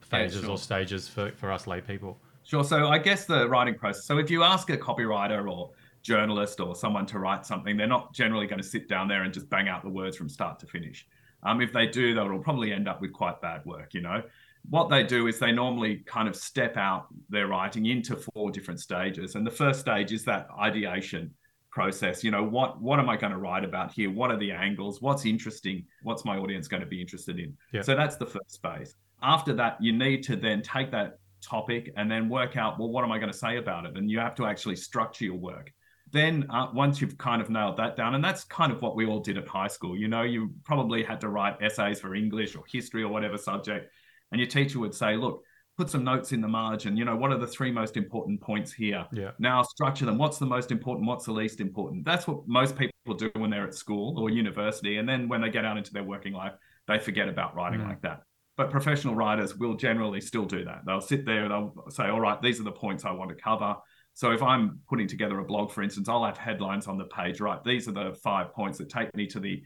phases 0.00 0.36
yeah, 0.36 0.42
sure. 0.42 0.50
or 0.52 0.58
stages 0.58 1.08
for, 1.08 1.30
for 1.32 1.52
us 1.52 1.66
lay 1.66 1.80
people? 1.80 2.18
Sure. 2.44 2.64
So 2.64 2.88
I 2.88 2.98
guess 2.98 3.26
the 3.26 3.46
writing 3.48 3.74
process. 3.74 4.04
So 4.06 4.18
if 4.18 4.30
you 4.30 4.42
ask 4.42 4.70
a 4.70 4.76
copywriter 4.76 5.50
or 5.50 5.70
journalist 6.02 6.60
or 6.60 6.74
someone 6.74 7.06
to 7.06 7.18
write 7.18 7.46
something, 7.46 7.76
they're 7.76 7.86
not 7.86 8.12
generally 8.12 8.46
going 8.46 8.60
to 8.60 8.66
sit 8.66 8.88
down 8.88 9.08
there 9.08 9.22
and 9.22 9.32
just 9.32 9.48
bang 9.48 9.68
out 9.68 9.82
the 9.82 9.90
words 9.90 10.16
from 10.16 10.28
start 10.28 10.58
to 10.60 10.66
finish. 10.66 11.06
Um, 11.44 11.60
if 11.60 11.72
they 11.72 11.86
do, 11.86 12.14
they'll 12.14 12.38
probably 12.38 12.72
end 12.72 12.88
up 12.88 13.00
with 13.00 13.12
quite 13.12 13.40
bad 13.40 13.64
work, 13.64 13.94
you 13.94 14.00
know 14.00 14.22
what 14.68 14.88
they 14.88 15.02
do 15.02 15.26
is 15.26 15.38
they 15.38 15.52
normally 15.52 15.96
kind 16.06 16.28
of 16.28 16.36
step 16.36 16.76
out 16.76 17.06
their 17.28 17.48
writing 17.48 17.86
into 17.86 18.16
four 18.16 18.50
different 18.50 18.80
stages. 18.80 19.34
And 19.34 19.46
the 19.46 19.50
first 19.50 19.80
stage 19.80 20.12
is 20.12 20.24
that 20.24 20.48
ideation 20.58 21.32
process. 21.70 22.22
You 22.22 22.30
know, 22.30 22.44
what 22.44 22.80
what 22.80 22.98
am 22.98 23.08
I 23.08 23.16
going 23.16 23.32
to 23.32 23.38
write 23.38 23.64
about 23.64 23.92
here? 23.92 24.10
What 24.10 24.30
are 24.30 24.36
the 24.36 24.52
angles? 24.52 25.02
What's 25.02 25.26
interesting? 25.26 25.84
What's 26.02 26.24
my 26.24 26.38
audience 26.38 26.68
going 26.68 26.82
to 26.82 26.86
be 26.86 27.00
interested 27.00 27.38
in? 27.38 27.56
Yeah. 27.72 27.82
So 27.82 27.96
that's 27.96 28.16
the 28.16 28.26
first 28.26 28.60
phase. 28.62 28.94
After 29.22 29.52
that, 29.54 29.78
you 29.80 29.92
need 29.92 30.22
to 30.24 30.36
then 30.36 30.62
take 30.62 30.90
that 30.92 31.18
topic 31.40 31.92
and 31.96 32.10
then 32.10 32.28
work 32.28 32.56
out, 32.56 32.78
well, 32.78 32.88
what 32.88 33.04
am 33.04 33.10
I 33.10 33.18
going 33.18 33.32
to 33.32 33.36
say 33.36 33.56
about 33.56 33.84
it? 33.86 33.96
And 33.96 34.10
you 34.10 34.18
have 34.20 34.34
to 34.36 34.46
actually 34.46 34.76
structure 34.76 35.24
your 35.24 35.36
work. 35.36 35.72
Then, 36.12 36.46
uh, 36.50 36.68
once 36.74 37.00
you've 37.00 37.16
kind 37.16 37.40
of 37.40 37.48
nailed 37.50 37.78
that 37.78 37.96
down, 37.96 38.14
and 38.14 38.22
that's 38.22 38.44
kind 38.44 38.70
of 38.70 38.82
what 38.82 38.96
we 38.96 39.06
all 39.06 39.20
did 39.20 39.38
at 39.38 39.48
high 39.48 39.68
school, 39.68 39.96
you 39.96 40.08
know, 40.08 40.22
you 40.22 40.52
probably 40.64 41.02
had 41.02 41.20
to 41.22 41.28
write 41.28 41.56
essays 41.62 42.00
for 42.00 42.14
English 42.14 42.54
or 42.54 42.64
history 42.70 43.02
or 43.02 43.08
whatever 43.08 43.38
subject 43.38 43.90
and 44.32 44.40
your 44.40 44.48
teacher 44.48 44.80
would 44.80 44.94
say, 44.94 45.16
look, 45.16 45.44
put 45.76 45.88
some 45.88 46.04
notes 46.04 46.32
in 46.32 46.40
the 46.40 46.48
margin. 46.48 46.96
You 46.96 47.04
know, 47.04 47.14
what 47.14 47.30
are 47.32 47.38
the 47.38 47.46
three 47.46 47.70
most 47.70 47.96
important 47.96 48.40
points 48.40 48.72
here? 48.72 49.06
Yeah. 49.12 49.30
Now 49.38 49.62
structure 49.62 50.06
them. 50.06 50.18
What's 50.18 50.38
the 50.38 50.46
most 50.46 50.70
important? 50.72 51.06
What's 51.06 51.26
the 51.26 51.32
least 51.32 51.60
important? 51.60 52.04
That's 52.04 52.26
what 52.26 52.48
most 52.48 52.76
people 52.76 53.14
do 53.16 53.30
when 53.36 53.50
they're 53.50 53.66
at 53.66 53.74
school 53.74 54.18
or 54.18 54.30
university. 54.30 54.96
And 54.96 55.08
then 55.08 55.28
when 55.28 55.42
they 55.42 55.50
get 55.50 55.64
out 55.64 55.76
into 55.76 55.92
their 55.92 56.02
working 56.02 56.32
life, 56.32 56.54
they 56.88 56.98
forget 56.98 57.28
about 57.28 57.54
writing 57.54 57.80
mm. 57.80 57.88
like 57.88 58.00
that. 58.02 58.22
But 58.56 58.70
professional 58.70 59.14
writers 59.14 59.56
will 59.56 59.74
generally 59.74 60.20
still 60.20 60.44
do 60.44 60.64
that. 60.64 60.82
They'll 60.86 61.00
sit 61.00 61.24
there 61.24 61.44
and 61.44 61.50
they'll 61.50 61.74
say, 61.90 62.08
all 62.08 62.20
right, 62.20 62.40
these 62.42 62.60
are 62.60 62.64
the 62.64 62.72
points 62.72 63.04
I 63.04 63.12
want 63.12 63.30
to 63.30 63.36
cover. 63.36 63.76
So 64.14 64.32
if 64.32 64.42
I'm 64.42 64.80
putting 64.88 65.08
together 65.08 65.38
a 65.38 65.44
blog, 65.44 65.70
for 65.70 65.82
instance, 65.82 66.08
I'll 66.08 66.24
have 66.24 66.36
headlines 66.36 66.86
on 66.86 66.98
the 66.98 67.04
page, 67.04 67.40
right? 67.40 67.62
These 67.64 67.88
are 67.88 67.92
the 67.92 68.14
five 68.22 68.52
points 68.52 68.78
that 68.78 68.88
take 68.88 69.14
me 69.16 69.26
to 69.28 69.40
the 69.40 69.62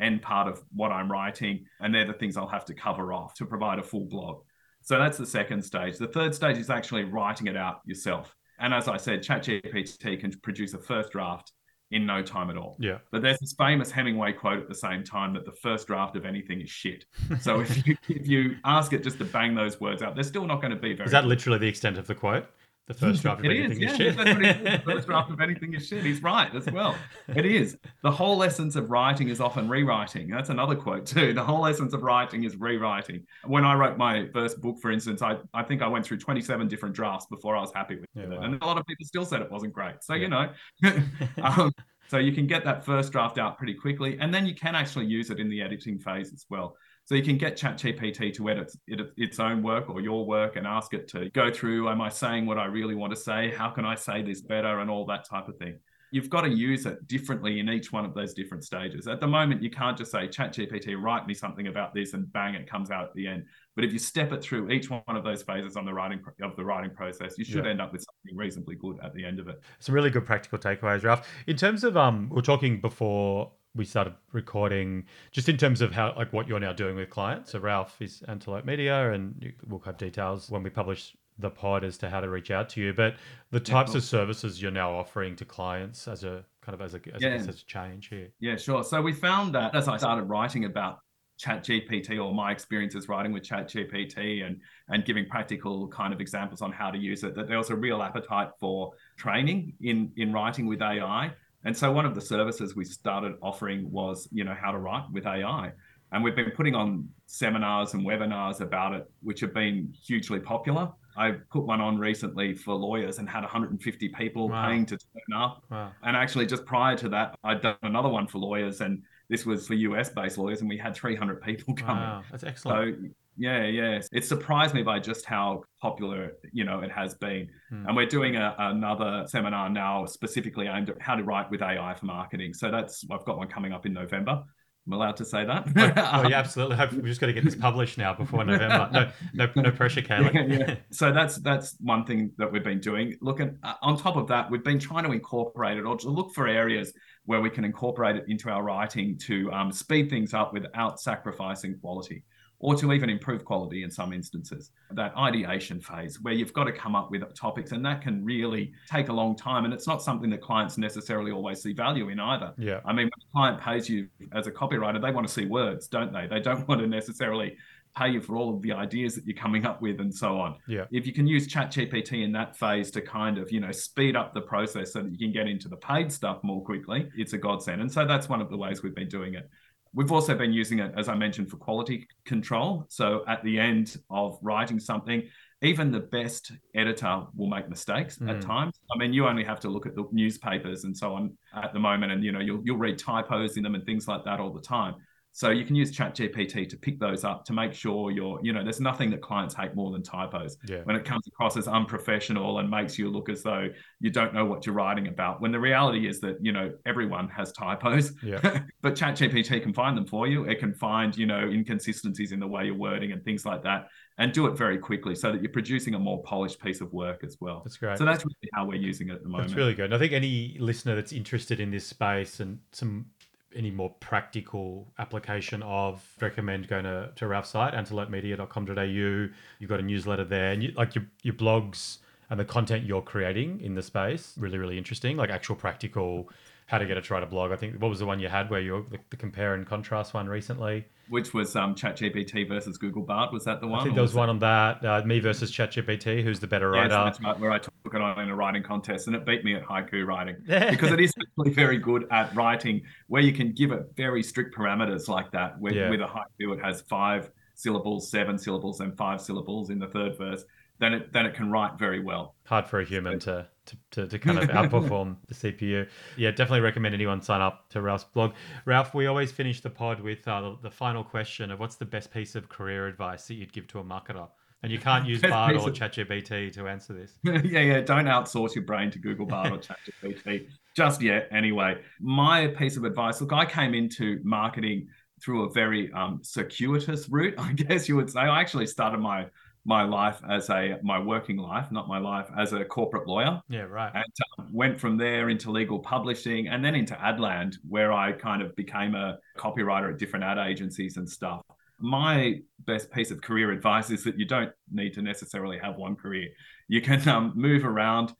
end 0.00 0.22
part 0.22 0.48
of 0.48 0.62
what 0.72 0.92
I'm 0.92 1.10
writing. 1.10 1.64
And 1.80 1.94
they're 1.94 2.06
the 2.06 2.12
things 2.12 2.36
I'll 2.36 2.46
have 2.46 2.64
to 2.66 2.74
cover 2.74 3.12
off 3.12 3.34
to 3.34 3.46
provide 3.46 3.78
a 3.78 3.82
full 3.82 4.06
blog. 4.06 4.42
So 4.82 4.98
that's 4.98 5.18
the 5.18 5.26
second 5.26 5.62
stage. 5.62 5.98
The 5.98 6.08
third 6.08 6.34
stage 6.34 6.58
is 6.58 6.70
actually 6.70 7.04
writing 7.04 7.46
it 7.46 7.56
out 7.56 7.80
yourself. 7.84 8.34
And 8.58 8.72
as 8.74 8.88
I 8.88 8.96
said, 8.96 9.22
ChatGPT 9.22 10.20
can 10.20 10.32
produce 10.40 10.74
a 10.74 10.78
first 10.78 11.12
draft 11.12 11.52
in 11.92 12.06
no 12.06 12.22
time 12.22 12.50
at 12.50 12.56
all. 12.56 12.76
Yeah. 12.80 12.98
But 13.10 13.22
there's 13.22 13.38
this 13.38 13.54
famous 13.56 13.90
Hemingway 13.90 14.32
quote 14.32 14.60
at 14.60 14.68
the 14.68 14.74
same 14.74 15.04
time 15.04 15.34
that 15.34 15.44
the 15.44 15.52
first 15.52 15.86
draft 15.86 16.16
of 16.16 16.24
anything 16.24 16.60
is 16.60 16.70
shit. 16.70 17.04
So 17.40 17.60
if 17.60 17.86
you 17.86 17.96
if 18.08 18.26
you 18.26 18.56
ask 18.64 18.92
it 18.92 19.04
just 19.04 19.18
to 19.18 19.24
bang 19.24 19.54
those 19.54 19.80
words 19.80 20.02
out, 20.02 20.14
they're 20.14 20.24
still 20.24 20.46
not 20.46 20.60
going 20.60 20.70
to 20.70 20.80
be 20.80 20.94
very. 20.94 21.06
Is 21.06 21.12
that 21.12 21.26
literally 21.26 21.58
the 21.58 21.68
extent 21.68 21.98
of 21.98 22.06
the 22.06 22.14
quote? 22.14 22.46
The 22.88 22.94
first 22.94 23.22
draft 23.22 23.38
of 23.40 23.44
It 23.46 23.50
anything 23.56 23.70
is, 23.70 23.76
is 23.76 23.82
yeah, 23.82 23.96
shit. 23.96 24.16
that's 24.16 24.34
what 24.34 24.44
it 24.44 24.56
is. 24.66 24.84
The 24.84 24.92
first 24.92 25.06
draft 25.06 25.30
of 25.30 25.40
anything 25.40 25.72
is 25.74 25.86
shit. 25.86 26.04
He's 26.04 26.20
right 26.22 26.52
as 26.54 26.66
well. 26.66 26.96
It 27.28 27.46
is. 27.46 27.78
The 28.02 28.10
whole 28.10 28.42
essence 28.42 28.74
of 28.74 28.90
writing 28.90 29.28
is 29.28 29.40
often 29.40 29.68
rewriting. 29.68 30.28
That's 30.28 30.48
another 30.50 30.74
quote 30.74 31.06
too. 31.06 31.32
The 31.32 31.44
whole 31.44 31.64
essence 31.66 31.94
of 31.94 32.02
writing 32.02 32.42
is 32.42 32.56
rewriting. 32.56 33.24
When 33.46 33.64
I 33.64 33.74
wrote 33.74 33.96
my 33.98 34.26
first 34.32 34.60
book, 34.60 34.80
for 34.82 34.90
instance, 34.90 35.22
I, 35.22 35.36
I 35.54 35.62
think 35.62 35.80
I 35.80 35.86
went 35.86 36.04
through 36.04 36.18
27 36.18 36.66
different 36.66 36.94
drafts 36.94 37.26
before 37.26 37.56
I 37.56 37.60
was 37.60 37.72
happy 37.72 37.96
with 37.96 38.06
Yeah, 38.14 38.24
it. 38.24 38.30
wow. 38.30 38.40
And 38.42 38.60
a 38.60 38.66
lot 38.66 38.78
of 38.78 38.84
people 38.86 39.06
still 39.06 39.24
said 39.24 39.42
it 39.42 39.50
wasn't 39.50 39.72
great. 39.72 40.02
So, 40.02 40.14
Yeah. 40.14 40.22
you 40.22 40.28
know, 40.28 40.50
um, 41.42 41.70
so 42.12 42.18
you 42.18 42.30
can 42.34 42.46
get 42.46 42.62
that 42.62 42.84
first 42.84 43.10
draft 43.10 43.38
out 43.38 43.56
pretty 43.56 43.72
quickly. 43.72 44.18
And 44.20 44.34
then 44.34 44.44
you 44.44 44.54
can 44.54 44.74
actually 44.74 45.06
use 45.06 45.30
it 45.30 45.40
in 45.40 45.48
the 45.48 45.62
editing 45.62 45.98
phase 45.98 46.30
as 46.34 46.44
well. 46.50 46.76
So 47.06 47.14
you 47.14 47.22
can 47.22 47.38
get 47.38 47.56
ChatGPT 47.56 48.34
to 48.34 48.50
edit 48.50 48.70
its 49.16 49.40
own 49.40 49.62
work 49.62 49.88
or 49.88 50.02
your 50.02 50.26
work 50.26 50.56
and 50.56 50.66
ask 50.66 50.92
it 50.92 51.08
to 51.08 51.30
go 51.30 51.50
through, 51.50 51.88
am 51.88 52.02
I 52.02 52.10
saying 52.10 52.44
what 52.44 52.58
I 52.58 52.66
really 52.66 52.94
want 52.94 53.14
to 53.14 53.18
say? 53.18 53.50
How 53.56 53.70
can 53.70 53.86
I 53.86 53.94
say 53.94 54.20
this 54.20 54.42
better? 54.42 54.80
And 54.80 54.90
all 54.90 55.06
that 55.06 55.26
type 55.26 55.48
of 55.48 55.56
thing. 55.56 55.78
You've 56.10 56.28
got 56.28 56.42
to 56.42 56.50
use 56.50 56.84
it 56.84 57.08
differently 57.08 57.60
in 57.60 57.70
each 57.70 57.90
one 57.92 58.04
of 58.04 58.12
those 58.12 58.34
different 58.34 58.64
stages. 58.64 59.08
At 59.08 59.18
the 59.18 59.26
moment, 59.26 59.62
you 59.62 59.70
can't 59.70 59.96
just 59.96 60.10
say, 60.10 60.28
ChatGPT, 60.28 61.00
write 61.00 61.26
me 61.26 61.32
something 61.32 61.68
about 61.68 61.94
this, 61.94 62.12
and 62.12 62.30
bang, 62.34 62.54
it 62.54 62.68
comes 62.68 62.90
out 62.90 63.04
at 63.04 63.14
the 63.14 63.26
end. 63.26 63.46
But 63.74 63.84
if 63.84 63.92
you 63.92 63.98
step 63.98 64.32
it 64.32 64.42
through 64.42 64.70
each 64.70 64.90
one 64.90 65.02
of 65.08 65.24
those 65.24 65.42
phases 65.42 65.76
on 65.76 65.84
the 65.84 65.94
writing 65.94 66.20
of 66.42 66.56
the 66.56 66.64
writing 66.64 66.90
process, 66.90 67.38
you 67.38 67.44
should 67.44 67.64
Yeah. 67.64 67.70
end 67.70 67.80
up 67.80 67.92
with 67.92 68.04
something 68.04 68.36
reasonably 68.36 68.74
good 68.76 68.98
at 69.02 69.14
the 69.14 69.24
end 69.24 69.40
of 69.40 69.48
it. 69.48 69.62
Some 69.78 69.94
really 69.94 70.10
good 70.10 70.26
practical 70.26 70.58
takeaways, 70.58 71.04
Ralph. 71.04 71.26
In 71.46 71.56
terms 71.56 71.84
of 71.84 71.96
um, 71.96 72.28
we 72.28 72.36
we're 72.36 72.42
talking 72.42 72.80
before 72.80 73.52
we 73.74 73.86
started 73.86 74.14
recording, 74.32 75.06
just 75.30 75.48
in 75.48 75.56
terms 75.56 75.80
of 75.80 75.92
how 75.92 76.14
like 76.16 76.32
what 76.32 76.46
you're 76.46 76.60
now 76.60 76.74
doing 76.74 76.96
with 76.96 77.08
clients. 77.08 77.52
So 77.52 77.58
Ralph 77.58 78.00
is 78.02 78.22
Antelope 78.28 78.66
Media, 78.66 79.12
and 79.12 79.52
we'll 79.66 79.80
have 79.80 79.96
details 79.96 80.50
when 80.50 80.62
we 80.62 80.68
publish 80.70 81.16
the 81.38 81.48
pod 81.48 81.82
as 81.82 81.96
to 81.96 82.10
how 82.10 82.20
to 82.20 82.28
reach 82.28 82.50
out 82.50 82.68
to 82.68 82.80
you. 82.82 82.92
But 82.92 83.16
the 83.50 83.58
types 83.60 83.92
cool. 83.92 83.96
of 83.98 84.04
services 84.04 84.60
you're 84.60 84.70
now 84.70 84.92
offering 84.92 85.34
to 85.36 85.46
clients 85.46 86.06
as 86.06 86.24
a 86.24 86.44
kind 86.60 86.74
of 86.74 86.82
as 86.82 86.94
a 86.94 87.00
as, 87.14 87.22
Yeah. 87.22 87.30
as 87.30 87.48
a 87.48 87.54
change 87.64 88.08
here. 88.08 88.28
Yeah, 88.38 88.56
sure. 88.56 88.84
So 88.84 89.00
we 89.00 89.14
found 89.14 89.54
that 89.54 89.74
as 89.74 89.88
I 89.88 89.96
started 89.96 90.24
writing 90.24 90.66
about 90.66 90.98
ChatGPT 91.42 92.22
or 92.22 92.34
my 92.34 92.52
experiences 92.52 93.08
writing 93.08 93.32
with 93.32 93.42
ChatGPT 93.42 94.44
and 94.46 94.60
and 94.88 95.04
giving 95.04 95.26
practical 95.26 95.88
kind 95.88 96.12
of 96.14 96.20
examples 96.20 96.62
on 96.62 96.72
how 96.72 96.90
to 96.90 96.98
use 96.98 97.24
it, 97.24 97.34
that 97.34 97.48
there 97.48 97.58
was 97.58 97.70
a 97.70 97.76
real 97.76 98.02
appetite 98.02 98.50
for 98.60 98.92
training 99.16 99.74
in 99.80 100.10
in 100.16 100.32
writing 100.32 100.66
with 100.66 100.82
AI. 100.82 101.32
And 101.64 101.76
so 101.76 101.92
one 101.92 102.06
of 102.06 102.14
the 102.14 102.20
services 102.20 102.74
we 102.74 102.84
started 102.84 103.34
offering 103.40 103.90
was, 103.90 104.28
you 104.32 104.44
know, 104.44 104.54
how 104.60 104.72
to 104.72 104.78
write 104.78 105.04
with 105.12 105.26
AI. 105.26 105.72
And 106.10 106.22
we've 106.22 106.34
been 106.36 106.50
putting 106.50 106.74
on 106.74 107.08
seminars 107.26 107.94
and 107.94 108.04
webinars 108.04 108.60
about 108.60 108.92
it, 108.94 109.10
which 109.22 109.40
have 109.40 109.54
been 109.54 109.94
hugely 110.06 110.40
popular. 110.40 110.90
I 111.16 111.32
put 111.50 111.62
one 111.64 111.80
on 111.80 111.98
recently 111.98 112.54
for 112.54 112.74
lawyers 112.74 113.18
and 113.18 113.28
had 113.28 113.42
150 113.42 114.08
people 114.10 114.48
Wow. 114.48 114.66
paying 114.66 114.86
to 114.86 114.96
turn 114.96 115.40
up. 115.40 115.62
Wow. 115.70 115.92
And 116.02 116.16
actually, 116.16 116.46
just 116.46 116.64
prior 116.66 116.96
to 116.96 117.08
that, 117.10 117.36
I'd 117.44 117.60
done 117.62 117.76
another 117.82 118.08
one 118.08 118.26
for 118.26 118.38
lawyers, 118.38 118.80
and 118.80 119.02
this 119.32 119.46
was 119.46 119.66
for 119.66 119.72
US 119.74 120.10
based 120.10 120.36
lawyers, 120.36 120.60
and 120.60 120.68
we 120.68 120.76
had 120.76 120.94
300 120.94 121.40
people 121.40 121.74
coming. 121.74 122.02
Wow, 122.02 122.22
that's 122.30 122.44
excellent. 122.44 122.98
So, 123.00 123.08
yeah, 123.38 123.64
yeah. 123.64 123.98
It 124.12 124.26
surprised 124.26 124.74
me 124.74 124.82
by 124.82 124.98
just 124.98 125.24
how 125.24 125.62
popular, 125.80 126.32
you 126.52 126.64
know, 126.64 126.80
it 126.80 126.92
has 126.92 127.14
been. 127.14 127.48
Hmm. 127.70 127.86
And 127.86 127.96
we're 127.96 128.06
doing 128.06 128.36
a, 128.36 128.54
another 128.58 129.24
seminar 129.26 129.70
now 129.70 130.04
specifically 130.04 130.66
aimed 130.66 130.90
at 130.90 131.00
how 131.00 131.14
to 131.14 131.24
write 131.24 131.50
with 131.50 131.62
AI 131.62 131.94
for 131.94 132.04
marketing. 132.04 132.52
So 132.52 132.70
that's, 132.70 133.06
I've 133.10 133.24
got 133.24 133.38
one 133.38 133.48
coming 133.48 133.72
up 133.72 133.86
in 133.86 133.94
November. 133.94 134.44
I'm 134.86 134.94
allowed 134.94 135.16
to 135.18 135.24
say 135.24 135.44
that. 135.44 135.68
oh 135.68 135.72
yeah, 136.28 136.38
absolutely. 136.38 136.76
We've 136.96 137.04
just 137.04 137.20
got 137.20 137.28
to 137.28 137.32
get 137.32 137.44
this 137.44 137.54
published 137.54 137.98
now 137.98 138.14
before 138.14 138.44
November. 138.44 139.12
No, 139.32 139.46
no, 139.54 139.62
no 139.62 139.70
pressure, 139.70 140.02
Caleb. 140.02 140.34
Yeah, 140.42 140.42
yeah. 140.42 140.74
So 140.90 141.12
that's 141.12 141.36
that's 141.36 141.76
one 141.80 142.04
thing 142.04 142.32
that 142.38 142.50
we've 142.50 142.64
been 142.64 142.80
doing. 142.80 143.16
Looking 143.20 143.58
uh, 143.62 143.74
on 143.82 143.96
top 143.96 144.16
of 144.16 144.26
that, 144.28 144.50
we've 144.50 144.64
been 144.64 144.80
trying 144.80 145.04
to 145.04 145.12
incorporate 145.12 145.78
it 145.78 145.84
or 145.84 145.96
to 145.98 146.10
look 146.10 146.34
for 146.34 146.48
areas 146.48 146.92
where 147.26 147.40
we 147.40 147.48
can 147.48 147.64
incorporate 147.64 148.16
it 148.16 148.24
into 148.26 148.50
our 148.50 148.64
writing 148.64 149.16
to 149.18 149.52
um, 149.52 149.70
speed 149.70 150.10
things 150.10 150.34
up 150.34 150.52
without 150.52 151.00
sacrificing 151.00 151.78
quality, 151.78 152.24
or 152.62 152.76
to 152.76 152.92
even 152.92 153.10
improve 153.10 153.44
quality 153.44 153.82
in 153.82 153.90
some 153.90 154.12
instances. 154.12 154.70
That 154.92 155.14
ideation 155.16 155.80
phase 155.80 156.20
where 156.22 156.32
you've 156.32 156.52
got 156.52 156.64
to 156.64 156.72
come 156.72 156.94
up 156.94 157.10
with 157.10 157.22
topics, 157.34 157.72
and 157.72 157.84
that 157.84 158.00
can 158.00 158.24
really 158.24 158.72
take 158.88 159.08
a 159.08 159.12
long 159.12 159.36
time. 159.36 159.64
And 159.64 159.74
it's 159.74 159.86
not 159.86 160.00
something 160.00 160.30
that 160.30 160.40
clients 160.40 160.78
necessarily 160.78 161.32
always 161.32 161.60
see 161.60 161.72
value 161.72 162.08
in 162.08 162.20
either. 162.20 162.54
Yeah. 162.56 162.80
I 162.84 162.92
mean, 162.92 163.06
when 163.06 163.10
a 163.10 163.32
client 163.32 163.60
pays 163.60 163.90
you 163.90 164.08
as 164.32 164.46
a 164.46 164.52
copywriter, 164.52 165.02
they 165.02 165.10
want 165.10 165.26
to 165.26 165.32
see 165.32 165.44
words, 165.44 165.88
don't 165.88 166.12
they? 166.12 166.28
They 166.28 166.40
don't 166.40 166.66
want 166.68 166.80
to 166.80 166.86
necessarily 166.86 167.56
pay 167.96 168.08
you 168.08 168.20
for 168.20 168.36
all 168.36 168.54
of 168.54 168.62
the 168.62 168.72
ideas 168.72 169.16
that 169.16 169.26
you're 169.26 169.36
coming 169.36 169.66
up 169.66 169.82
with 169.82 170.00
and 170.00 170.14
so 170.14 170.38
on. 170.38 170.56
Yeah. 170.66 170.84
If 170.90 171.06
you 171.06 171.12
can 171.12 171.26
use 171.26 171.46
ChatGPT 171.46 172.24
in 172.24 172.32
that 172.32 172.56
phase 172.56 172.90
to 172.92 173.02
kind 173.02 173.36
of, 173.38 173.52
you 173.52 173.60
know, 173.60 173.72
speed 173.72 174.16
up 174.16 174.32
the 174.32 174.40
process 174.40 174.92
so 174.92 175.02
that 175.02 175.12
you 175.12 175.18
can 175.18 175.32
get 175.32 175.46
into 175.46 175.68
the 175.68 175.76
paid 175.76 176.10
stuff 176.10 176.38
more 176.42 176.64
quickly, 176.64 177.10
it's 177.16 177.34
a 177.34 177.38
godsend. 177.38 177.82
And 177.82 177.92
so 177.92 178.06
that's 178.06 178.28
one 178.28 178.40
of 178.40 178.48
the 178.50 178.56
ways 178.56 178.82
we've 178.82 178.94
been 178.94 179.08
doing 179.08 179.34
it. 179.34 179.50
We've 179.94 180.10
also 180.12 180.34
been 180.34 180.52
using 180.52 180.78
it, 180.78 180.92
as 180.96 181.08
I 181.08 181.14
mentioned, 181.14 181.50
for 181.50 181.58
quality 181.58 182.06
control. 182.24 182.86
So 182.88 183.24
at 183.28 183.42
the 183.44 183.58
end 183.58 183.96
of 184.08 184.38
writing 184.42 184.80
something, 184.80 185.22
even 185.60 185.92
the 185.92 186.00
best 186.00 186.52
editor 186.74 187.24
will 187.36 187.46
make 187.48 187.68
mistakes 187.68 188.16
at 188.22 188.38
Mm. 188.38 188.40
times. 188.40 188.80
I 188.94 188.98
mean, 188.98 189.12
you 189.12 189.26
only 189.28 189.44
have 189.44 189.60
to 189.60 189.68
look 189.68 189.86
at 189.86 189.94
the 189.94 190.04
newspapers 190.10 190.84
and 190.84 190.96
so 190.96 191.14
on 191.14 191.36
at 191.54 191.72
the 191.72 191.78
moment, 191.78 192.10
and 192.12 192.24
you 192.24 192.32
know, 192.32 192.40
you'll 192.40 192.62
you'll 192.64 192.78
read 192.78 192.98
typos 192.98 193.56
in 193.56 193.62
them 193.62 193.74
and 193.74 193.84
things 193.84 194.08
like 194.08 194.24
that 194.24 194.40
all 194.40 194.50
the 194.52 194.62
time. 194.62 194.94
So 195.34 195.48
you 195.48 195.64
can 195.64 195.74
use 195.74 195.90
ChatGPT 195.96 196.68
to 196.68 196.76
pick 196.76 197.00
those 197.00 197.24
up 197.24 197.44
to 197.46 197.54
make 197.54 197.72
sure 197.72 198.10
you're, 198.10 198.38
you 198.42 198.52
know, 198.52 198.62
there's 198.62 198.80
nothing 198.80 199.10
that 199.12 199.22
clients 199.22 199.54
hate 199.54 199.74
more 199.74 199.90
than 199.90 200.02
typos 200.02 200.58
Yeah. 200.68 200.82
when 200.84 200.94
it 200.94 201.06
comes 201.06 201.26
across 201.26 201.56
as 201.56 201.66
unprofessional 201.66 202.58
and 202.58 202.68
makes 202.70 202.98
you 202.98 203.08
look 203.10 203.30
as 203.30 203.42
though 203.42 203.68
you 204.00 204.10
don't 204.10 204.34
know 204.34 204.44
what 204.44 204.66
you're 204.66 204.74
writing 204.74 205.08
about. 205.08 205.40
When 205.40 205.50
the 205.50 205.58
reality 205.58 206.06
is 206.06 206.20
that, 206.20 206.36
you 206.44 206.52
know, 206.52 206.72
everyone 206.84 207.28
has 207.30 207.50
typos, 207.52 208.12
Yeah. 208.22 208.60
but 208.82 208.94
ChatGPT 208.94 209.62
can 209.62 209.72
find 209.72 209.96
them 209.96 210.06
for 210.06 210.26
you. 210.26 210.44
It 210.44 210.58
can 210.58 210.74
find, 210.74 211.16
you 211.16 211.24
know, 211.24 211.48
inconsistencies 211.48 212.32
in 212.32 212.38
the 212.38 212.46
way 212.46 212.66
you're 212.66 212.74
wording 212.74 213.12
and 213.12 213.24
things 213.24 213.46
like 213.46 213.62
that 213.62 213.88
and 214.18 214.32
do 214.34 214.46
it 214.46 214.58
very 214.58 214.76
quickly 214.76 215.14
so 215.14 215.32
that 215.32 215.40
you're 215.40 215.50
producing 215.50 215.94
a 215.94 215.98
more 215.98 216.22
polished 216.24 216.60
piece 216.60 216.82
of 216.82 216.92
work 216.92 217.24
as 217.24 217.38
well. 217.40 217.62
That's 217.64 217.78
great. 217.78 217.96
So 217.96 218.04
that's 218.04 218.22
really 218.24 218.50
how 218.52 218.66
we're 218.66 218.74
using 218.74 219.08
it 219.08 219.14
at 219.14 219.22
the 219.22 219.28
moment. 219.30 219.48
That's 219.48 219.56
really 219.56 219.72
good. 219.74 219.86
And 219.86 219.94
I 219.94 219.98
think 219.98 220.12
any 220.12 220.58
listener 220.60 220.94
that's 220.94 221.12
interested 221.12 221.58
in 221.58 221.70
this 221.70 221.86
space 221.86 222.40
and 222.40 222.58
some 222.72 223.06
any 223.54 223.70
more 223.70 223.90
practical 224.00 224.86
application 224.98 225.62
of 225.62 226.02
recommend 226.20 226.68
going 226.68 226.84
to, 226.84 227.10
to 227.16 227.26
Ralph's 227.26 227.50
site, 227.50 227.74
antelopemedia.com.au. 227.74 229.34
You've 229.58 229.68
got 229.68 229.80
a 229.80 229.82
newsletter 229.82 230.24
there 230.24 230.50
and 230.50 230.62
you, 230.62 230.72
like 230.76 230.94
your, 230.94 231.04
your 231.22 231.34
blogs 231.34 231.98
and 232.30 232.40
the 232.40 232.44
content 232.44 232.84
you're 232.84 233.02
creating 233.02 233.60
in 233.60 233.74
the 233.74 233.82
space, 233.82 234.34
really, 234.38 234.58
really 234.58 234.78
interesting. 234.78 235.16
Like 235.16 235.30
actual 235.30 235.56
practical 235.56 236.30
how 236.66 236.78
to 236.78 236.86
get 236.86 236.96
a 236.96 237.02
try 237.02 237.20
to 237.20 237.26
blog. 237.26 237.52
I 237.52 237.56
think 237.56 237.74
what 237.80 237.88
was 237.88 237.98
the 237.98 238.06
one 238.06 238.18
you 238.18 238.28
had 238.28 238.48
where 238.48 238.60
you 238.60 238.86
the, 238.90 238.98
the 239.10 239.16
compare 239.16 239.54
and 239.54 239.66
contrast 239.66 240.14
one 240.14 240.28
recently? 240.28 240.86
Which 241.08 241.34
was 241.34 241.54
um, 241.56 241.74
ChatGPT 241.74 242.48
versus 242.48 242.78
Google 242.78 243.02
Bard. 243.02 243.32
Was 243.32 243.44
that 243.44 243.60
the 243.60 243.66
one? 243.66 243.80
I 243.80 243.82
think 243.82 243.94
there 243.96 244.02
was 244.02 244.12
that- 244.12 244.18
one 244.18 244.28
on 244.30 244.38
that. 244.38 244.84
Uh, 244.84 245.02
me 245.04 245.18
versus 245.20 245.50
ChatGPT, 245.52 246.22
who's 246.22 246.40
the 246.40 246.46
better 246.46 246.72
Yes, 246.74 246.90
writer? 246.90 247.04
that's 247.04 247.20
right, 247.20 247.38
where 247.38 247.50
I 247.50 247.58
took 247.58 247.72
it 247.92 248.00
on 248.00 248.18
in 248.20 248.30
a 248.30 248.34
writing 248.34 248.62
contest 248.62 249.06
and 249.08 249.16
it 249.16 249.26
beat 249.26 249.44
me 249.44 249.54
at 249.54 249.62
haiku 249.64 250.06
writing 250.06 250.36
because 250.46 250.92
it 250.92 251.00
is 251.00 251.12
actually 251.20 251.52
very 251.52 251.76
good 251.76 252.06
at 252.10 252.34
writing 252.34 252.82
where 253.08 253.20
you 253.22 253.32
can 253.32 253.52
give 253.52 253.72
it 253.72 253.82
very 253.96 254.22
strict 254.22 254.54
parameters 254.56 255.08
like 255.08 255.30
that. 255.32 255.58
With, 255.60 255.74
Yeah. 255.74 255.90
with 255.90 256.00
a 256.00 256.06
haiku, 256.06 256.56
it 256.56 256.64
has 256.64 256.80
five 256.82 257.30
syllables, 257.54 258.10
seven 258.10 258.38
syllables, 258.38 258.80
and 258.80 258.96
five 258.96 259.20
syllables 259.20 259.68
in 259.70 259.78
the 259.78 259.88
third 259.88 260.16
verse. 260.16 260.44
Then 260.78 260.94
it 260.94 261.12
then 261.12 261.26
it 261.26 261.34
can 261.34 261.50
write 261.50 261.78
very 261.78 262.00
well. 262.00 262.34
hard 262.46 262.66
for 262.66 262.80
a 262.80 262.84
human 262.84 263.18
to, 263.20 263.46
to, 263.66 263.76
to, 263.92 264.06
to 264.08 264.18
kind 264.18 264.38
of 264.38 264.48
outperform 264.48 265.16
the 265.28 265.34
CPU. 265.34 265.86
Yeah, 266.16 266.30
definitely 266.30 266.60
recommend 266.60 266.94
anyone 266.94 267.22
sign 267.22 267.40
up 267.40 267.68
to 267.70 267.80
Ralph's 267.80 268.04
blog. 268.04 268.32
Ralph, 268.64 268.94
we 268.94 269.06
always 269.06 269.30
finish 269.32 269.60
the 269.60 269.70
pod 269.70 270.00
with 270.00 270.26
uh, 270.26 270.40
the, 270.40 270.56
the 270.62 270.70
final 270.70 271.04
question 271.04 271.50
of 271.50 271.60
what's 271.60 271.76
the 271.76 271.84
best 271.84 272.12
piece 272.12 272.34
of 272.34 272.48
career 272.48 272.86
advice 272.86 273.26
that 273.28 273.34
you'd 273.34 273.52
give 273.52 273.66
to 273.68 273.78
a 273.78 273.84
marketer? 273.84 274.28
And 274.62 274.70
you 274.70 274.78
can't 274.78 275.06
use 275.06 275.20
Bard 275.22 275.56
or 275.56 275.68
of- 275.68 275.74
ChatGPT 275.74 276.52
to 276.52 276.68
answer 276.68 276.92
this. 276.92 277.18
yeah, 277.24 277.60
yeah. 277.60 277.80
Don't 277.80 278.06
outsource 278.06 278.54
your 278.54 278.64
brain 278.64 278.90
to 278.92 278.98
Google 278.98 279.26
Bard 279.26 279.52
or 279.52 279.58
ChatGPT 279.58 280.46
just 280.76 281.02
yet. 281.02 281.28
Anyway, 281.32 281.78
my 282.00 282.48
piece 282.48 282.76
of 282.76 282.84
advice. 282.84 283.20
Look, 283.20 283.32
I 283.32 283.44
came 283.44 283.74
into 283.74 284.20
marketing 284.22 284.88
through 285.22 285.48
a 285.48 285.52
very 285.52 285.92
um, 285.92 286.20
circuitous 286.22 287.08
route, 287.08 287.34
I 287.38 287.52
guess 287.52 287.88
you 287.88 287.96
would 287.96 288.10
say. 288.10 288.20
I 288.20 288.40
actually 288.40 288.66
started 288.66 288.98
my 288.98 289.26
my 289.64 289.82
life 289.84 290.20
as 290.28 290.50
a 290.50 290.78
my 290.82 290.98
working 290.98 291.36
life, 291.36 291.70
not 291.70 291.86
my 291.86 291.98
life 291.98 292.28
as 292.36 292.52
a 292.52 292.64
corporate 292.64 293.06
lawyer, 293.06 293.40
Yeah, 293.48 293.62
right. 293.62 293.92
and 293.94 294.04
um, 294.38 294.48
went 294.52 294.80
from 294.80 294.96
there 294.96 295.28
into 295.30 295.50
legal 295.50 295.78
publishing 295.78 296.48
and 296.48 296.64
then 296.64 296.74
into 296.74 296.94
Adland, 296.94 297.56
where 297.68 297.92
I 297.92 298.12
kind 298.12 298.42
of 298.42 298.54
became 298.56 298.94
a 298.94 299.18
copywriter 299.38 299.92
at 299.92 299.98
different 299.98 300.24
ad 300.24 300.38
agencies 300.38 300.96
and 300.96 301.08
stuff. 301.08 301.42
my 301.78 302.40
best 302.66 302.90
piece 302.92 303.10
of 303.10 303.20
career 303.20 303.50
advice 303.50 303.90
is 303.90 304.04
that 304.04 304.16
you 304.18 304.24
don't 304.24 304.52
need 304.70 304.92
to 304.94 305.02
necessarily 305.02 305.58
have 305.58 305.74
one 305.76 305.96
career. 305.96 306.28
You 306.68 306.80
can 306.80 307.06
um, 307.08 307.32
move 307.34 307.64
around, 307.64 308.12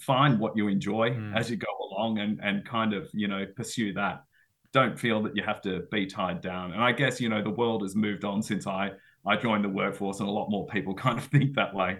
find 0.00 0.38
what 0.38 0.56
you 0.56 0.68
enjoy 0.68 1.10
mm. 1.10 1.34
as 1.34 1.50
you 1.50 1.56
go 1.56 1.74
along, 1.90 2.18
and 2.18 2.38
and 2.42 2.64
kind 2.66 2.92
of 2.94 3.08
you 3.12 3.28
know 3.28 3.44
pursue 3.56 3.92
that. 3.94 4.24
Don't 4.72 4.98
feel 4.98 5.22
that 5.22 5.34
you 5.34 5.42
have 5.42 5.62
to 5.62 5.84
be 5.90 6.06
tied 6.06 6.40
down. 6.42 6.72
And 6.72 6.82
I 6.82 6.92
guess 6.92 7.20
you 7.20 7.28
know 7.28 7.42
the 7.42 7.50
world 7.62 7.82
has 7.82 7.94
moved 7.96 8.24
on 8.24 8.42
since 8.42 8.66
I 8.66 8.90
I 9.26 9.36
joined 9.36 9.64
the 9.64 9.68
workforce, 9.68 10.20
and 10.20 10.28
a 10.28 10.32
lot 10.32 10.48
more 10.50 10.66
people 10.66 10.94
kind 11.06 11.18
of 11.18 11.24
think 11.24 11.54
that 11.54 11.74
way. 11.74 11.98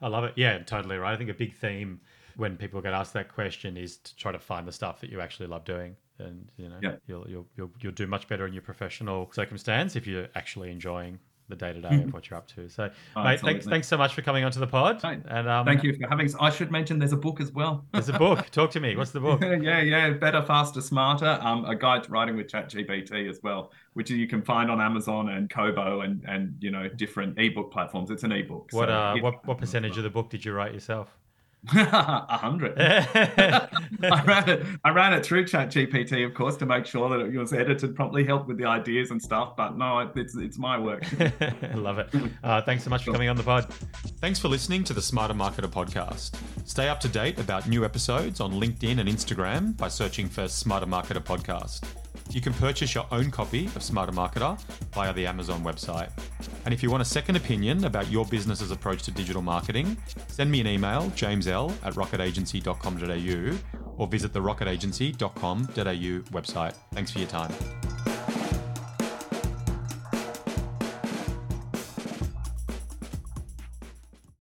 I 0.00 0.08
love 0.08 0.24
it. 0.24 0.34
Yeah, 0.36 0.58
totally 0.58 0.96
right. 0.96 1.12
I 1.12 1.16
think 1.16 1.30
a 1.30 1.34
big 1.34 1.54
theme 1.54 2.00
when 2.36 2.56
people 2.56 2.80
get 2.80 2.94
asked 2.94 3.12
that 3.14 3.32
question 3.32 3.76
is 3.76 3.98
to 3.98 4.16
try 4.16 4.32
to 4.32 4.38
find 4.38 4.66
the 4.66 4.72
stuff 4.72 5.00
that 5.00 5.10
you 5.10 5.20
actually 5.20 5.46
love 5.46 5.64
doing 5.64 5.96
and 6.18 6.48
you 6.56 6.68
know 6.68 6.76
yeah. 6.82 6.92
you'll, 7.06 7.28
you'll 7.28 7.46
you'll 7.56 7.70
you'll 7.80 7.92
do 7.92 8.06
much 8.06 8.28
better 8.28 8.46
in 8.46 8.52
your 8.52 8.62
professional 8.62 9.30
circumstance 9.32 9.96
if 9.96 10.06
you're 10.06 10.28
actually 10.34 10.70
enjoying 10.70 11.18
the 11.50 11.56
day 11.56 11.72
to 11.72 11.80
day 11.80 12.02
of 12.02 12.12
what 12.12 12.30
you're 12.30 12.38
up 12.38 12.46
to. 12.48 12.68
So, 12.68 12.90
oh, 13.16 13.24
mate, 13.24 13.40
thanks, 13.40 13.66
thanks 13.66 13.88
so 13.88 13.98
much 13.98 14.14
for 14.14 14.22
coming 14.22 14.44
onto 14.44 14.60
the 14.60 14.66
pod. 14.66 15.00
And 15.04 15.48
um, 15.48 15.66
thank 15.66 15.82
you 15.82 15.94
for 15.94 16.08
having. 16.08 16.26
Us. 16.26 16.34
I 16.40 16.50
should 16.50 16.70
mention 16.70 16.98
there's 16.98 17.12
a 17.12 17.16
book 17.18 17.40
as 17.40 17.52
well. 17.52 17.84
there's 17.92 18.08
a 18.08 18.18
book. 18.18 18.50
Talk 18.50 18.70
to 18.72 18.80
me. 18.80 18.96
What's 18.96 19.10
the 19.10 19.20
book? 19.20 19.40
yeah, 19.42 19.80
yeah, 19.80 20.10
better, 20.10 20.42
faster, 20.42 20.80
smarter. 20.80 21.38
Um, 21.42 21.64
a 21.66 21.74
guide 21.74 22.04
to 22.04 22.10
writing 22.10 22.36
with 22.36 22.46
ChatGPT 22.48 23.28
as 23.28 23.40
well, 23.42 23.72
which 23.94 24.10
you 24.10 24.26
can 24.26 24.42
find 24.42 24.70
on 24.70 24.80
Amazon 24.80 25.30
and 25.30 25.50
Kobo 25.50 26.00
and 26.00 26.24
and 26.26 26.54
you 26.60 26.70
know 26.70 26.88
different 26.88 27.38
ebook 27.38 27.70
platforms. 27.72 28.10
It's 28.10 28.22
an 28.22 28.32
ebook. 28.32 28.68
What 28.70 28.88
so 28.88 28.94
uh, 28.94 29.16
what 29.20 29.46
what 29.46 29.58
percentage 29.58 29.96
of 29.96 30.04
the 30.04 30.10
book 30.10 30.30
did 30.30 30.44
you 30.44 30.52
write 30.52 30.72
yourself? 30.72 31.16
A 31.76 32.38
hundred. 32.38 32.74
I 32.78 34.22
ran 34.26 34.48
it. 34.48 34.66
I 34.82 34.90
ran 34.90 35.12
it 35.12 35.24
through 35.24 35.46
Chat 35.46 35.68
GPT, 35.70 36.24
of 36.24 36.32
course, 36.34 36.56
to 36.56 36.66
make 36.66 36.86
sure 36.86 37.08
that 37.10 37.20
it 37.20 37.36
was 37.36 37.52
edited 37.52 37.94
properly, 37.94 38.24
helped 38.24 38.48
with 38.48 38.56
the 38.56 38.64
ideas 38.64 39.10
and 39.10 39.20
stuff. 39.20 39.56
But 39.56 39.76
no, 39.76 40.10
it's 40.14 40.36
it's 40.36 40.58
my 40.58 40.78
work. 40.78 41.04
I 41.20 41.74
love 41.74 41.98
it. 41.98 42.08
Uh, 42.42 42.62
thanks 42.62 42.84
so 42.84 42.90
much 42.90 43.04
for 43.04 43.12
coming 43.12 43.28
on 43.28 43.36
the 43.36 43.42
pod. 43.42 43.72
Thanks 44.20 44.38
for 44.38 44.48
listening 44.48 44.84
to 44.84 44.94
the 44.94 45.02
Smarter 45.02 45.34
Marketer 45.34 45.68
podcast. 45.68 46.34
Stay 46.64 46.88
up 46.88 47.00
to 47.00 47.08
date 47.08 47.38
about 47.38 47.68
new 47.68 47.84
episodes 47.84 48.40
on 48.40 48.52
LinkedIn 48.52 48.98
and 48.98 49.08
Instagram 49.08 49.76
by 49.76 49.88
searching 49.88 50.28
for 50.28 50.48
Smarter 50.48 50.86
Marketer 50.86 51.22
podcast. 51.22 51.82
You 52.30 52.40
can 52.40 52.52
purchase 52.54 52.94
your 52.94 53.06
own 53.10 53.30
copy 53.30 53.66
of 53.66 53.82
Smarter 53.82 54.12
Marketer 54.12 54.58
via 54.94 55.12
the 55.12 55.26
Amazon 55.26 55.64
website. 55.64 56.10
And 56.64 56.74
if 56.74 56.82
you 56.82 56.90
want 56.90 57.02
a 57.02 57.06
second 57.06 57.36
opinion 57.36 57.84
about 57.84 58.10
your 58.10 58.24
business's 58.26 58.70
approach 58.70 59.02
to 59.04 59.10
digital 59.10 59.42
marketing, 59.42 59.96
send 60.28 60.50
me 60.50 60.60
an 60.60 60.66
email, 60.66 61.10
jamesl 61.10 61.72
at 61.82 61.94
rocketagency.com.au, 61.94 63.92
or 63.96 64.06
visit 64.06 64.32
the 64.32 64.40
rocketagency.com.au 64.40 65.74
website. 65.74 66.74
Thanks 66.92 67.10
for 67.10 67.18
your 67.18 67.28
time. 67.28 67.52